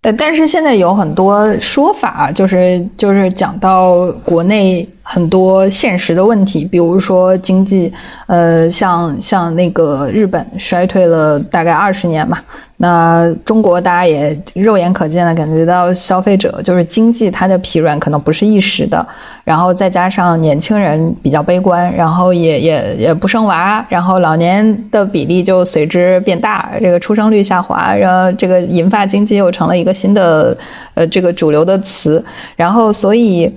[0.04, 4.86] 但但是现在有很多说法，就是就是讲到国内。
[5.06, 7.92] 很多现实的问题，比如说经济，
[8.26, 12.38] 呃，像像那个日本衰退了大概二十年嘛，
[12.78, 19.06] 那中国大家也肉眼可见的感觉到消费者就是经济它的疲软可能不是一时的，
[19.44, 30.54] 然后再加上年轻人比较悲观，然后也也也不生娃，然后老年的比例就随之变大，这个出生率下滑，然后这个银发经济又成了一个新的
[30.94, 32.22] 呃这个主流的词，
[32.56, 33.50] 然后所以。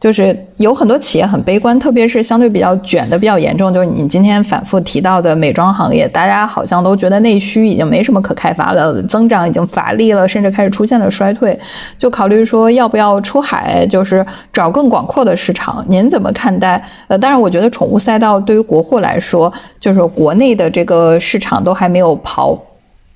[0.00, 11.58] 就是有很多企业很悲观，特别是相对比较卷的比较严重，就是你今天反复提到的美妆行业，大家好像都觉得内需已经没什么可开发了，增长已经乏力了，甚至开始出现了衰退，
[11.96, 14.22] 就考虑说要不要出海，就是
[14.52, 15.82] 找更广阔的市场。
[15.88, 16.86] 您怎么看待？
[17.06, 19.50] 呃，当然，我觉得宠物赛道对于国货来说，
[19.80, 22.58] 就是国内的这个市场都还没有刨。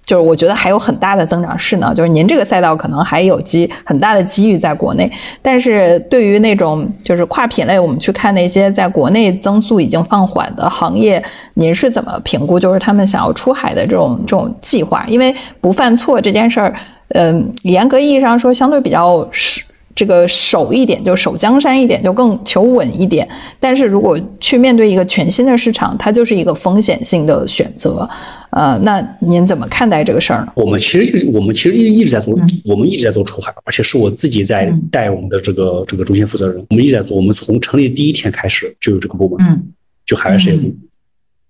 [0.09, 5.13] 就是我觉得还有很大的增长势呢，就是您这个赛道可能还有机很大的机遇在国内，
[5.43, 11.23] 但是对于那种就是跨品类，我们去看那些在国内增速已经放缓的行业，
[11.53, 12.59] 您是怎么评估？
[12.59, 15.05] 就是他们想要出海的这种这种计划？
[15.07, 16.75] 因为不犯错这件事儿，
[17.09, 19.63] 嗯，严格意义上说相对比较是。
[19.99, 28.09] 这个守一点就守江山一点就更求稳一点，但是如果去面对一个全新的市场，它就是一个风险性的选择。
[28.51, 30.53] 呃，那您怎么看待这个事儿呢？
[30.55, 32.33] 我们其实我们其实一直在做，
[32.65, 37.17] 我们一直在做出海，而且是我自己在带我们的这个这个中心负责人，我们一直在做。
[37.17, 39.61] 我们从成立第一天开始就有这个部门，嗯，
[40.07, 40.73] 就海外事业部。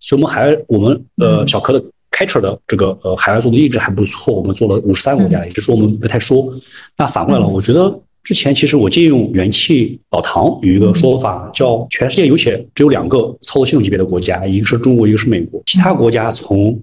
[0.00, 6.50] 所以，我们海外我们呃小柯的开车的这个呃海外做的一直还不错，我们做了五十三个国家，也就是说我们不太说。
[6.96, 8.00] 那反过来了，我觉得。
[8.28, 15.62] 之前其实我借用元气老唐有一个说法，叫全世界有且只有两个操作系统级别的国家，一个是中国，一个是美国。
[15.64, 16.78] 其他国家从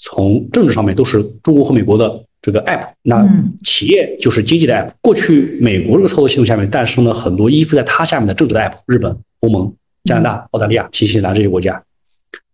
[0.00, 3.24] 从政治上面都是中国和美国的这个 app，那
[3.62, 4.90] 企业就是经济的 app。
[5.00, 9.72] 过去美国这个操作系统下面诞生了很多依附在它下面的政治的 app，日本、欧盟、
[10.02, 11.80] 加拿大、澳大利亚、新西兰这些国家。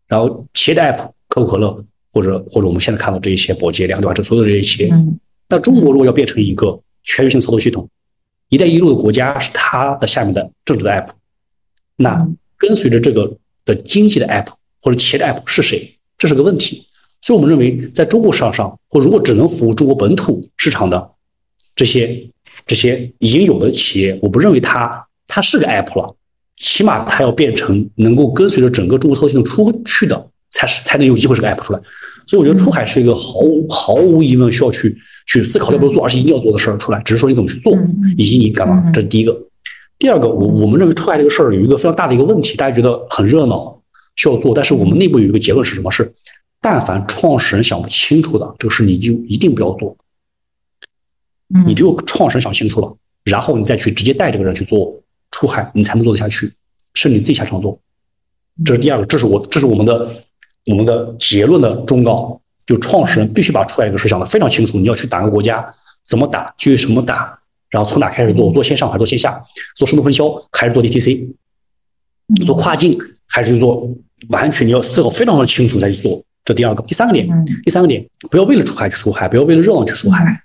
[0.06, 0.98] 然后企业的 app，
[1.30, 4.12] 可口可乐或者或者我们现在看到这一些宝洁、两对吧？
[4.12, 4.90] 这所有的这些企业。
[4.92, 5.18] 嗯。
[5.48, 7.88] 那中国如果要变成一个全球性操作系统，
[8.48, 11.08] 一带一路的国家是它的下面的政治的 app，
[11.96, 12.26] 那
[12.56, 14.46] 跟随着这个的经济的 app
[14.80, 15.96] 或者企业的 app 是谁？
[16.16, 16.86] 这是个问题。
[17.20, 21.10] 所以我们认为，在中国市场上，或如果只能服务中国本土市场的
[21.74, 22.28] 这些
[22.66, 26.14] 这些已经有的企业，我不认为它它是个 app 了。
[26.56, 31.80] 起码它要变成能够跟随着整个中国操作系统出去的，才是才能有机会是个 app 出来。
[32.26, 34.96] 所以我觉得出海是一个毫无毫无疑问需要去
[35.26, 37.00] 去思考要不要做，而且一定要做的事儿出来。
[37.04, 37.76] 只是说你怎么去做，
[38.16, 39.36] 以及你干嘛，这是第一个。
[39.98, 43.80] 第二个，我我们认为出海这个事儿有一个非常大的一个问题，大家觉得很热闹，
[44.16, 45.90] 需要做，但是我们内部有一个结论是什么？
[45.90, 46.12] 是
[46.60, 49.96] 但凡创始人想不清楚的这个事，你就一定不要做。
[51.66, 54.94] 你只有创始人想清楚了，然后你再去直接带这个人去做
[55.30, 56.52] 出海，你才能做得下去，
[56.94, 57.78] 是你自己下场做。
[58.64, 60.10] 这是第二个，这是我这是我们的。
[60.66, 64.78] 我们的结论的忠告，就创始人必须把出海这个事想得非常清楚。
[64.78, 65.62] 你要去打个国家，
[66.02, 67.38] 怎么打，基于什么打，
[67.68, 69.38] 然后从哪开始做，做线上还是做线下，
[69.76, 71.34] 做深度分销还是做 DTC，
[72.46, 73.86] 做跨境还是做
[74.28, 76.24] 完全你要思考非常的清楚再去做。
[76.46, 77.28] 这第二个，第三个点，
[77.62, 80.40] 第三个点，不要为了出海去出海，不要为了热闹去出海，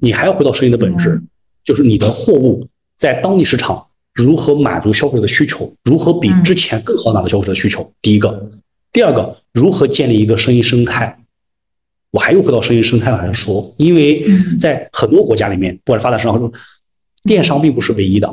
[0.00, 1.22] 你还要回到生意的本质，
[1.64, 2.66] 就是你的货物
[2.96, 7.92] 在当地市场如何满足消费者的需求，如何比之前更好满足消费者的需求。
[8.00, 8.50] 第一个。
[8.94, 11.18] 第二个，如何建立一个生意生态？
[12.12, 14.24] 我还又回到生意生态来说，因为
[14.56, 16.52] 在很多国家里面，不管是发达市场，
[17.24, 18.32] 电商并不是唯一的，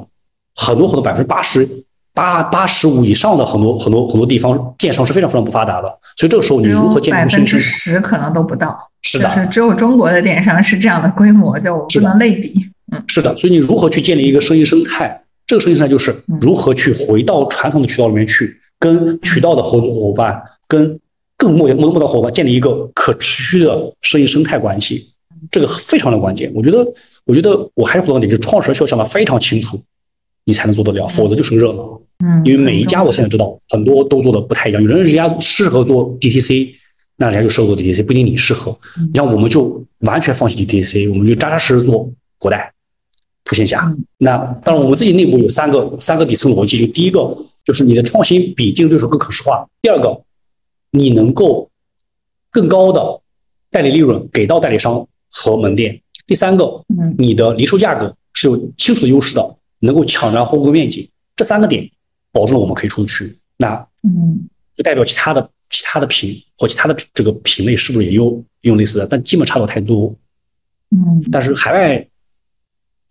[0.55, 1.67] 很多很多百分之八十
[2.13, 5.87] 八八十五以上的很多很多很多地方，电商是非常非常不发达的。
[6.15, 7.65] 所以这个时候，你如何建立生意生态？
[7.65, 12.53] 十可能都不到，是的，是只有中国的电商是这样的规模，就不能类比。
[12.91, 15.23] 嗯，是的，所以你如何去建立一个生意生态？
[15.47, 18.60] 这个生意生态就是如何去回到传统的渠道里面去。
[18.81, 20.99] 跟渠道的合作伙伴，跟
[21.37, 25.07] 更末末末端伙伴建立一个可持续的生意生态关系，
[25.51, 26.51] 这个非常的关键。
[26.55, 26.83] 我觉得，
[27.25, 29.79] 我觉得我还是回到点，就是创始人需要想的非常清楚，
[30.45, 32.01] 你才能做得了，否则就是个热闹。
[32.25, 36.73] 嗯，因为每一家我现在知道很多都做的不太一样，有人人家适合做 DTC，
[37.17, 38.75] 那人家就适合做 DTC，不一定你适合。
[38.97, 42.73] 你像我们就完全放弃 DTC，我们就扎扎实实做国代。
[43.43, 47.19] 普线下，那当然我们自己内部有三个三个底层逻辑，就第一个
[47.63, 50.21] 就是你的创新比竞争对手更可视化，第二个
[50.91, 51.69] 你能够
[52.49, 53.21] 更高的
[53.69, 56.83] 代理利润给到代理商和门店，第三个，
[57.17, 61.89] 你的零售价格是有清楚的优势的，能够抢占货物面积，这三个点
[62.31, 63.37] 保证了我们可以出去。
[63.57, 69.07] 那嗯，就代表其他的其他的品或其他的这个品类是不是也有用类似的？
[69.07, 70.15] 但基本差不了太多。
[70.89, 72.07] 嗯，但是海外。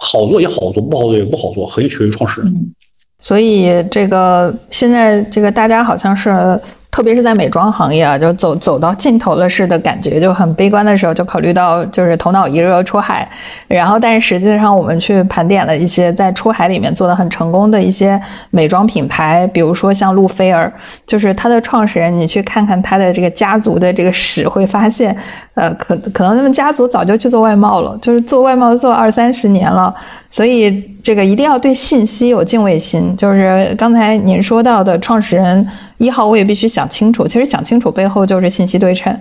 [0.03, 2.75] 好做也好做，不好做也不好做，很取决于创始人。
[3.21, 6.59] 所以这个现在这个大家好像是。
[6.91, 13.29] 特别是在美妆行业啊，就走走到尽头了似的感觉，就很悲观的时候，就考虑到就是头脑一热出海。
[13.69, 20.73] 然后，但是实际上我们去盘点了一些在出海里面做的很成功的一些美妆品牌，比如说像路菲儿，
[21.07, 25.17] 就是它的创始人，你去看看他的这个家族的这个史，会发现，
[25.55, 29.95] 呃，可可能他们家族早就去做外贸了，就是做外贸做二三十年了。
[30.29, 35.69] 所以这个一定要对信息有敬畏心，就是刚才您说到的创始人。
[36.01, 39.15] 一号我也必须想想清楚，其实想清楚背后就是信息对称。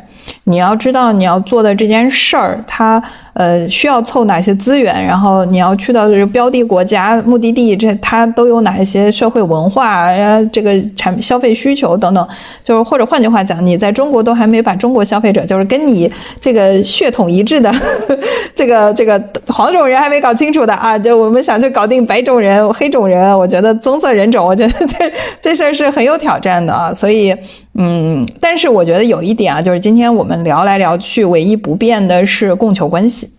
[0.45, 3.03] 你要知道你要做的这件事儿，它
[3.33, 10.07] 呃需要凑哪些资源，然后你要去到这个标的国家、目的地，这它都有哪一些社会文化、
[10.51, 12.27] 这个产消费需求等等。
[12.63, 16.11] 就是或者换句话讲，你在中国都还没把中国消费者，就是跟你
[16.41, 17.71] 这个血统一致的
[18.55, 26.79] 这个这个黄种人还没搞清楚的啊，就我们想去搞定白种人、黑种人，我觉得棕色人种，我觉得这这事儿是很有挑战的。
[26.79, 27.35] 啊，所以，
[27.81, 33.29] 嗯，但是我觉得有一点啊，就是今天我们聊来聊去，唯一不变的是供求关系。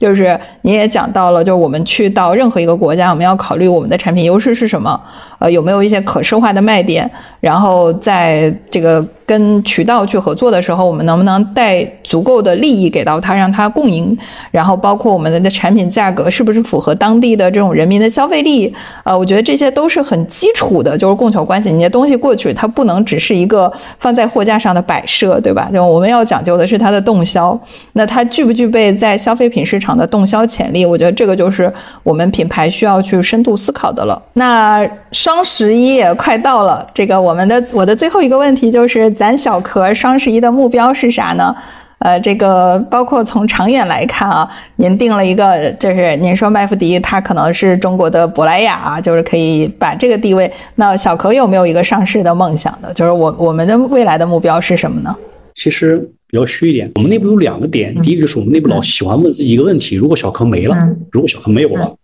[0.00, 4.98] 就是你也讲到了，就是我们去到任何一个国家，我们要考虑我们的产品优势是什么，
[5.38, 7.08] 呃，有没有一些可视化的卖点，
[7.40, 9.06] 然后在这个。
[9.30, 14.18] 跟渠道去合作的时候，我们能不能带足够的利益给到他，让他共赢？
[14.50, 18.74] 然后包括我们的产品价格是不是符合当地的这种人民的消费力？
[19.04, 21.70] 呃，我觉得这些都是很基础的，就是供求关系。
[21.70, 25.70] 你的东西过去，它不能只是一个放在货架上的摆设，对吧？
[25.72, 27.56] 就我们要讲究的是它的动销。
[27.92, 30.84] 那它具不具备在消费品市场的动销潜力？
[30.84, 34.20] 我觉得这个就是我们品牌需要去深度思考的了。
[34.32, 39.08] 那双十一也快到了，这个我们的我的最后一个问题就是。
[39.20, 41.54] 咱小壳双十一的目标是啥呢？
[41.98, 50.50] 呃，这个包括从长远来看啊，您定了一个，就是您说麦麸迪它可能是中国的珀莱雅啊，就是可以把这个地位。
[50.76, 52.90] 那小壳有没有一个上市的梦想的？
[52.94, 55.14] 就是我我们的未来的目标是什么呢？
[55.54, 55.98] 其实
[56.30, 56.90] 比较虚一点。
[56.94, 60.74] 我们内部有两个点，第一个就是我们内部老喜欢问自己一个问题：如果小壳没了，
[61.12, 61.94] 如果小壳没有了，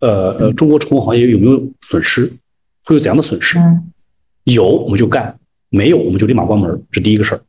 [0.00, 2.30] 呃呃，中国宠物行业有没有损失？
[2.84, 3.58] 会有怎样的损失？
[4.44, 5.34] 有我们就干，
[5.72, 6.82] 没有我们就立马关门。
[6.92, 7.40] 这第一个事儿。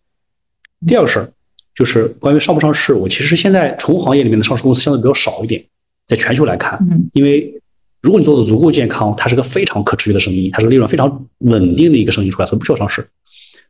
[0.87, 1.31] 第二个事儿
[1.75, 2.93] 就是关于上不上市。
[2.93, 5.63] 我其实现在宠物行业里面的上市公司相对比较少一点，
[6.07, 6.79] 在全球来看，
[7.11, 7.53] 因为
[8.01, 13.05] 如果你做的足够健康，它是个非常可持续的生意，它是利润非常稳定的一个生意出来，所以不需要上市。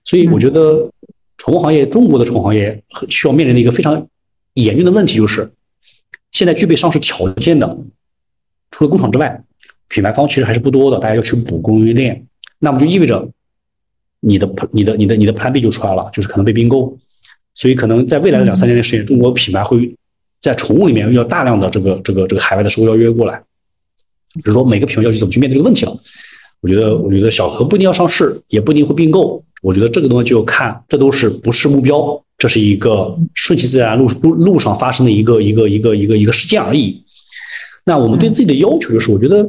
[0.04, 0.90] 所以我觉得
[1.38, 4.08] 宠物行业，中国的宠物行业需要面临的一个非常
[4.54, 5.52] 严峻的问题就是，
[6.32, 7.78] 现在具备上市条件的，
[8.72, 9.44] 除了工厂之外。
[9.90, 12.26] 品牌方其实还是不多的，大家要去补供应链，
[12.58, 13.30] 那么就意味着
[14.24, 16.98] 你的、你的、你的、你的 Plan B 就出来了，就是可能被并购。
[17.54, 19.94] 所以可能在未来的两三年的时间，中国品牌会
[20.41, 23.41] 在宠物里面要大量的这个、这个、这个海外的收购邀约过来。
[24.40, 25.95] 就是说每个品牌要去怎么去面对这个问题了。
[26.62, 29.44] 我觉得，我觉得小何不一定要上市，也不一定会并购。
[29.62, 37.04] 我觉得这个东西就看，这都是不是目标，这是一个顺其自然路路路上发生的一个一个一个一个一个事件而已。
[37.86, 39.48] 那我们对自己的要求就是，我觉得。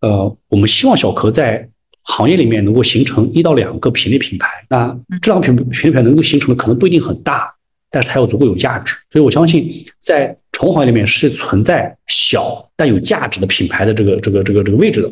[0.00, 1.68] 呃，我们希望小壳在
[2.08, 4.48] 行业里面能够形成一到两个品类品牌。
[4.68, 4.88] 那
[5.20, 7.52] 这两个品品类品牌能够形成的可能不一定很大，
[7.90, 8.94] 但是它要足够有价值。
[9.12, 9.70] 所以我相信，
[10.00, 15.10] 在宠物行业里面是存在小但有价值的品牌的这个这个这个这个位置的。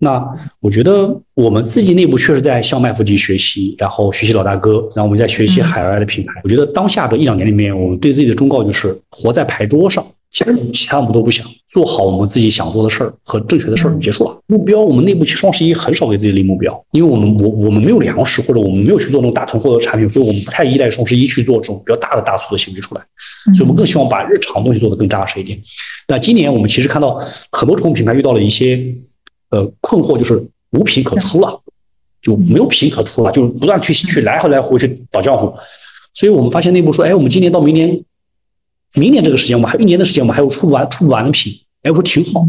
[0.00, 0.24] 那
[0.60, 6.32] 我觉得我们自己内部确实在向麦弗吉学习，然后学习老大哥，然后我们在学习海外的品牌。
[6.44, 10.06] 我觉得当下的一两年里面，我们对自己的忠告就是活在牌桌上。
[10.30, 14.34] 其实其他我们都不想，做好我们自己想做的事儿和正确的事儿就结束了。
[14.46, 23.02] 目标我们内部其实双十一很少给自己立目标，因为我们我我们没有粮食或者我们没有去做那种大囤货的产品，所以我们不太依赖双十一去做这种比较大的大促的行为出来。
[23.54, 25.60] 所以我们更希望把日常东西做得更扎实一点。
[26.08, 27.22] 那今年我们其实看到
[27.52, 28.82] 很多宠物品牌遇到了一些
[29.50, 31.60] 呃困惑，就是无品可出了，
[32.22, 35.52] 就没有品可出了，就不断去去来回来回去倒浆糊。
[36.14, 38.02] 所以我们发现内部说，哎，我们今年到明年。
[38.94, 41.52] 明年这个时间，我们还有一年的时间，我们还有出不完、出不完的品。
[41.82, 42.44] 哎，我说挺好。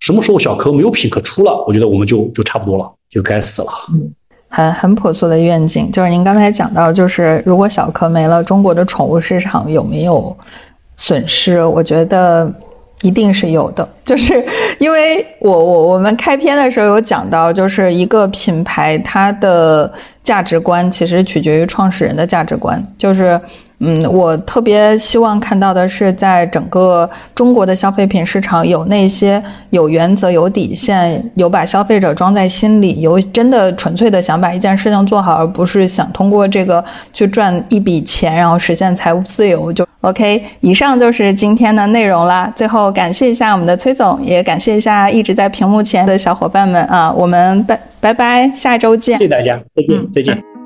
[0.00, 3.68] 什么时候小柯没有品可出了，我觉得我们就就差不多了，就该死了。
[3.92, 4.12] 嗯，
[4.48, 10.36] 很很朴素的愿景，就是您刚才讲到，就是如果小柯没了，中国的宠物市场有没有
[10.94, 11.64] 损失？
[11.64, 12.48] 我觉得
[13.02, 14.44] 一定是有的， 就是
[14.78, 19.92] 因为我我我们开篇的时候有讲到，就是一个品牌它的
[20.22, 23.40] 价值观其实取决于创始人的价值观，就是。
[23.80, 29.40] 嗯，我特别希望看到的是，在整个中国的消费品市场，有那些
[29.70, 39.72] 有原则、有底线、有把消费者装在心里、有真的纯粹的想把一件事情做好，而不是想通过这个去赚一笔钱，然后实现财务自由。
[39.72, 42.52] 就 OK，以上就是今天的内容啦。
[42.56, 49.16] 最后感谢一下我们的崔总，也感谢一下一直在屏幕前的小伙伴们啊，我们拜拜拜，下周见。
[49.18, 50.57] 谢谢大家，再见，再见。